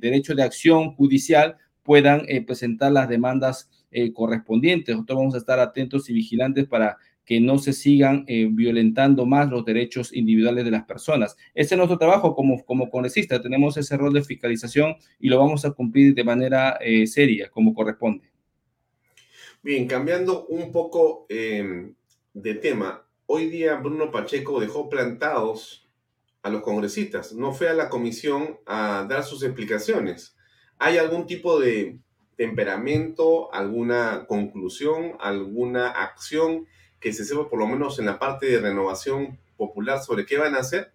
derecho 0.00 0.36
de 0.36 0.44
acción 0.44 0.92
judicial, 0.92 1.56
puedan 1.82 2.22
presentar 2.46 2.92
las 2.92 3.08
demandas 3.08 3.68
eh, 3.90 4.12
correspondientes. 4.12 4.94
Nosotros 4.94 5.18
vamos 5.18 5.34
a 5.34 5.38
estar 5.38 5.58
atentos 5.58 6.10
y 6.10 6.12
vigilantes 6.12 6.66
para 6.66 6.98
que 7.28 7.40
no 7.40 7.58
se 7.58 7.74
sigan 7.74 8.24
eh, 8.26 8.48
violentando 8.50 9.26
más 9.26 9.50
los 9.50 9.62
derechos 9.62 10.14
individuales 10.14 10.64
de 10.64 10.70
las 10.70 10.86
personas. 10.86 11.36
Ese 11.54 11.74
es 11.74 11.76
nuestro 11.76 11.98
trabajo 11.98 12.34
como, 12.34 12.64
como 12.64 12.88
congresista. 12.88 13.42
Tenemos 13.42 13.76
ese 13.76 13.98
rol 13.98 14.14
de 14.14 14.24
fiscalización 14.24 14.96
y 15.20 15.28
lo 15.28 15.38
vamos 15.38 15.66
a 15.66 15.72
cumplir 15.72 16.14
de 16.14 16.24
manera 16.24 16.78
eh, 16.80 17.06
seria, 17.06 17.50
como 17.50 17.74
corresponde. 17.74 18.32
Bien, 19.62 19.86
cambiando 19.86 20.46
un 20.46 20.72
poco 20.72 21.26
em, 21.28 21.92
de 22.32 22.54
tema. 22.54 23.06
Hoy 23.26 23.50
día 23.50 23.74
Bruno 23.74 24.10
Pacheco 24.10 24.58
dejó 24.58 24.88
plantados 24.88 25.86
a 26.42 26.48
los 26.48 26.62
congresistas. 26.62 27.34
No 27.34 27.52
fue 27.52 27.68
a 27.68 27.74
la 27.74 27.90
comisión 27.90 28.58
a 28.64 29.04
dar 29.06 29.22
sus 29.22 29.42
explicaciones. 29.42 30.34
¿Hay 30.78 30.96
algún 30.96 31.26
tipo 31.26 31.60
de 31.60 31.98
temperamento, 32.36 33.52
alguna 33.52 34.24
conclusión, 34.26 35.12
alguna 35.20 35.90
acción 35.90 36.66
que 37.00 37.12
se 37.12 37.24
sepa 37.24 37.48
por 37.48 37.58
lo 37.58 37.66
menos 37.66 37.98
en 37.98 38.06
la 38.06 38.18
parte 38.18 38.46
de 38.46 38.60
renovación 38.60 39.38
popular 39.56 40.00
sobre 40.02 40.26
qué 40.26 40.38
van 40.38 40.54
a 40.54 40.60
hacer? 40.60 40.92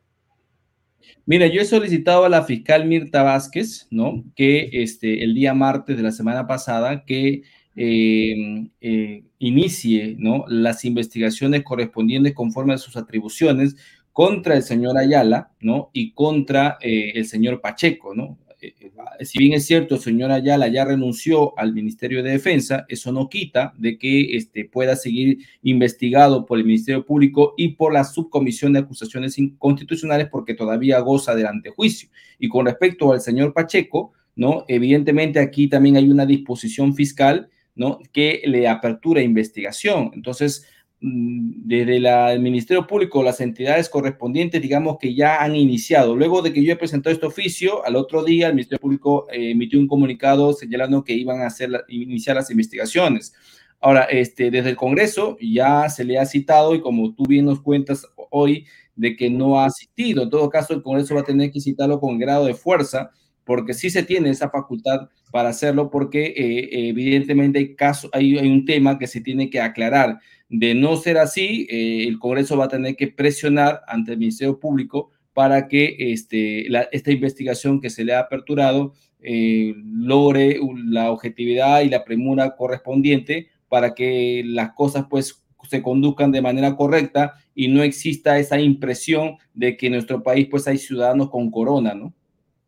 Mira, 1.26 1.48
yo 1.48 1.62
he 1.62 1.66
solicitado 1.66 2.26
a 2.26 2.30
la 2.30 2.44
fiscal 2.44 2.86
Mirta 2.86 3.24
Vázquez, 3.24 3.88
¿no? 3.92 4.24
Que 4.36 4.70
este, 4.74 5.24
el 5.24 5.34
día 5.34 5.54
martes 5.54 5.98
de 5.98 6.04
la 6.04 6.12
semana 6.12 6.48
pasada, 6.48 7.06
que 7.06 7.44
eh, 7.76 8.70
eh, 8.82 9.24
inicie, 9.40 10.16
¿no? 10.18 10.46
Las 10.48 10.86
investigaciones 10.86 11.64
correspondientes 11.64 12.34
conforme 12.34 12.74
a 12.74 12.78
sus 12.78 12.98
atribuciones 12.98 13.76
contra 14.12 14.56
el 14.56 14.64
señor 14.64 14.98
Ayala, 14.98 15.52
¿no? 15.60 15.90
Y 15.94 16.14
contra 16.14 16.78
eh, 16.82 17.14
el 17.16 17.26
señor 17.26 17.62
Pacheco, 17.62 18.14
¿no? 18.14 18.38
Eh, 18.64 19.26
si 19.26 19.40
bien 19.40 19.54
es 19.54 19.66
cierto, 19.66 19.98
señora 19.98 20.36
Ayala 20.36 20.70
ya 20.70 20.86
renunció 20.86 21.58
al 21.60 21.74
Ministerio 21.74 22.24
de 22.24 22.32
Defensa, 22.32 22.86
eso 22.88 23.12
no 23.12 23.28
quita 23.28 23.74
de 23.78 23.98
que 23.98 24.38
este, 24.38 24.64
pueda 24.66 24.96
seguir 24.96 25.40
investigado 25.64 26.46
por 26.46 26.58
el 26.58 26.64
Ministerio 26.64 27.06
Público 27.06 27.56
y 27.58 27.70
por 27.70 27.92
la 27.92 28.06
Subcomisión 28.06 28.72
de 28.72 28.80
Acusaciones 28.80 29.36
Constitucionales 29.58 30.30
porque 30.32 30.54
todavía 30.54 31.00
goza 31.00 31.36
del 31.36 31.48
antejuicio. 31.48 32.10
Y 32.40 32.48
con 32.48 32.66
respecto 32.66 33.12
al 33.12 33.20
señor 33.20 33.54
Pacheco, 33.54 34.14
¿no? 34.36 34.64
Evidentemente 34.70 35.40
aquí 35.40 35.68
también 35.68 35.98
hay 35.98 36.10
una 36.10 36.26
disposición 36.26 36.96
fiscal, 36.96 37.50
¿no? 37.76 38.00
Que 38.14 38.42
le 38.46 38.68
apertura 38.68 39.22
investigación. 39.22 40.12
Entonces, 40.14 40.66
Mm, 41.06 41.68
desde 41.68 41.98
el 42.34 42.40
Ministerio 42.40 42.88
Público, 42.88 43.22
las 43.24 43.42
entidades 43.42 43.90
correspondientes, 43.90 44.62
digamos 44.62 44.98
que 44.98 45.14
ya 45.14 45.44
han 45.44 45.54
iniciado. 45.54 46.16
Luego 46.16 46.42
de 46.42 46.54
que 46.54 46.64
yo 46.64 46.72
he 46.72 46.78
presentado 46.78 47.14
este 47.14 47.26
oficio, 47.26 47.86
al 47.86 47.98
otro 47.98 48.24
día 48.24 48.48
el 48.48 48.54
Ministerio 48.54 48.80
Público 48.80 49.28
eh, 49.30 49.52
emitió 49.52 49.80
un 49.80 49.88
comunicado 49.90 50.54
señalando 50.54 51.04
que 51.04 51.12
iban 51.12 51.42
a 51.42 51.48
hacer 51.48 51.70
iniciar 51.90 52.38
las 52.38 52.50
investigaciones. 52.52 53.34
Ahora, 53.82 54.04
este, 54.04 54.50
desde 54.50 54.70
el 54.70 54.76
Congreso 54.78 55.36
ya 55.42 55.90
se 55.90 56.06
le 56.06 56.18
ha 56.20 56.26
citado 56.26 56.74
y 56.74 56.80
como 56.80 57.14
tú 57.14 57.26
bien 57.28 57.46
nos 57.46 57.62
cuentas 57.62 58.08
hoy 58.30 58.66
de 58.96 59.18
que 59.18 59.30
no 59.30 59.60
ha 59.60 59.66
asistido, 59.66 60.24
en 60.24 60.30
todo 60.30 60.50
caso 60.50 60.74
el 60.74 60.84
Congreso 60.84 61.16
va 61.16 61.22
a 61.22 61.26
tener 61.26 61.52
que 61.52 61.60
citarlo 61.60 62.00
con 62.00 62.18
grado 62.18 62.46
de 62.46 62.54
fuerza 62.54 63.12
porque 63.44 63.74
sí 63.74 63.90
se 63.90 64.04
tiene 64.04 64.30
esa 64.30 64.50
facultad 64.50 65.10
para 65.34 65.50
hacerlo 65.50 65.90
porque 65.90 66.28
eh, 66.28 66.90
evidentemente 66.90 67.76
hay 68.14 68.38
un 68.38 68.64
tema 68.64 68.98
que 68.98 69.08
se 69.08 69.20
tiene 69.20 69.50
que 69.50 69.60
aclarar 69.60 70.20
de 70.56 70.76
no 70.76 70.98
ser 70.98 71.18
así, 71.18 71.66
eh, 71.68 72.06
el 72.08 72.20
Congreso 72.20 72.56
va 72.56 72.66
a 72.66 72.68
tener 72.68 72.96
que 72.96 73.08
presionar 73.08 73.82
ante 73.88 74.12
el 74.12 74.20
Ministerio 74.20 74.60
Público 74.60 75.10
para 75.34 75.68
que 75.68 75.96
este, 75.98 76.68
esta 76.92 77.12
investigación 77.12 77.82
que 77.82 77.90
se 77.90 78.06
le 78.06 78.14
ha 78.14 78.20
aperturado 78.20 78.94
eh, 79.20 79.74
logre 79.84 80.60
la 80.86 81.12
objetividad 81.12 81.82
y 81.82 81.90
la 81.90 82.06
premura 82.06 82.56
correspondiente 82.56 83.48
para 83.68 83.96
que 83.96 84.44
las 84.46 84.74
cosas 84.74 85.08
pues 85.10 85.44
se 85.68 85.82
conduzcan 85.82 86.32
de 86.32 86.44
manera 86.44 86.76
correcta 86.76 87.34
y 87.56 87.68
no 87.68 87.82
exista 87.82 88.38
esa 88.38 88.60
impresión 88.60 89.38
de 89.56 89.76
que 89.76 89.88
en 89.88 89.94
nuestro 89.94 90.22
país 90.22 90.48
pues 90.52 90.68
hay 90.68 90.78
ciudadanos 90.78 91.32
con 91.32 91.50
corona, 91.50 91.96
¿no? 91.96 92.14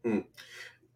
Mm. 0.01 0.21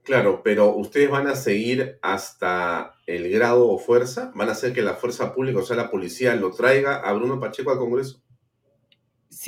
Claro, 0.10 0.42
pero 0.44 0.76
ustedes 0.76 1.08
van 1.08 1.28
a 1.28 1.36
seguir 1.36 2.00
hasta 2.02 2.96
el 3.06 3.30
grado 3.30 3.70
o 3.70 3.78
fuerza, 3.78 4.32
van 4.34 4.50
a 4.50 4.54
hacer 4.54 4.74
que 4.74 4.82
la 4.82 4.96
fuerza 4.96 5.36
pública, 5.36 5.60
o 5.60 5.64
sea, 5.64 5.76
la 5.76 5.92
policía, 5.92 6.34
lo 6.34 6.50
traiga 6.50 6.96
a 6.96 7.14
Bruno 7.14 7.40
Pacheco 7.40 7.70
al 7.70 7.78
Congreso. 7.78 8.20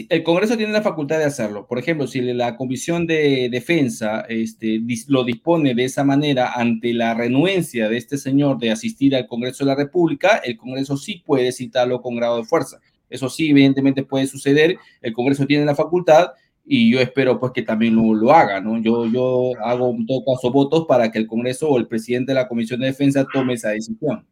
El 0.08 0.22
Congreso 0.22 0.56
tiene 0.58 0.72
la 0.72 0.84
facultad 0.84 1.18
de 1.18 1.26
hacerlo. 1.26 1.66
Por 1.66 1.80
ejemplo, 1.80 2.06
si 2.06 2.22
la 2.22 2.58
Comisión 2.58 3.08
de 3.08 3.50
Defensa 3.50 4.24
este, 4.30 4.80
lo 5.08 5.24
dispone 5.24 5.74
de 5.74 5.86
esa 5.86 6.04
manera 6.04 6.54
ante 6.54 6.94
la 6.94 7.16
renuencia 7.16 7.90
de 7.90 7.98
este 7.98 8.20
señor 8.20 8.60
de 8.60 8.70
asistir 8.70 9.16
al 9.16 9.26
Congreso 9.26 9.66
de 9.66 9.70
la 9.70 9.76
República, 9.76 10.42
el 10.44 10.58
Congreso 10.58 10.96
sí 10.96 11.24
puede 11.26 11.52
citarlo 11.54 12.04
con 12.04 12.16
grado 12.16 12.38
de 12.38 12.44
fuerza. 12.44 12.80
Eso 13.10 13.32
sí, 13.32 13.50
evidentemente 13.50 14.04
puede 14.04 14.28
suceder. 14.28 14.78
El 15.02 15.14
Congreso 15.14 15.48
tiene 15.48 15.66
la 15.66 15.74
facultad 15.74 16.34
y 16.66 16.92
yo 16.92 17.00
espero 17.00 17.40
pues 17.40 17.54
que 17.54 17.64
también 17.64 17.96
lo, 17.96 18.32
haga, 18.32 18.62
¿no? 18.62 18.78
Yo, 18.82 19.06
yo 19.06 19.52
hago 19.64 19.90
en 19.92 20.06
todo 20.06 20.24
caso 20.26 20.52
votos 20.52 20.86
para 20.88 21.12
que 21.12 21.20
el 21.20 21.28
Congreso 21.28 21.70
o 21.70 21.78
el 21.78 21.88
presidente 21.88 22.32
de 22.32 22.36
la 22.36 22.48
Comisión 22.48 22.80
de 22.80 22.88
Defensa 22.88 23.26
tome 23.32 23.54
esa 23.54 23.70
decisión. 23.70 24.26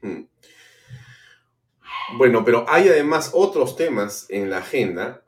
Hmm. 0.00 0.24
Bueno, 2.18 2.44
pero 2.44 2.66
hay 2.68 2.88
además 2.88 3.30
otros 3.32 3.76
temas 3.76 4.26
en 4.28 4.50
la 4.50 4.58
agenda, 4.58 5.24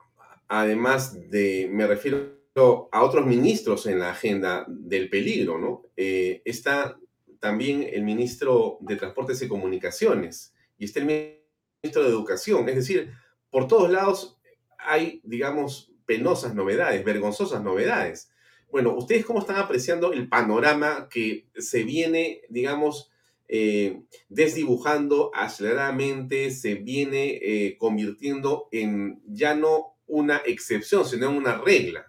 además 0.47 1.19
de, 1.31 1.69
me 1.73 1.87
refiero 1.87 2.37
a 2.93 3.03
otros 3.03 3.27
ministros 3.27 3.87
en 3.87 3.99
la 3.99 4.11
agenda 4.11 4.65
del 4.69 5.11
peligro, 5.11 5.59
¿no? 5.59 5.83
Eh, 5.97 6.43
está 6.45 6.97
también 7.39 7.87
el 7.93 8.03
ministro 8.03 8.79
de 8.81 8.97
Transportes 8.97 9.43
y 9.43 9.49
Comunicaciones 9.49 10.55
y 10.79 10.85
está 10.87 11.01
el 11.01 11.07
ministro 11.07 12.03
de 12.03 12.09
Educación, 12.09 12.69
es 12.69 12.77
decir, 12.77 13.13
por 13.51 13.67
todos 13.67 13.91
lados 13.91 14.36
hay, 14.87 15.21
digamos, 15.25 15.93
penosas 16.07 16.55
novedades, 16.55 17.05
vergonzosas 17.05 17.63
novedades. 17.63 18.31
Bueno, 18.71 18.95
¿ustedes 18.97 19.25
cómo 19.25 19.41
están 19.41 19.57
apreciando 19.57 20.13
el 20.13 20.29
panorama 20.29 21.09
que 21.11 21.47
se 21.57 21.83
viene, 21.85 22.43
digamos, 22.49 23.11
eh, 23.49 24.03
desdibujando 24.29 25.31
aceleradamente, 25.35 26.51
se 26.51 26.75
viene 26.75 27.39
eh, 27.43 27.77
convirtiendo 27.79 28.69
en 28.73 29.23
ya 29.27 29.55
no 29.55 29.95
una 30.07 30.39
excepción, 30.39 31.05
sino 31.05 31.31
en 31.31 31.37
una 31.37 31.59
regla? 31.59 32.06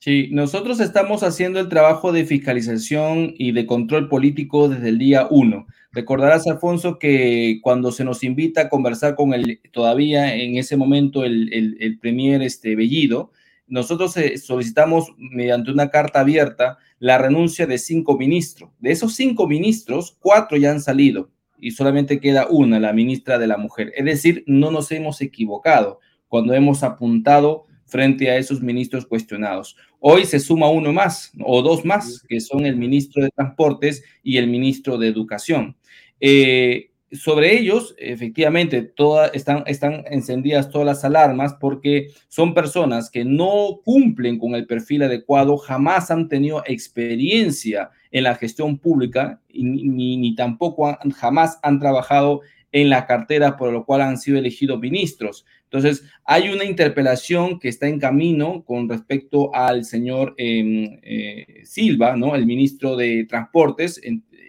Sí, 0.00 0.28
nosotros 0.30 0.78
estamos 0.78 1.24
haciendo 1.24 1.58
el 1.58 1.68
trabajo 1.68 2.12
de 2.12 2.24
fiscalización 2.24 3.34
y 3.36 3.50
de 3.50 3.66
control 3.66 4.08
político 4.08 4.68
desde 4.68 4.90
el 4.90 4.98
día 4.98 5.26
uno. 5.28 5.66
Recordarás, 5.90 6.46
Alfonso, 6.46 7.00
que 7.00 7.58
cuando 7.62 7.90
se 7.90 8.04
nos 8.04 8.22
invita 8.22 8.62
a 8.62 8.68
conversar 8.68 9.16
con 9.16 9.34
el, 9.34 9.60
todavía 9.72 10.36
en 10.36 10.56
ese 10.56 10.76
momento, 10.76 11.24
el, 11.24 11.76
el, 11.80 11.98
premier 11.98 12.42
este, 12.42 12.76
Bellido, 12.76 13.32
nosotros 13.66 14.16
eh, 14.16 14.38
solicitamos 14.38 15.12
mediante 15.18 15.72
una 15.72 15.90
carta 15.90 16.20
abierta 16.20 16.78
la 17.00 17.18
renuncia 17.18 17.66
de 17.66 17.78
cinco 17.78 18.16
ministros. 18.16 18.70
De 18.78 18.92
esos 18.92 19.16
cinco 19.16 19.48
ministros, 19.48 20.16
cuatro 20.20 20.56
ya 20.56 20.70
han 20.70 20.80
salido 20.80 21.30
y 21.58 21.72
solamente 21.72 22.20
queda 22.20 22.46
una, 22.48 22.78
la 22.78 22.92
ministra 22.92 23.36
de 23.36 23.48
la 23.48 23.56
Mujer. 23.56 23.92
Es 23.96 24.04
decir, 24.04 24.44
no 24.46 24.70
nos 24.70 24.92
hemos 24.92 25.20
equivocado 25.20 25.98
cuando 26.28 26.54
hemos 26.54 26.84
apuntado 26.84 27.64
frente 27.88 28.30
a 28.30 28.36
esos 28.36 28.62
ministros 28.62 29.06
cuestionados. 29.06 29.76
Hoy 29.98 30.24
se 30.24 30.38
suma 30.38 30.70
uno 30.70 30.92
más 30.92 31.32
o 31.42 31.62
dos 31.62 31.84
más, 31.84 32.22
que 32.28 32.40
son 32.40 32.66
el 32.66 32.76
ministro 32.76 33.24
de 33.24 33.30
Transportes 33.30 34.04
y 34.22 34.36
el 34.36 34.46
ministro 34.46 34.98
de 34.98 35.08
Educación. 35.08 35.76
Eh, 36.20 36.90
sobre 37.10 37.58
ellos, 37.58 37.94
efectivamente, 37.98 38.82
todas 38.82 39.30
están, 39.34 39.64
están 39.66 40.04
encendidas 40.10 40.68
todas 40.68 40.86
las 40.86 41.04
alarmas 41.04 41.54
porque 41.54 42.08
son 42.28 42.52
personas 42.52 43.10
que 43.10 43.24
no 43.24 43.80
cumplen 43.82 44.38
con 44.38 44.54
el 44.54 44.66
perfil 44.66 45.04
adecuado, 45.04 45.56
jamás 45.56 46.10
han 46.10 46.28
tenido 46.28 46.62
experiencia 46.66 47.90
en 48.10 48.24
la 48.24 48.34
gestión 48.34 48.78
pública 48.78 49.40
ni, 49.48 50.18
ni 50.18 50.34
tampoco 50.34 50.98
jamás 51.16 51.58
han 51.62 51.80
trabajado 51.80 52.42
en 52.72 52.90
la 52.90 53.06
cartera 53.06 53.56
por 53.56 53.72
lo 53.72 53.84
cual 53.86 54.02
han 54.02 54.18
sido 54.18 54.38
elegidos 54.38 54.78
ministros. 54.78 55.46
Entonces, 55.70 56.04
hay 56.24 56.48
una 56.48 56.64
interpelación 56.64 57.58
que 57.58 57.68
está 57.68 57.88
en 57.88 58.00
camino 58.00 58.64
con 58.64 58.88
respecto 58.88 59.54
al 59.54 59.84
señor 59.84 60.34
em, 60.38 60.98
eh, 61.02 61.62
Silva, 61.64 62.16
¿no? 62.16 62.34
El 62.34 62.46
ministro 62.46 62.96
de 62.96 63.26
Transportes, 63.28 64.00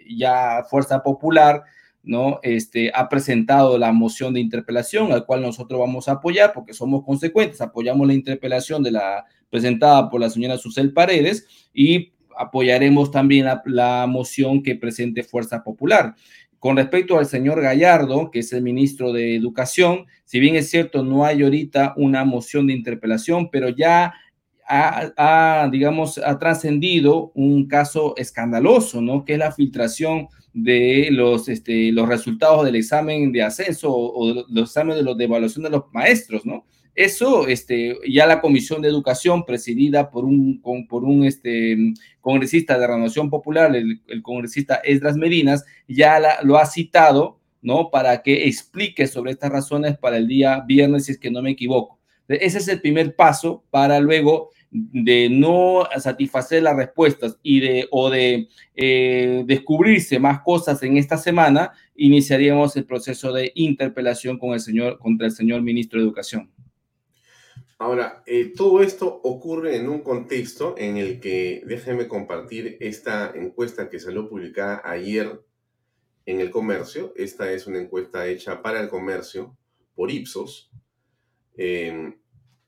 ya 0.08 0.64
Fuerza 0.68 1.02
Popular, 1.02 1.62
¿no? 2.02 2.40
Este, 2.42 2.90
ha 2.94 3.08
presentado 3.08 3.76
la 3.76 3.92
moción 3.92 4.32
de 4.32 4.40
interpelación, 4.40 5.12
al 5.12 5.26
cual 5.26 5.42
nosotros 5.42 5.78
vamos 5.78 6.08
a 6.08 6.12
apoyar 6.12 6.52
porque 6.54 6.72
somos 6.72 7.04
consecuentes, 7.04 7.60
apoyamos 7.60 8.06
la 8.06 8.14
interpelación 8.14 8.82
de 8.82 8.92
la 8.92 9.26
presentada 9.50 10.08
por 10.08 10.20
la 10.20 10.30
señora 10.30 10.56
Susel 10.56 10.92
Paredes 10.92 11.46
y 11.74 12.12
apoyaremos 12.38 13.10
también 13.10 13.46
la, 13.66 14.06
moción 14.06 14.62
que 14.62 14.76
presente 14.76 15.22
Fuerza 15.22 15.62
Popular. 15.62 16.14
Con 16.60 16.76
respecto 16.76 17.18
al 17.18 17.24
señor 17.24 17.62
Gallardo, 17.62 18.30
que 18.30 18.40
es 18.40 18.52
el 18.52 18.62
ministro 18.62 19.12
de 19.12 19.34
Educación, 19.34 20.06
si 20.26 20.38
bien 20.38 20.56
es 20.56 20.70
cierto, 20.70 21.02
no 21.02 21.24
hay 21.24 21.42
ahorita 21.42 21.94
una 21.96 22.24
moción 22.24 22.66
de 22.66 22.74
interpelación, 22.74 23.50
pero 23.50 23.70
ya 23.70 24.12
ha, 24.68 25.68
digamos, 25.72 26.18
ha 26.18 26.38
trascendido 26.38 27.32
un 27.34 27.66
caso 27.66 28.14
escandaloso, 28.16 29.00
¿no? 29.00 29.24
Que 29.24 29.32
es 29.32 29.38
la 29.38 29.52
filtración 29.52 30.28
de 30.52 31.08
los, 31.10 31.48
este, 31.48 31.90
los 31.92 32.08
resultados 32.08 32.64
del 32.64 32.76
examen 32.76 33.32
de 33.32 33.42
ascenso 33.42 33.92
o, 33.92 34.44
los 34.48 34.68
exámenes 34.68 34.98
de, 34.98 35.02
los, 35.02 35.16
de 35.16 35.24
evaluación 35.24 35.64
de 35.64 35.70
los 35.70 35.84
maestros, 35.92 36.44
¿no? 36.44 36.66
Eso, 36.94 37.46
este, 37.46 37.96
ya 38.08 38.26
la 38.26 38.40
Comisión 38.40 38.82
de 38.82 38.88
Educación, 38.88 39.44
presidida 39.44 40.10
por 40.10 40.24
un, 40.24 40.60
por 40.88 41.04
un 41.04 41.24
este, 41.24 41.76
congresista 42.20 42.78
de 42.78 42.86
Renovación 42.86 43.30
Popular, 43.30 43.74
el, 43.74 44.22
congresista 44.22 44.76
Esdras 44.76 45.16
Medinas, 45.16 45.64
ya 45.88 46.42
lo 46.42 46.58
ha 46.58 46.66
citado, 46.66 47.38
¿no? 47.62 47.90
Para 47.90 48.22
que 48.22 48.46
explique 48.46 49.06
sobre 49.06 49.32
estas 49.32 49.50
razones 49.50 49.96
para 49.98 50.16
el 50.16 50.26
día 50.26 50.62
viernes, 50.66 51.06
si 51.06 51.12
es 51.12 51.18
que 51.18 51.30
no 51.30 51.42
me 51.42 51.50
equivoco. 51.50 51.98
Ese 52.28 52.58
es 52.58 52.68
el 52.68 52.80
primer 52.80 53.16
paso 53.16 53.64
para 53.70 53.98
luego 53.98 54.50
de 54.70 55.28
no 55.28 55.88
satisfacer 55.98 56.62
las 56.62 56.76
respuestas 56.76 57.38
y 57.42 57.58
de 57.60 57.88
o 57.90 58.08
de 58.08 58.48
eh, 58.76 59.42
descubrirse 59.46 60.20
más 60.20 60.40
cosas 60.42 60.80
en 60.84 60.96
esta 60.96 61.16
semana, 61.16 61.72
iniciaríamos 61.96 62.76
el 62.76 62.84
proceso 62.84 63.32
de 63.32 63.50
interpelación 63.56 64.38
con 64.38 64.52
el 64.52 64.60
señor 64.60 64.98
contra 64.98 65.26
el 65.26 65.32
señor 65.32 65.62
ministro 65.62 65.98
de 65.98 66.06
Educación. 66.06 66.50
Ahora, 67.80 68.22
eh, 68.26 68.52
todo 68.54 68.82
esto 68.82 69.22
ocurre 69.24 69.74
en 69.74 69.88
un 69.88 70.02
contexto 70.02 70.74
en 70.76 70.98
el 70.98 71.18
que, 71.18 71.62
déjenme 71.64 72.08
compartir 72.08 72.76
esta 72.78 73.32
encuesta 73.34 73.88
que 73.88 73.98
salió 73.98 74.28
publicada 74.28 74.82
ayer 74.84 75.40
en 76.26 76.40
el 76.40 76.50
comercio. 76.50 77.14
Esta 77.16 77.50
es 77.50 77.66
una 77.66 77.78
encuesta 77.78 78.26
hecha 78.26 78.60
para 78.60 78.82
el 78.82 78.90
comercio 78.90 79.56
por 79.94 80.10
Ipsos. 80.10 80.70
Em, 81.56 82.20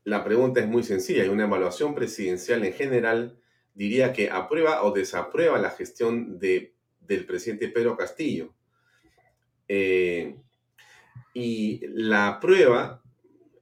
la 0.05 0.25
pregunta 0.25 0.61
es 0.61 0.67
muy 0.67 0.83
sencilla 0.83 1.27
y 1.27 1.29
una 1.29 1.45
evaluación 1.45 1.95
presidencial 1.95 2.65
en 2.65 2.73
general 2.73 3.39
diría 3.75 4.15
que 4.15 4.31
aprueba 4.31 4.83
o 4.83 4.93
desaprueba 4.93 5.59
la 5.59 5.73
gestión 5.73 6.39
de, 6.39 6.75
del 7.01 7.27
presidente 7.27 7.69
Pedro 7.69 7.99
Castillo. 7.99 8.55
Eh, 9.69 10.39
y 11.35 11.87
la 11.89 12.39
prueba 12.41 13.02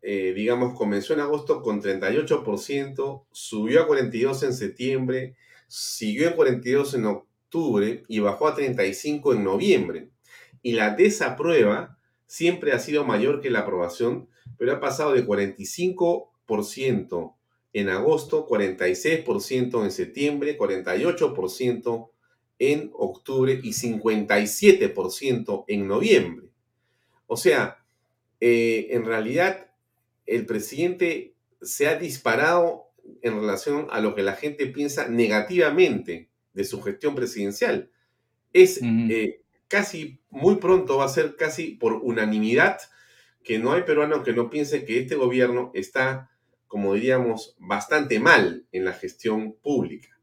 eh, 0.02 0.32
digamos, 0.34 0.76
comenzó 0.76 1.12
en 1.12 1.20
agosto 1.20 1.62
con 1.62 1.82
38%, 1.82 3.24
subió 3.30 3.82
a 3.82 3.88
42% 3.88 4.44
en 4.44 4.54
septiembre, 4.54 5.36
siguió 5.68 6.28
en 6.28 6.36
42% 6.36 6.94
en 6.94 7.06
octubre 7.06 8.04
y 8.08 8.20
bajó 8.20 8.48
a 8.48 8.56
35% 8.56 9.36
en 9.36 9.44
noviembre. 9.44 10.08
Y 10.62 10.72
la 10.72 10.94
desaprueba 10.94 11.98
siempre 12.26 12.72
ha 12.72 12.78
sido 12.78 13.04
mayor 13.04 13.40
que 13.40 13.50
la 13.50 13.60
aprobación, 13.60 14.28
pero 14.56 14.72
ha 14.72 14.80
pasado 14.80 15.12
de 15.12 15.26
45% 15.26 17.34
en 17.72 17.88
agosto, 17.88 18.48
46% 18.48 19.84
en 19.84 19.90
septiembre, 19.90 20.58
48% 20.58 22.10
en 22.58 22.90
octubre 22.94 23.60
y 23.62 23.70
57% 23.70 25.64
en 25.66 25.86
noviembre. 25.86 26.48
O 27.26 27.36
sea, 27.36 27.78
eh, 28.40 28.88
en 28.90 29.04
realidad 29.04 29.69
el 30.30 30.46
presidente 30.46 31.34
se 31.60 31.88
ha 31.88 31.96
disparado 31.96 32.86
en 33.22 33.34
relación 33.40 33.88
a 33.90 34.00
lo 34.00 34.14
que 34.14 34.22
la 34.22 34.34
gente 34.34 34.66
piensa 34.66 35.08
negativamente 35.08 36.30
de 36.52 36.64
su 36.64 36.80
gestión 36.80 37.16
presidencial. 37.16 37.90
Es 38.52 38.80
eh, 38.82 39.42
casi, 39.66 40.20
muy 40.30 40.56
pronto 40.56 40.98
va 40.98 41.06
a 41.06 41.08
ser 41.08 41.34
casi 41.34 41.72
por 41.72 41.94
unanimidad 41.94 42.78
que 43.42 43.58
no 43.58 43.72
hay 43.72 43.82
peruano 43.82 44.22
que 44.22 44.32
no 44.32 44.50
piense 44.50 44.84
que 44.84 45.00
este 45.00 45.16
gobierno 45.16 45.72
está, 45.74 46.30
como 46.68 46.94
diríamos, 46.94 47.56
bastante 47.58 48.20
mal 48.20 48.66
en 48.70 48.84
la 48.84 48.92
gestión 48.92 49.54
pública. 49.54 50.16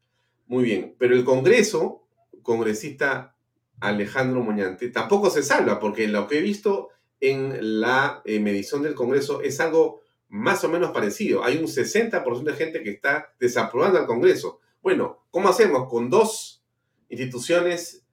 Muy 0.45 0.63
bien, 0.63 0.95
pero 0.97 1.15
el 1.15 1.25
Congreso, 1.25 2.07
congresista 2.43 3.35
Alejandro 3.81 4.41
Moñante, 4.41 4.89
tampoco 4.89 5.29
se 5.29 5.43
salva, 5.43 5.79
porque 5.79 6.07
lo 6.07 6.27
que 6.27 6.37
he 6.37 6.41
visto 6.41 6.91
en 7.19 7.81
la 7.81 8.21
eh, 8.25 8.39
medición 8.39 8.83
del 8.83 8.95
Congreso 8.95 9.41
es 9.41 9.59
algo 9.59 10.01
más 10.29 10.63
o 10.63 10.69
menos 10.69 10.91
parecido. 10.91 11.43
Hay 11.43 11.57
un 11.57 11.67
60% 11.67 12.43
de 12.43 12.53
gente 12.53 12.83
que 12.83 12.91
está 12.91 13.33
desaprobando 13.39 13.99
al 13.99 14.05
Congreso. 14.05 14.59
Bueno, 14.81 15.23
¿cómo 15.31 15.49
hacemos 15.49 15.87
con 15.89 16.09
dos 16.09 16.63
instituciones 17.09 18.03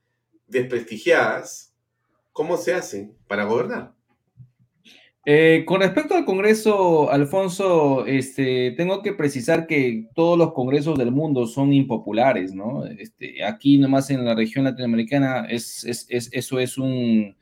desprestigiadas? 0.47 1.75
¿Cómo 2.33 2.57
se 2.57 2.75
hace 2.75 3.11
para 3.27 3.45
gobernar? 3.45 3.95
Eh, 5.27 5.65
con 5.67 5.81
respecto 5.81 6.15
al 6.15 6.27
Congreso, 6.27 7.11
Alfonso, 7.11 8.05
este, 8.05 8.73
tengo 8.73 9.01
que 9.01 9.15
precisar 9.15 9.67
que 9.67 10.09
todos 10.15 10.37
los 10.37 10.53
congresos 10.53 10.99
del 10.99 11.13
mundo 11.13 11.47
son 11.47 11.73
impopulares, 11.73 12.53
¿no? 12.53 12.85
Este, 12.85 13.43
aquí 13.43 13.79
nomás 13.79 14.11
en 14.11 14.23
la 14.25 14.35
región 14.35 14.65
latinoamericana 14.65 15.47
es, 15.49 15.87
eso 15.87 16.59
es 16.59 16.77
un, 16.77 17.35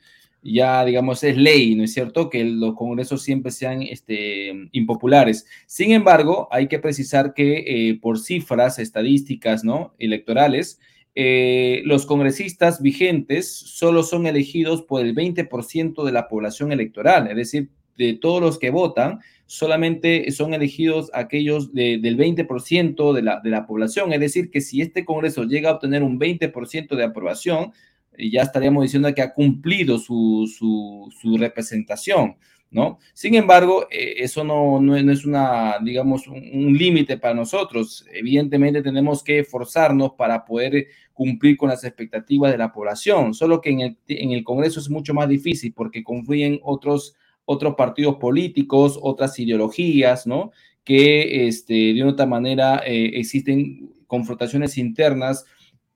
ya, 0.42 0.84
digamos, 0.84 1.22
es 1.24 1.36
ley, 1.36 1.74
¿no 1.74 1.84
es 1.84 1.92
cierto?, 1.92 2.28
que 2.28 2.44
los 2.44 2.74
congresos 2.74 3.22
siempre 3.22 3.52
sean 3.52 3.82
este, 3.82 4.52
impopulares. 4.72 5.46
Sin 5.66 5.92
embargo, 5.92 6.48
hay 6.50 6.68
que 6.68 6.78
precisar 6.78 7.32
que 7.34 7.90
eh, 7.90 7.98
por 8.00 8.18
cifras 8.18 8.78
estadísticas, 8.78 9.64
¿no?, 9.64 9.94
electorales, 9.98 10.80
eh, 11.14 11.82
los 11.84 12.06
congresistas 12.06 12.80
vigentes 12.80 13.52
solo 13.52 14.02
son 14.02 14.26
elegidos 14.26 14.82
por 14.82 15.04
el 15.04 15.14
20% 15.14 16.04
de 16.04 16.12
la 16.12 16.26
población 16.26 16.72
electoral, 16.72 17.28
es 17.28 17.36
decir, 17.36 17.68
de 17.98 18.14
todos 18.14 18.40
los 18.40 18.58
que 18.58 18.70
votan, 18.70 19.20
solamente 19.44 20.30
son 20.30 20.54
elegidos 20.54 21.10
aquellos 21.12 21.74
del 21.74 22.16
20% 22.16 23.12
de 23.12 23.22
la, 23.22 23.40
de 23.40 23.50
la 23.50 23.66
población. 23.66 24.12
Es 24.14 24.20
decir, 24.20 24.50
que 24.50 24.62
si 24.62 24.80
este 24.80 25.04
Congreso 25.04 25.44
llega 25.44 25.68
a 25.68 25.74
obtener 25.74 26.02
un 26.02 26.18
20% 26.18 26.96
de 26.96 27.04
aprobación, 27.04 27.72
ya 28.18 28.42
estaríamos 28.42 28.82
diciendo 28.82 29.12
que 29.14 29.22
ha 29.22 29.32
cumplido 29.32 29.98
su, 29.98 30.50
su, 30.58 31.36
representación, 31.36 32.36
¿no? 32.70 32.98
Sin 33.14 33.34
embargo, 33.34 33.86
eh, 33.90 34.14
eso 34.18 34.44
no, 34.44 34.80
no, 34.80 34.96
es 34.96 35.24
una, 35.24 35.78
digamos, 35.82 36.26
un, 36.26 36.76
límite 36.76 37.18
para 37.18 37.34
nosotros. 37.34 38.04
Evidentemente 38.12 38.82
tenemos 38.82 39.22
que 39.22 39.40
esforzarnos 39.40 40.12
para 40.12 40.44
poder 40.44 40.88
cumplir 41.12 41.56
con 41.56 41.68
las 41.68 41.84
expectativas 41.84 42.52
de 42.52 42.58
la 42.58 42.72
población, 42.72 43.34
solo 43.34 43.60
que 43.60 43.70
en 43.70 43.80
el, 43.80 43.96
en 44.08 44.32
el 44.32 44.44
Congreso 44.44 44.80
es 44.80 44.90
mucho 44.90 45.14
más 45.14 45.28
difícil 45.28 45.72
porque 45.72 46.02
confluyen 46.02 46.60
otros, 46.62 47.14
otros 47.44 47.74
partidos 47.76 48.16
políticos, 48.16 48.98
otras 49.00 49.38
ideologías, 49.38 50.26
¿no? 50.26 50.52
Que 50.84 51.46
este, 51.46 51.94
de 51.94 52.04
otra 52.04 52.26
manera 52.26 52.82
eh, 52.84 53.12
existen 53.14 53.92
confrontaciones 54.06 54.76
internas 54.76 55.46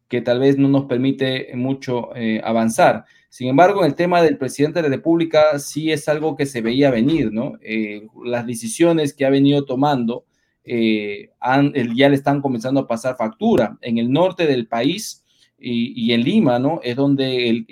que 0.08 0.20
tal 0.20 0.40
vez 0.40 0.56
no 0.56 0.68
nos 0.68 0.84
permite 0.84 1.50
mucho 1.54 2.14
eh, 2.14 2.40
avanzar. 2.44 3.04
Sin 3.28 3.48
embargo, 3.48 3.84
el 3.84 3.94
tema 3.94 4.22
del 4.22 4.38
presidente 4.38 4.80
de 4.80 4.88
la 4.88 4.96
República 4.96 5.58
sí 5.58 5.90
es 5.90 6.08
algo 6.08 6.36
que 6.36 6.46
se 6.46 6.60
veía 6.62 6.90
venir, 6.90 7.32
¿no? 7.32 7.54
Eh, 7.60 8.06
las 8.24 8.46
decisiones 8.46 9.12
que 9.12 9.26
ha 9.26 9.30
venido 9.30 9.64
tomando 9.64 10.24
eh, 10.64 11.30
ya 11.94 12.08
le 12.08 12.14
están 12.14 12.40
comenzando 12.40 12.80
a 12.80 12.86
pasar 12.86 13.16
factura. 13.16 13.78
En 13.82 13.98
el 13.98 14.10
norte 14.10 14.46
del 14.46 14.66
país 14.66 15.24
y, 15.58 16.12
en 16.12 16.22
Lima, 16.22 16.58
¿no? 16.58 16.80
Es 16.82 16.96
donde 16.96 17.64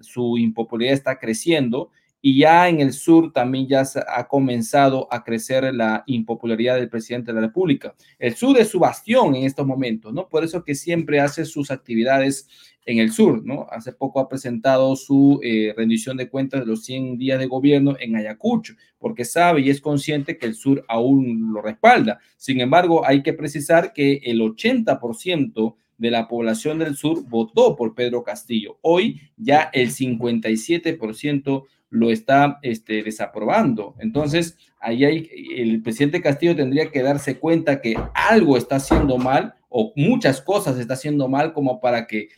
su 0.00 0.38
impopularidad 0.38 0.94
está 0.94 1.18
creciendo 1.18 1.90
y 2.20 2.38
ya 2.38 2.68
en 2.68 2.80
el 2.80 2.92
sur 2.92 3.32
también 3.32 3.68
ya 3.68 3.84
ha 4.08 4.26
comenzado 4.26 5.06
a 5.12 5.22
crecer 5.22 5.72
la 5.74 6.02
impopularidad 6.06 6.76
del 6.76 6.88
presidente 6.88 7.32
de 7.32 7.40
la 7.40 7.46
República. 7.46 7.94
El 8.18 8.34
sur 8.34 8.58
es 8.58 8.68
su 8.68 8.78
bastión 8.78 9.34
en 9.36 9.44
estos 9.44 9.66
momentos, 9.66 10.12
¿no? 10.12 10.28
Por 10.28 10.44
eso 10.44 10.64
que 10.64 10.74
siempre 10.74 11.20
hace 11.20 11.44
sus 11.44 11.70
actividades 11.70 12.48
en 12.86 12.98
el 12.98 13.12
sur, 13.12 13.44
¿no? 13.44 13.66
Hace 13.70 13.92
poco 13.92 14.20
ha 14.20 14.28
presentado 14.28 14.94
su 14.96 15.40
eh, 15.42 15.74
rendición 15.76 16.16
de 16.16 16.28
cuentas 16.28 16.60
de 16.60 16.66
los 16.66 16.84
100 16.84 17.18
días 17.18 17.38
de 17.38 17.46
gobierno 17.46 17.96
en 17.98 18.16
Ayacucho, 18.16 18.74
porque 18.98 19.24
sabe 19.24 19.60
y 19.60 19.70
es 19.70 19.80
consciente 19.80 20.38
que 20.38 20.46
el 20.46 20.54
sur 20.54 20.84
aún 20.88 21.52
lo 21.52 21.60
respalda. 21.60 22.20
Sin 22.36 22.60
embargo, 22.60 23.04
hay 23.04 23.22
que 23.22 23.32
precisar 23.32 23.92
que 23.92 24.20
el 24.24 24.40
80% 24.40 25.74
de 25.98 26.10
la 26.10 26.28
población 26.28 26.78
del 26.78 26.96
sur 26.96 27.24
votó 27.28 27.74
por 27.74 27.94
Pedro 27.94 28.22
Castillo. 28.22 28.78
Hoy 28.82 29.20
ya 29.36 29.70
el 29.72 29.90
57% 29.90 31.64
lo 31.90 32.10
está 32.10 32.58
este, 32.62 33.02
desaprobando. 33.02 33.94
Entonces, 33.98 34.56
ahí 34.80 35.04
hay, 35.04 35.30
el 35.56 35.82
presidente 35.82 36.20
Castillo 36.20 36.56
tendría 36.56 36.90
que 36.90 37.02
darse 37.02 37.38
cuenta 37.38 37.80
que 37.80 37.94
algo 38.14 38.56
está 38.56 38.76
haciendo 38.76 39.18
mal 39.18 39.54
o 39.68 39.92
muchas 39.96 40.40
cosas 40.40 40.78
está 40.78 40.94
haciendo 40.94 41.28
mal 41.28 41.52
como 41.52 41.80
para 41.80 42.06
que 42.06 42.28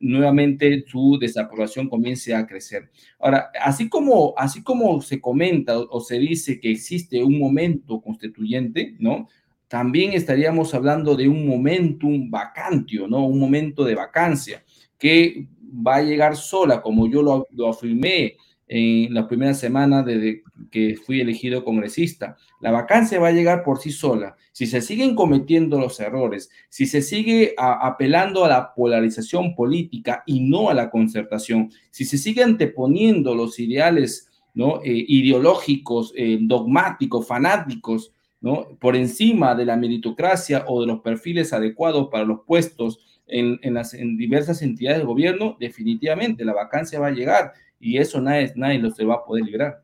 nuevamente 0.00 0.84
su 0.86 1.18
desaprobación 1.18 1.88
comience 1.88 2.34
a 2.34 2.46
crecer. 2.46 2.90
Ahora, 3.18 3.50
así 3.60 3.88
como, 3.88 4.34
así 4.36 4.62
como 4.62 5.00
se 5.00 5.20
comenta 5.20 5.78
o, 5.78 6.00
se 6.00 6.18
dice 6.18 6.60
que 6.60 6.70
existe 6.70 7.22
un 7.24 7.38
momento 7.38 8.00
constituyente, 8.02 8.94
¿no? 8.98 9.28
También 9.68 10.12
estaríamos 10.12 10.74
hablando 10.74 11.16
de 11.16 11.28
un 11.28 11.46
momentum 11.46 12.30
vacantio, 12.30 13.08
¿no? 13.08 13.24
Un 13.24 13.38
momento 13.38 13.84
de 13.84 13.94
vacancia 13.94 14.62
que 14.98 15.46
va 15.64 15.96
a 15.96 16.02
llegar 16.02 16.36
sola, 16.36 16.82
como 16.82 17.08
yo 17.08 17.22
lo, 17.22 17.46
lo 17.52 17.70
afirmé 17.70 18.36
en 18.74 19.12
la 19.12 19.28
primera 19.28 19.52
semana 19.52 20.02
desde 20.02 20.42
que 20.70 20.96
fui 20.96 21.20
elegido 21.20 21.62
congresista. 21.62 22.38
La 22.62 22.70
vacancia 22.70 23.20
va 23.20 23.28
a 23.28 23.32
llegar 23.32 23.64
por 23.64 23.78
sí 23.78 23.92
sola. 23.92 24.34
Si 24.52 24.66
se 24.66 24.80
siguen 24.80 25.14
cometiendo 25.14 25.78
los 25.78 26.00
errores, 26.00 26.48
si 26.70 26.86
se 26.86 27.02
sigue 27.02 27.54
apelando 27.58 28.46
a 28.46 28.48
la 28.48 28.74
polarización 28.74 29.54
política 29.54 30.22
y 30.24 30.40
no 30.40 30.70
a 30.70 30.74
la 30.74 30.88
concertación, 30.88 31.70
si 31.90 32.06
se 32.06 32.16
sigue 32.16 32.42
anteponiendo 32.42 33.34
los 33.34 33.60
ideales 33.60 34.30
¿no? 34.54 34.80
Eh, 34.82 35.04
ideológicos, 35.06 36.14
eh, 36.16 36.38
dogmáticos, 36.40 37.26
fanáticos, 37.26 38.14
¿no? 38.40 38.68
por 38.80 38.96
encima 38.96 39.54
de 39.54 39.66
la 39.66 39.76
meritocracia 39.76 40.64
o 40.66 40.80
de 40.80 40.86
los 40.86 41.00
perfiles 41.00 41.52
adecuados 41.52 42.08
para 42.10 42.24
los 42.24 42.40
puestos 42.46 43.00
en, 43.26 43.58
las, 43.74 43.94
en 43.94 44.16
diversas 44.16 44.62
entidades 44.62 44.98
del 44.98 45.06
gobierno, 45.06 45.56
definitivamente 45.60 46.44
la 46.44 46.52
vacancia 46.52 47.00
va 47.00 47.06
a 47.08 47.12
llegar 47.12 47.52
y 47.82 47.98
eso 47.98 48.20
nadie, 48.20 48.52
nadie 48.54 48.78
lo 48.78 48.90
se 48.92 49.04
va 49.04 49.16
a 49.16 49.24
poder 49.24 49.44
librar. 49.44 49.82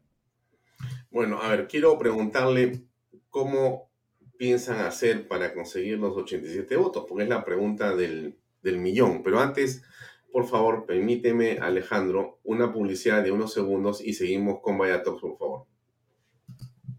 Bueno, 1.10 1.42
a 1.42 1.48
ver, 1.48 1.66
quiero 1.66 1.98
preguntarle 1.98 2.84
cómo 3.28 3.90
piensan 4.38 4.78
hacer 4.86 5.26
para 5.26 5.52
conseguir 5.52 5.98
los 5.98 6.16
87 6.16 6.76
votos, 6.76 7.04
porque 7.08 7.24
es 7.24 7.28
la 7.28 7.44
pregunta 7.44 7.96
del, 7.96 8.38
del 8.62 8.78
millón. 8.78 9.22
Pero 9.24 9.40
antes, 9.40 9.82
por 10.32 10.46
favor, 10.46 10.86
permíteme, 10.86 11.58
Alejandro, 11.60 12.38
una 12.44 12.72
publicidad 12.72 13.24
de 13.24 13.32
unos 13.32 13.52
segundos 13.52 14.00
y 14.00 14.12
seguimos 14.12 14.60
con 14.62 14.78
Vaya 14.78 15.02
por 15.02 15.36
favor. 15.36 15.66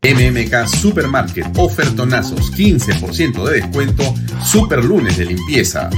MMK 0.01 0.67
Supermarket, 0.67 1.45
ofertonazos, 1.57 2.51
15% 2.53 3.43
de 3.45 3.61
descuento, 3.61 4.03
super 4.45 4.83
lunes 4.83 5.17
de 5.17 5.25
limpieza. 5.25 5.89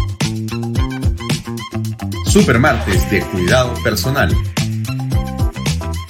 Supermartes 2.26 3.10
de 3.10 3.22
cuidado 3.22 3.74
personal. 3.84 4.32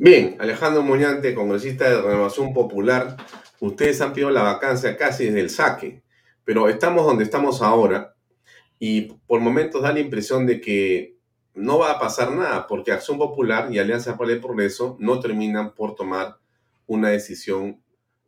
Bien, 0.00 0.36
Alejandro 0.38 0.84
Muñante, 0.84 1.34
congresista 1.34 1.90
de 1.90 2.00
Renovación 2.00 2.54
Popular, 2.54 3.16
ustedes 3.58 4.00
han 4.00 4.12
pedido 4.12 4.30
la 4.30 4.44
vacancia 4.44 4.96
casi 4.96 5.24
desde 5.24 5.40
el 5.40 5.50
saque, 5.50 6.04
pero 6.44 6.68
estamos 6.68 7.04
donde 7.04 7.24
estamos 7.24 7.62
ahora 7.62 8.14
y 8.78 9.12
por 9.26 9.40
momentos 9.40 9.82
da 9.82 9.92
la 9.92 9.98
impresión 9.98 10.46
de 10.46 10.60
que 10.60 11.16
no 11.54 11.80
va 11.80 11.90
a 11.90 11.98
pasar 11.98 12.30
nada 12.30 12.68
porque 12.68 12.92
Acción 12.92 13.18
Popular 13.18 13.72
y 13.72 13.80
Alianza 13.80 14.16
para 14.16 14.30
el 14.30 14.40
Progreso 14.40 14.96
no 15.00 15.18
terminan 15.18 15.74
por 15.74 15.96
tomar 15.96 16.36
una 16.86 17.08
decisión 17.08 17.82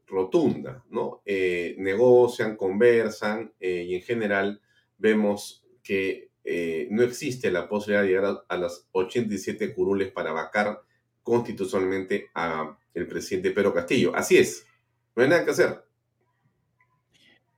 rotunda, 0.08 0.84
¿no? 0.90 1.22
Eh, 1.24 1.76
negocian, 1.78 2.56
conversan 2.56 3.52
eh, 3.60 3.86
y 3.88 3.94
en 3.94 4.02
general 4.02 4.60
vemos 4.98 5.64
que 5.84 6.30
eh, 6.42 6.88
no 6.90 7.04
existe 7.04 7.52
la 7.52 7.68
posibilidad 7.68 8.02
de 8.02 8.08
llegar 8.08 8.24
a, 8.24 8.54
a 8.54 8.56
las 8.56 8.88
87 8.90 9.72
curules 9.72 10.10
para 10.10 10.32
vacar 10.32 10.82
constitucionalmente 11.22 12.30
a 12.34 12.76
el 12.94 13.06
presidente 13.06 13.50
Pedro 13.50 13.72
Castillo. 13.72 14.12
Así 14.14 14.36
es, 14.36 14.66
no 15.14 15.22
hay 15.22 15.28
nada 15.28 15.44
que 15.44 15.50
hacer. 15.50 15.84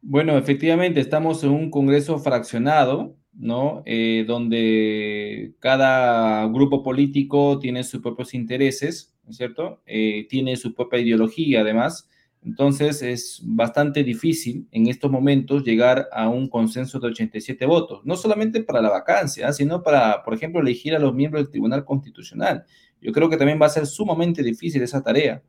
Bueno, 0.01 0.37
efectivamente, 0.37 1.01
estamos 1.01 1.45
en 1.45 1.51
un 1.51 1.71
Congreso 1.71 2.19
fraccionado, 2.19 3.17
¿no? 3.33 3.83
Eh, 3.87 4.25
donde 4.27 5.55
cada 5.61 6.47
grupo 6.49 6.83
político 6.83 7.59
tiene 7.61 7.85
sus 7.85 8.03
propios 8.03 8.35
intereses, 8.35 9.15
¿no 9.25 9.31
es 9.31 9.37
cierto? 9.37 9.81
Eh, 9.87 10.27
tiene 10.29 10.57
su 10.57 10.75
propia 10.75 10.99
ideología, 10.99 11.61
además. 11.61 12.09
Entonces, 12.45 13.03
es 13.03 13.41
bastante 13.45 14.03
difícil 14.03 14.67
en 14.73 14.89
estos 14.89 15.09
momentos 15.09 15.63
llegar 15.63 16.09
a 16.11 16.29
un 16.29 16.49
consenso 16.49 16.99
de 16.99 17.07
87 17.07 17.65
votos, 17.67 18.01
no 18.05 18.17
solamente 18.17 18.65
para 18.65 18.83
la 18.83 18.91
vacancia, 18.91 19.53
sino 19.53 19.85
para, 19.85 20.25
por 20.25 20.35
ejemplo, 20.35 20.61
elegir 20.61 20.97
a 20.97 20.99
los 20.99 21.15
miembros 21.15 21.45
del 21.45 21.53
Tribunal 21.53 21.85
Constitucional. 21.85 22.65
Yo 23.03 23.13
creo 23.13 23.29
que 23.29 23.37
también 23.37 23.61
va 23.61 23.67
a 23.67 23.71
ser 23.71 23.87
sumamente 23.87 24.43
difícil 24.43 24.83
esa 24.83 25.03
tarea. 25.03 25.43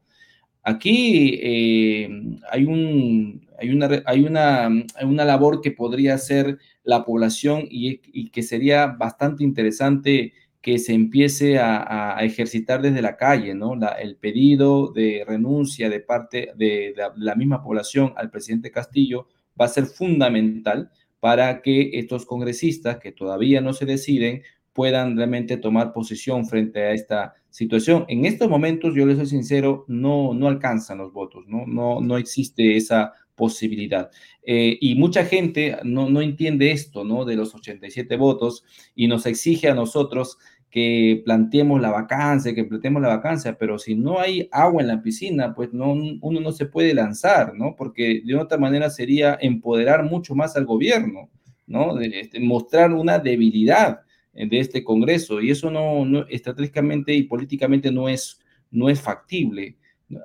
Aquí 0.63 1.39
eh, 1.43 2.09
hay, 2.49 2.65
un, 2.65 3.47
hay, 3.59 3.69
una, 3.69 4.03
hay, 4.05 4.23
una, 4.23 4.69
una, 5.03 5.25
labor 5.25 5.61
que 5.61 5.71
podría 5.71 6.15
hacer 6.15 6.57
la 6.83 7.03
población 7.03 7.65
y, 7.69 8.29
que 8.29 8.43
sería 8.43 8.87
bastante 8.87 9.43
interesante 9.43 10.33
que 10.61 10.79
se 10.79 10.93
empiece 10.93 11.59
a, 11.59 12.17
ejercitar 12.21 12.81
desde 12.81 13.01
la 13.01 13.17
calle, 13.17 13.53
¿no? 13.53 13.73
el 13.99 14.15
pedido 14.15 14.93
de 14.93 15.25
renuncia 15.27 15.89
de 15.89 15.99
parte 15.99 16.53
de 16.55 16.95
la 17.17 17.35
misma 17.35 17.61
población 17.61 18.13
al 18.15 18.31
presidente 18.31 18.71
Castillo 18.71 19.27
va 19.59 19.65
a 19.65 19.69
ser 19.69 19.85
fundamental 19.85 20.89
para 21.19 21.61
que 21.61 21.91
estos 21.99 22.25
congresistas 22.25 22.99
que 22.99 23.11
todavía 23.11 23.61
no 23.61 23.73
se 23.73 23.85
deciden 23.85 24.43
puedan 24.73 25.15
realmente 25.15 25.57
tomar 25.57 25.93
posición 25.93 26.45
frente 26.45 26.81
a 26.81 26.91
esta 26.91 27.33
situación. 27.49 28.05
En 28.07 28.25
estos 28.25 28.49
momentos, 28.49 28.95
yo 28.95 29.05
les 29.05 29.17
soy 29.17 29.27
sincero, 29.27 29.85
no, 29.87 30.33
no 30.33 30.47
alcanzan 30.47 30.97
los 30.97 31.13
votos, 31.13 31.45
no, 31.47 31.65
no, 31.67 32.01
no 32.01 32.17
existe 32.17 32.75
esa 32.75 33.13
posibilidad. 33.35 34.09
Eh, 34.45 34.77
y 34.81 34.95
mucha 34.95 35.25
gente 35.25 35.77
no, 35.83 36.09
no 36.09 36.21
entiende 36.21 36.71
esto, 36.71 37.03
¿no? 37.03 37.25
De 37.25 37.35
los 37.35 37.53
87 37.55 38.15
votos 38.17 38.63
y 38.95 39.07
nos 39.07 39.25
exige 39.25 39.69
a 39.69 39.75
nosotros 39.75 40.37
que 40.69 41.21
planteemos 41.23 41.79
la 41.79 41.91
vacancia, 41.91 42.55
que 42.55 42.63
planteemos 42.63 42.99
la 42.99 43.09
vacancia, 43.09 43.59
pero 43.59 43.77
si 43.77 43.93
no 43.93 44.19
hay 44.19 44.49
agua 44.51 44.81
en 44.81 44.87
la 44.87 45.03
piscina, 45.03 45.53
pues 45.53 45.71
no, 45.71 45.93
uno 45.93 46.39
no 46.39 46.51
se 46.51 46.65
puede 46.65 46.95
lanzar, 46.95 47.53
¿no? 47.53 47.75
Porque 47.75 48.23
de 48.25 48.35
otra 48.35 48.57
manera 48.57 48.89
sería 48.89 49.37
empoderar 49.39 50.03
mucho 50.03 50.33
más 50.33 50.55
al 50.57 50.65
gobierno, 50.65 51.29
¿no? 51.67 51.93
De, 51.93 52.19
este, 52.19 52.39
mostrar 52.39 52.91
una 52.91 53.19
debilidad 53.19 54.01
de 54.33 54.59
este 54.59 54.83
Congreso 54.83 55.41
y 55.41 55.51
eso 55.51 55.69
no, 55.69 56.25
estratégicamente 56.27 57.13
y 57.13 57.23
políticamente 57.23 57.91
no 57.91 58.09
es, 58.09 58.39
no 58.71 58.89
es 58.89 58.99
factible. 59.01 59.77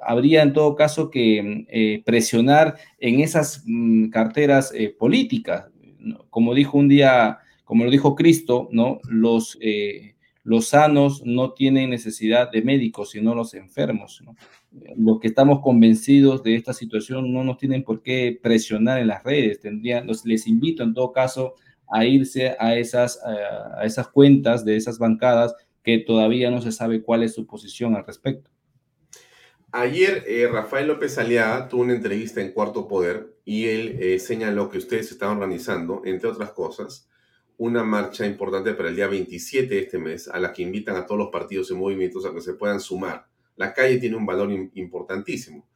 Habría 0.07 0.43
en 0.43 0.53
todo 0.53 0.75
caso 0.75 1.11
que 1.11 1.67
eh, 1.69 2.03
presionar 2.05 2.77
en 2.99 3.21
esas 3.21 3.63
mm, 3.67 4.09
carteras 4.09 4.73
eh, 4.75 4.95
políticas. 4.99 5.67
Como 6.31 6.55
dijo 6.55 6.79
un 6.79 6.89
día, 6.89 7.39
como 7.65 7.85
lo 7.85 7.91
dijo 7.91 8.15
Cristo, 8.15 8.69
¿no? 8.73 9.01
Los, 9.09 9.59
eh, 9.61 10.15
los 10.43 10.69
sanos 10.69 11.23
no 11.25 11.53
tienen 11.53 11.91
necesidad 11.91 12.51
de 12.51 12.63
médicos, 12.63 13.11
sino 13.11 13.35
los 13.35 13.55
enfermos. 13.55 14.23
Los 14.97 15.21
que 15.21 15.29
estamos 15.29 15.61
convencidos 15.61 16.43
de 16.43 16.55
esta 16.55 16.73
situación 16.73 17.33
no 17.33 17.45
nos 17.45 17.59
tienen 17.59 17.83
por 17.83 18.03
qué 18.03 18.39
presionar 18.43 19.01
en 19.01 19.09
las 19.09 19.23
redes. 19.25 19.61
Tendrían, 19.61 20.07
les 20.25 20.47
invito 20.47 20.83
en 20.83 20.95
todo 20.95 21.13
caso 21.13 21.55
irse 22.05 22.57
a 22.59 22.77
esas, 22.77 23.21
a 23.25 23.85
esas 23.85 24.09
cuentas 24.09 24.65
de 24.65 24.77
esas 24.77 24.99
bancadas 24.99 25.55
que 25.83 25.99
todavía 25.99 26.51
no 26.51 26.61
se 26.61 26.73
sabe 26.73 27.03
cuál 27.03 27.23
es 27.23 27.35
su 27.35 27.47
posición 27.47 27.97
al 27.97 28.05
respecto. 28.05 28.51
Ayer 29.73 30.25
eh, 30.27 30.49
Rafael 30.51 30.87
López 30.87 31.19
Aliaga 31.19 31.69
tuvo 31.69 31.83
una 31.83 31.93
entrevista 31.93 32.41
en 32.41 32.53
Cuarto 32.53 32.89
Poder 32.89 33.37
y 33.45 33.67
él 33.67 33.99
eh, 34.01 34.19
señaló 34.19 34.71
que 34.71 34.79
ustedes 34.79 35.11
estaban 35.11 35.37
organizando, 35.37 36.01
entre 36.07 36.31
otras 36.31 36.53
cosas, 36.53 37.09
una 37.59 37.85
marcha 37.85 38.25
importante 38.25 38.73
para 38.73 38.89
el 38.89 38.97
día 38.97 39.09
27 39.09 39.75
de 39.75 39.81
este 39.81 39.99
mes, 39.99 40.29
a 40.29 40.39
la 40.41 40.53
que 40.53 40.63
invitan 40.63 40.97
a 40.97 41.05
todos 41.05 41.19
los 41.19 41.29
partidos 41.29 41.71
y 41.71 41.75
movimientos 41.75 42.25
a 42.25 42.33
que 42.33 42.41
se 42.41 42.55
puedan 42.55 42.81
sumar. 42.81 43.27
La 43.57 43.75
calle 43.75 43.99
tiene 43.99 44.17
un 44.17 44.25
valor 44.25 44.51
importantísimo. 44.75 45.69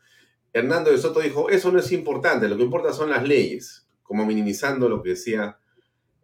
Hernando 0.55 0.91
de 0.91 0.99
Soto 0.99 1.21
dijo, 1.21 1.51
eso 1.51 1.71
no 1.71 1.79
es 1.79 1.93
importante, 1.93 2.49
lo 2.49 2.57
que 2.57 2.63
importa 2.63 2.93
son 2.93 3.11
las 3.11 3.27
leyes, 3.27 3.89
como 4.03 4.25
minimizando 4.25 4.89
lo 4.89 5.03
que 5.03 5.11
decía 5.11 5.59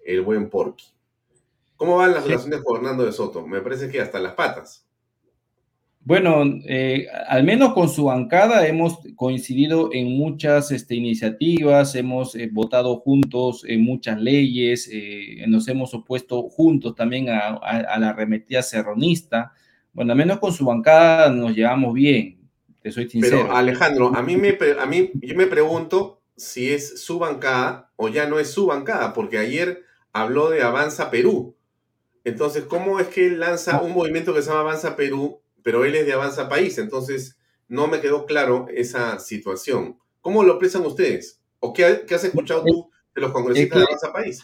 el 0.09 0.23
buen 0.23 0.49
Porky. 0.49 0.87
¿Cómo 1.77 1.99
van 1.99 2.13
las 2.13 2.25
relaciones 2.25 2.63
con 2.63 2.77
Hernando 2.79 3.05
de 3.05 3.13
Soto? 3.13 3.47
Me 3.47 3.61
parece 3.61 3.89
que 3.89 4.01
hasta 4.01 4.19
las 4.19 4.33
patas. 4.33 4.85
Bueno, 6.01 6.43
eh, 6.67 7.07
al 7.29 7.45
menos 7.45 7.75
con 7.75 7.91
su 7.91 8.05
bancada 8.05 8.67
hemos 8.67 8.99
coincidido 9.15 9.91
en 9.93 10.17
muchas 10.17 10.71
este, 10.71 10.95
iniciativas, 10.95 11.95
hemos 11.95 12.35
eh, 12.35 12.49
votado 12.51 12.97
juntos 12.97 13.63
en 13.69 13.83
muchas 13.83 14.19
leyes, 14.19 14.89
eh, 14.91 15.45
nos 15.47 15.69
hemos 15.69 15.93
opuesto 15.93 16.45
juntos 16.45 16.95
también 16.95 17.29
a, 17.29 17.99
la 17.99 18.09
arremetida 18.09 18.63
serronista. 18.63 19.53
Bueno, 19.93 20.13
al 20.13 20.19
menos 20.19 20.39
con 20.39 20.53
su 20.53 20.65
bancada 20.65 21.29
nos 21.29 21.55
llevamos 21.55 21.93
bien, 21.93 22.39
te 22.81 22.91
soy 22.91 23.11
sincero. 23.11 23.43
Pero 23.43 23.55
Alejandro, 23.55 24.13
a 24.15 24.23
mí, 24.23 24.39
me, 24.39 24.57
a 24.81 24.87
mí 24.87 25.11
yo 25.15 25.37
me 25.37 25.47
pregunto 25.47 26.23
si 26.35 26.71
es 26.71 27.03
su 27.03 27.19
bancada 27.19 27.91
o 27.97 28.09
ya 28.09 28.27
no 28.27 28.39
es 28.39 28.51
su 28.51 28.67
bancada, 28.67 29.13
porque 29.13 29.37
ayer 29.37 29.88
habló 30.21 30.51
de 30.51 30.63
Avanza 30.63 31.11
Perú. 31.11 31.57
Entonces, 32.25 32.65
¿cómo 32.65 33.01
es 33.01 33.09
que 33.09 33.27
él 33.27 33.41
lanza 33.41 33.81
un 33.81 33.93
movimiento 33.93 34.35
que 34.35 34.43
se 34.43 34.49
llama 34.49 34.61
Avanza 34.61 34.97
Perú 34.97 35.41
pero 35.69 35.85
él 35.85 35.95
es 35.95 36.07
de 36.07 36.15
Avanza 36.15 36.49
País, 36.49 36.79
entonces 36.79 37.39
no 37.69 37.89
me 37.89 38.01
quedó 38.01 38.25
claro 38.25 38.69
esa 38.75 39.19
situación. 39.19 39.99
¿Cómo 40.23 40.43
lo 40.43 40.53
expresan 40.53 40.87
ustedes? 40.87 41.43
¿O 41.61 41.75
qué, 41.75 41.85
has 41.85 42.25
escuchado 42.25 42.65
tú 42.65 42.91
de 43.15 43.21
los 43.21 43.33
congresistas 43.33 43.81
de 43.81 43.85
Avanza 43.85 44.11
País? 44.11 44.43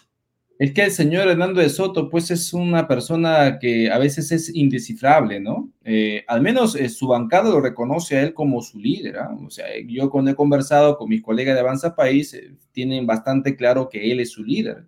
Es 0.58 0.72
que 0.72 0.84
el 0.84 0.92
señor 0.92 1.26
Hernando 1.26 1.62
de 1.62 1.70
Soto, 1.70 2.10
pues 2.10 2.30
es 2.30 2.52
una 2.52 2.86
persona 2.86 3.58
que 3.58 3.90
a 3.90 3.98
veces 3.98 4.30
es 4.30 4.54
indescifrable, 4.54 5.40
¿no? 5.40 5.72
Eh, 5.82 6.24
al 6.28 6.42
menos 6.42 6.76
eh, 6.76 6.90
su 6.90 7.08
bancada 7.08 7.48
lo 7.48 7.60
reconoce 7.62 8.18
a 8.18 8.22
él 8.22 8.34
como 8.34 8.60
su 8.60 8.78
líder. 8.78 9.16
¿ah? 9.16 9.34
O 9.44 9.48
sea, 9.48 9.66
yo 9.86 10.10
cuando 10.10 10.30
he 10.30 10.34
conversado 10.36 10.98
con 10.98 11.08
mis 11.08 11.22
colegas 11.22 11.54
de 11.54 11.60
Avanza 11.60 11.96
País, 11.96 12.34
eh, 12.34 12.54
tienen 12.70 13.06
bastante 13.06 13.56
claro 13.56 13.88
que 13.88 14.12
él 14.12 14.20
es 14.20 14.30
su 14.30 14.44
líder. 14.44 14.84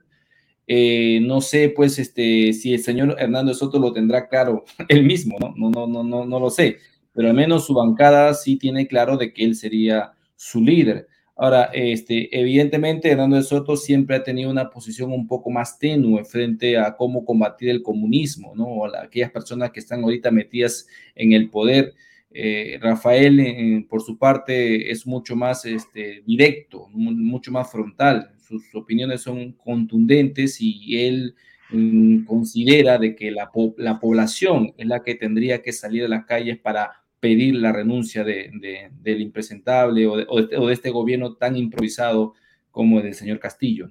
Eh, 0.66 1.20
no 1.22 1.40
sé, 1.40 1.72
pues, 1.74 1.98
este, 1.98 2.52
si 2.52 2.74
el 2.74 2.80
señor 2.82 3.16
Hernando 3.18 3.54
Soto 3.54 3.78
lo 3.78 3.92
tendrá 3.92 4.28
claro 4.28 4.64
él 4.88 5.04
mismo, 5.04 5.36
¿no? 5.38 5.54
No, 5.56 5.70
no, 5.70 5.86
no, 5.86 6.02
no, 6.02 6.26
no 6.26 6.40
lo 6.40 6.50
sé, 6.50 6.78
pero 7.12 7.28
al 7.28 7.34
menos 7.34 7.66
su 7.66 7.74
bancada 7.74 8.34
sí 8.34 8.56
tiene 8.56 8.86
claro 8.88 9.16
de 9.16 9.32
que 9.32 9.44
él 9.44 9.54
sería 9.54 10.12
su 10.34 10.60
líder. 10.60 11.06
Ahora, 11.38 11.64
este, 11.74 12.36
evidentemente, 12.38 13.10
Hernando 13.10 13.36
de 13.36 13.42
Soto 13.42 13.76
siempre 13.76 14.16
ha 14.16 14.22
tenido 14.22 14.50
una 14.50 14.70
posición 14.70 15.12
un 15.12 15.26
poco 15.26 15.50
más 15.50 15.78
tenue 15.78 16.24
frente 16.24 16.78
a 16.78 16.96
cómo 16.96 17.24
combatir 17.26 17.68
el 17.68 17.82
comunismo, 17.82 18.54
¿no? 18.56 18.64
O 18.64 18.96
aquellas 18.96 19.30
personas 19.30 19.70
que 19.70 19.80
están 19.80 20.02
ahorita 20.02 20.30
metidas 20.30 20.86
en 21.14 21.32
el 21.32 21.50
poder. 21.50 21.94
Eh, 22.30 22.78
Rafael, 22.80 23.86
por 23.88 24.02
su 24.02 24.18
parte, 24.18 24.90
es 24.90 25.06
mucho 25.06 25.36
más 25.36 25.64
este, 25.66 26.22
directo, 26.26 26.88
mucho 26.92 27.52
más 27.52 27.70
frontal 27.70 28.35
sus 28.46 28.74
opiniones 28.74 29.22
son 29.22 29.52
contundentes 29.52 30.60
y 30.60 31.06
él 31.06 31.34
mm, 31.70 32.24
considera 32.24 32.98
de 32.98 33.16
que 33.16 33.30
la, 33.30 33.50
la, 33.76 33.98
población 33.98 34.72
es 34.76 34.86
la 34.86 35.02
que 35.02 35.14
tendría 35.14 35.62
que 35.62 35.72
salir 35.72 36.04
a 36.04 36.08
las 36.08 36.24
calles 36.26 36.58
para 36.58 37.02
pedir 37.20 37.56
la 37.56 37.72
renuncia 37.72 38.24
de, 38.24 38.90
del 39.00 39.20
impresentable 39.20 40.06
o 40.06 40.16
de, 40.16 40.72
este 40.72 40.90
gobierno 40.90 41.34
tan 41.34 41.56
improvisado 41.56 42.34
como 42.70 42.98
el 42.98 43.04
del 43.04 43.14
señor 43.14 43.38
Castillo. 43.40 43.90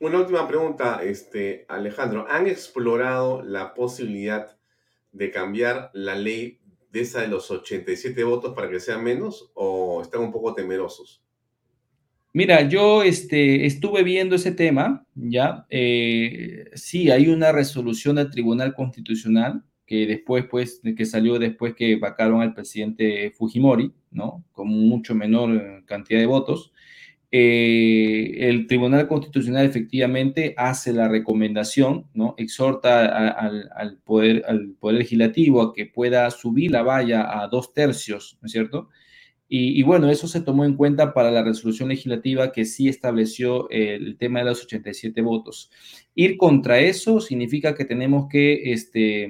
Una 0.00 0.18
última 0.18 0.48
pregunta, 0.48 1.00
este, 1.02 1.66
Alejandro. 1.68 2.26
¿Han 2.28 2.46
explorado 2.46 3.42
la 3.42 3.74
posibilidad 3.74 4.56
de 5.12 5.30
cambiar 5.30 5.90
la 5.94 6.14
ley 6.16 6.58
de 6.90 7.00
esa 7.00 7.20
de 7.20 7.28
los 7.28 7.50
87 7.50 8.24
votos 8.24 8.54
para 8.54 8.68
que 8.68 8.80
sea 8.80 8.98
menos 8.98 9.50
o 9.54 10.02
están 10.02 10.22
un 10.22 10.32
poco 10.32 10.54
temerosos? 10.54 11.23
Mira, 12.36 12.68
yo 12.68 13.04
este, 13.04 13.64
estuve 13.64 14.02
viendo 14.02 14.34
ese 14.34 14.50
tema, 14.50 15.06
¿ya? 15.14 15.66
Eh, 15.70 16.64
sí, 16.74 17.08
hay 17.12 17.28
una 17.28 17.52
resolución 17.52 18.16
del 18.16 18.28
Tribunal 18.28 18.74
Constitucional 18.74 19.62
que 19.86 20.04
después, 20.04 20.44
pues, 20.50 20.80
que 20.96 21.06
salió 21.06 21.38
después 21.38 21.76
que 21.76 21.94
vacaron 21.94 22.42
al 22.42 22.52
presidente 22.52 23.30
Fujimori, 23.30 23.92
¿no? 24.10 24.44
Con 24.50 24.66
mucho 24.66 25.14
menor 25.14 25.84
cantidad 25.86 26.18
de 26.18 26.26
votos. 26.26 26.72
Eh, 27.30 28.48
el 28.48 28.66
Tribunal 28.66 29.06
Constitucional 29.06 29.64
efectivamente 29.66 30.54
hace 30.56 30.92
la 30.92 31.06
recomendación, 31.06 32.08
¿no? 32.14 32.34
Exhorta 32.36 33.28
al, 33.28 33.98
poder, 34.02 34.44
al 34.48 34.70
Poder 34.80 34.98
Legislativo 34.98 35.62
a 35.62 35.72
que 35.72 35.86
pueda 35.86 36.28
subir 36.32 36.72
la 36.72 36.82
valla 36.82 37.40
a 37.40 37.46
dos 37.46 37.72
tercios, 37.72 38.38
¿no 38.42 38.46
es 38.46 38.52
cierto? 38.52 38.88
Y, 39.46 39.82
bueno, 39.82 40.10
eso 40.10 40.26
se 40.26 40.40
tomó 40.40 40.64
en 40.64 40.74
cuenta 40.74 41.12
para 41.14 41.30
la 41.30 41.44
resolución 41.44 41.88
legislativa 41.90 42.50
que 42.50 42.64
sí 42.64 42.88
estableció 42.88 43.68
el 43.70 44.16
tema 44.16 44.40
de 44.40 44.46
los 44.46 44.64
87 44.64 45.20
votos. 45.20 45.70
Ir 46.14 46.36
contra 46.38 46.80
eso 46.80 47.20
significa 47.20 47.74
que 47.74 47.84
tenemos 47.84 48.26
que 48.28 48.72
este, 48.72 49.28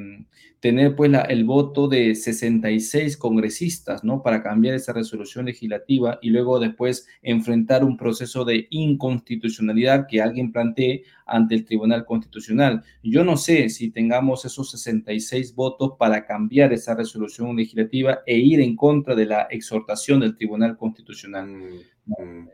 tener 0.64 0.96
pues 0.96 1.12
el 1.28 1.44
voto 1.44 1.88
de 1.88 2.14
66 2.14 3.18
congresistas, 3.18 4.02
¿no? 4.02 4.22
Para 4.22 4.42
cambiar 4.42 4.74
esa 4.74 4.94
resolución 4.94 5.44
legislativa 5.44 6.18
y 6.22 6.30
luego 6.30 6.58
después 6.58 7.06
enfrentar 7.20 7.84
un 7.84 7.98
proceso 7.98 8.46
de 8.46 8.66
inconstitucionalidad 8.70 10.06
que 10.08 10.22
alguien 10.22 10.52
plantee 10.52 11.04
ante 11.26 11.54
el 11.54 11.66
Tribunal 11.66 12.06
Constitucional. 12.06 12.82
Yo 13.02 13.24
no 13.24 13.36
sé 13.36 13.68
si 13.68 13.90
tengamos 13.90 14.46
esos 14.46 14.70
66 14.70 15.54
votos 15.54 15.96
para 15.98 16.24
cambiar 16.24 16.72
esa 16.72 16.94
resolución 16.94 17.54
legislativa 17.54 18.20
e 18.26 18.38
ir 18.38 18.60
en 18.60 18.74
contra 18.74 19.14
de 19.14 19.26
la 19.26 19.42
exhortación 19.50 20.20
del 20.20 20.34
Tribunal 20.34 20.78
Constitucional. 20.78 21.46
Mm. 21.46 21.93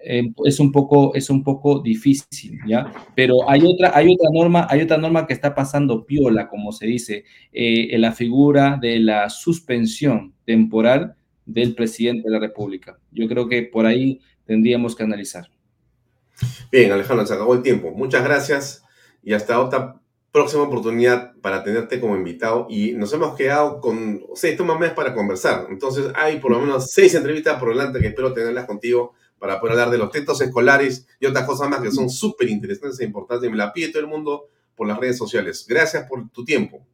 Eh, 0.05 0.33
es 0.45 0.61
un 0.61 0.71
poco 0.71 1.13
es 1.15 1.29
un 1.29 1.43
poco 1.43 1.81
difícil, 1.81 2.59
¿ya? 2.67 2.93
Pero 3.17 3.49
hay 3.49 3.63
otra 3.65 3.91
hay 3.95 4.13
otra 4.13 4.29
norma, 4.33 4.67
hay 4.71 4.83
otra 4.83 4.97
norma 4.97 5.27
que 5.27 5.33
está 5.33 5.55
pasando 5.55 6.07
piola, 6.07 6.49
como 6.49 6.73
se 6.73 6.87
dice, 6.87 7.25
eh, 7.53 7.89
en 7.91 8.01
la 8.01 8.13
figura 8.13 8.79
de 8.81 9.01
la 9.01 9.29
suspensión 9.29 10.35
temporal 10.45 11.17
del 11.47 11.75
presidente 11.75 12.29
de 12.29 12.31
la 12.31 12.39
República. 12.39 12.99
Yo 13.11 13.27
creo 13.29 13.49
que 13.49 13.63
por 13.65 13.87
ahí 13.87 14.21
tendríamos 14.47 14.95
que 14.95 15.03
analizar. 15.03 15.51
Bien, 16.71 16.93
Alejandro, 16.93 17.27
se 17.27 17.35
acabó 17.35 17.55
el 17.55 17.63
tiempo. 17.63 17.91
Muchas 17.91 18.23
gracias 18.23 18.85
y 19.23 19.33
hasta 19.33 19.61
otra 19.61 20.01
próxima 20.33 20.63
oportunidad 20.63 21.35
para 21.41 21.65
tenerte 21.65 22.01
como 22.01 22.17
invitado. 22.17 22.67
Y 22.71 22.93
nos 22.93 23.13
hemos 23.13 23.35
quedado 23.37 23.81
con 23.81 24.23
seis 24.35 24.57
tomas 24.57 24.79
más 24.79 24.93
para 24.93 25.13
conversar. 25.13 25.67
Entonces 25.71 26.07
hay 26.15 26.39
por 26.39 26.53
lo 26.53 26.61
menos 26.61 26.93
seis 26.93 27.15
entrevistas 27.15 27.59
por 27.59 27.71
delante 27.71 27.99
que 27.99 28.09
espero 28.09 28.33
tenerlas 28.33 28.67
contigo 28.67 29.15
para 29.41 29.59
poder 29.59 29.73
hablar 29.73 29.91
de 29.91 29.99
los 29.99 30.11
textos 30.13 30.41
escolares 30.43 31.09
y 31.19 31.27
otras 31.27 31.47
cosas 31.47 31.69
más 31.69 31.81
que 31.81 31.91
son 31.91 32.11
súper 32.11 32.49
interesantes 32.51 33.01
e 33.01 33.05
importantes. 33.05 33.49
Y 33.49 33.51
me 33.51 33.57
la 33.57 33.73
pide 33.73 33.89
todo 33.89 34.03
el 34.03 34.07
mundo 34.07 34.49
por 34.77 34.87
las 34.87 34.99
redes 34.99 35.17
sociales. 35.17 35.67
Gracias 35.67 36.07
por 36.07 36.29
tu 36.29 36.45
tiempo. 36.45 36.87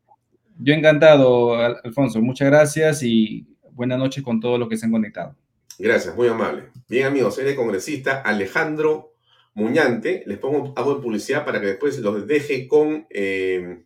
Yo 0.59 0.73
encantado, 0.73 1.57
Alfonso. 1.57 2.23
Muchas 2.23 2.49
gracias 2.49 3.03
y 3.03 3.47
buenas 3.73 3.99
noches 3.99 4.23
con 4.23 4.41
todos 4.41 4.59
los 4.59 4.69
que 4.69 4.77
se 4.77 4.87
han 4.87 4.93
conectado. 4.93 5.35
Gracias, 5.79 6.17
muy 6.17 6.29
amable. 6.29 6.65
Bien, 6.89 7.07
amigos, 7.07 7.35
soy 7.35 7.49
el 7.49 7.57
congresista 7.57 8.23
Alejandro 8.23 9.13
Muñante. 9.55 10.23
Les 10.27 10.39
pongo 10.39 10.73
algo 10.77 10.95
de 10.95 11.03
publicidad 11.03 11.45
para 11.45 11.61
que 11.61 11.67
después 11.67 11.99
los 11.99 12.27
deje 12.27 12.69
con 12.69 13.07
eh, 13.11 13.85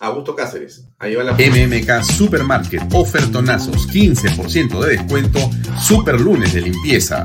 Augusto 0.00 0.34
Cáceres. 0.34 0.88
Ahí 0.98 1.14
va 1.14 1.22
la. 1.22 1.32
MMK 1.32 2.02
Supermarket. 2.02 2.82
Ofertonazos. 2.92 3.88
15% 3.88 4.80
de 4.80 4.96
descuento. 4.96 5.38
Super 5.80 6.20
lunes 6.20 6.52
de 6.52 6.62
limpieza. 6.62 7.24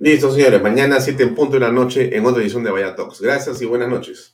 Listo, 0.00 0.30
señores. 0.30 0.62
Mañana, 0.62 1.00
7 1.00 1.24
en 1.24 1.34
punto 1.34 1.54
de 1.54 1.60
la 1.60 1.72
noche, 1.72 2.16
en 2.16 2.24
otra 2.24 2.40
edición 2.40 2.62
de 2.62 2.70
Vaya 2.70 2.94
Talks. 2.94 3.20
Gracias 3.20 3.60
y 3.62 3.66
buenas 3.66 3.88
noches. 3.88 4.32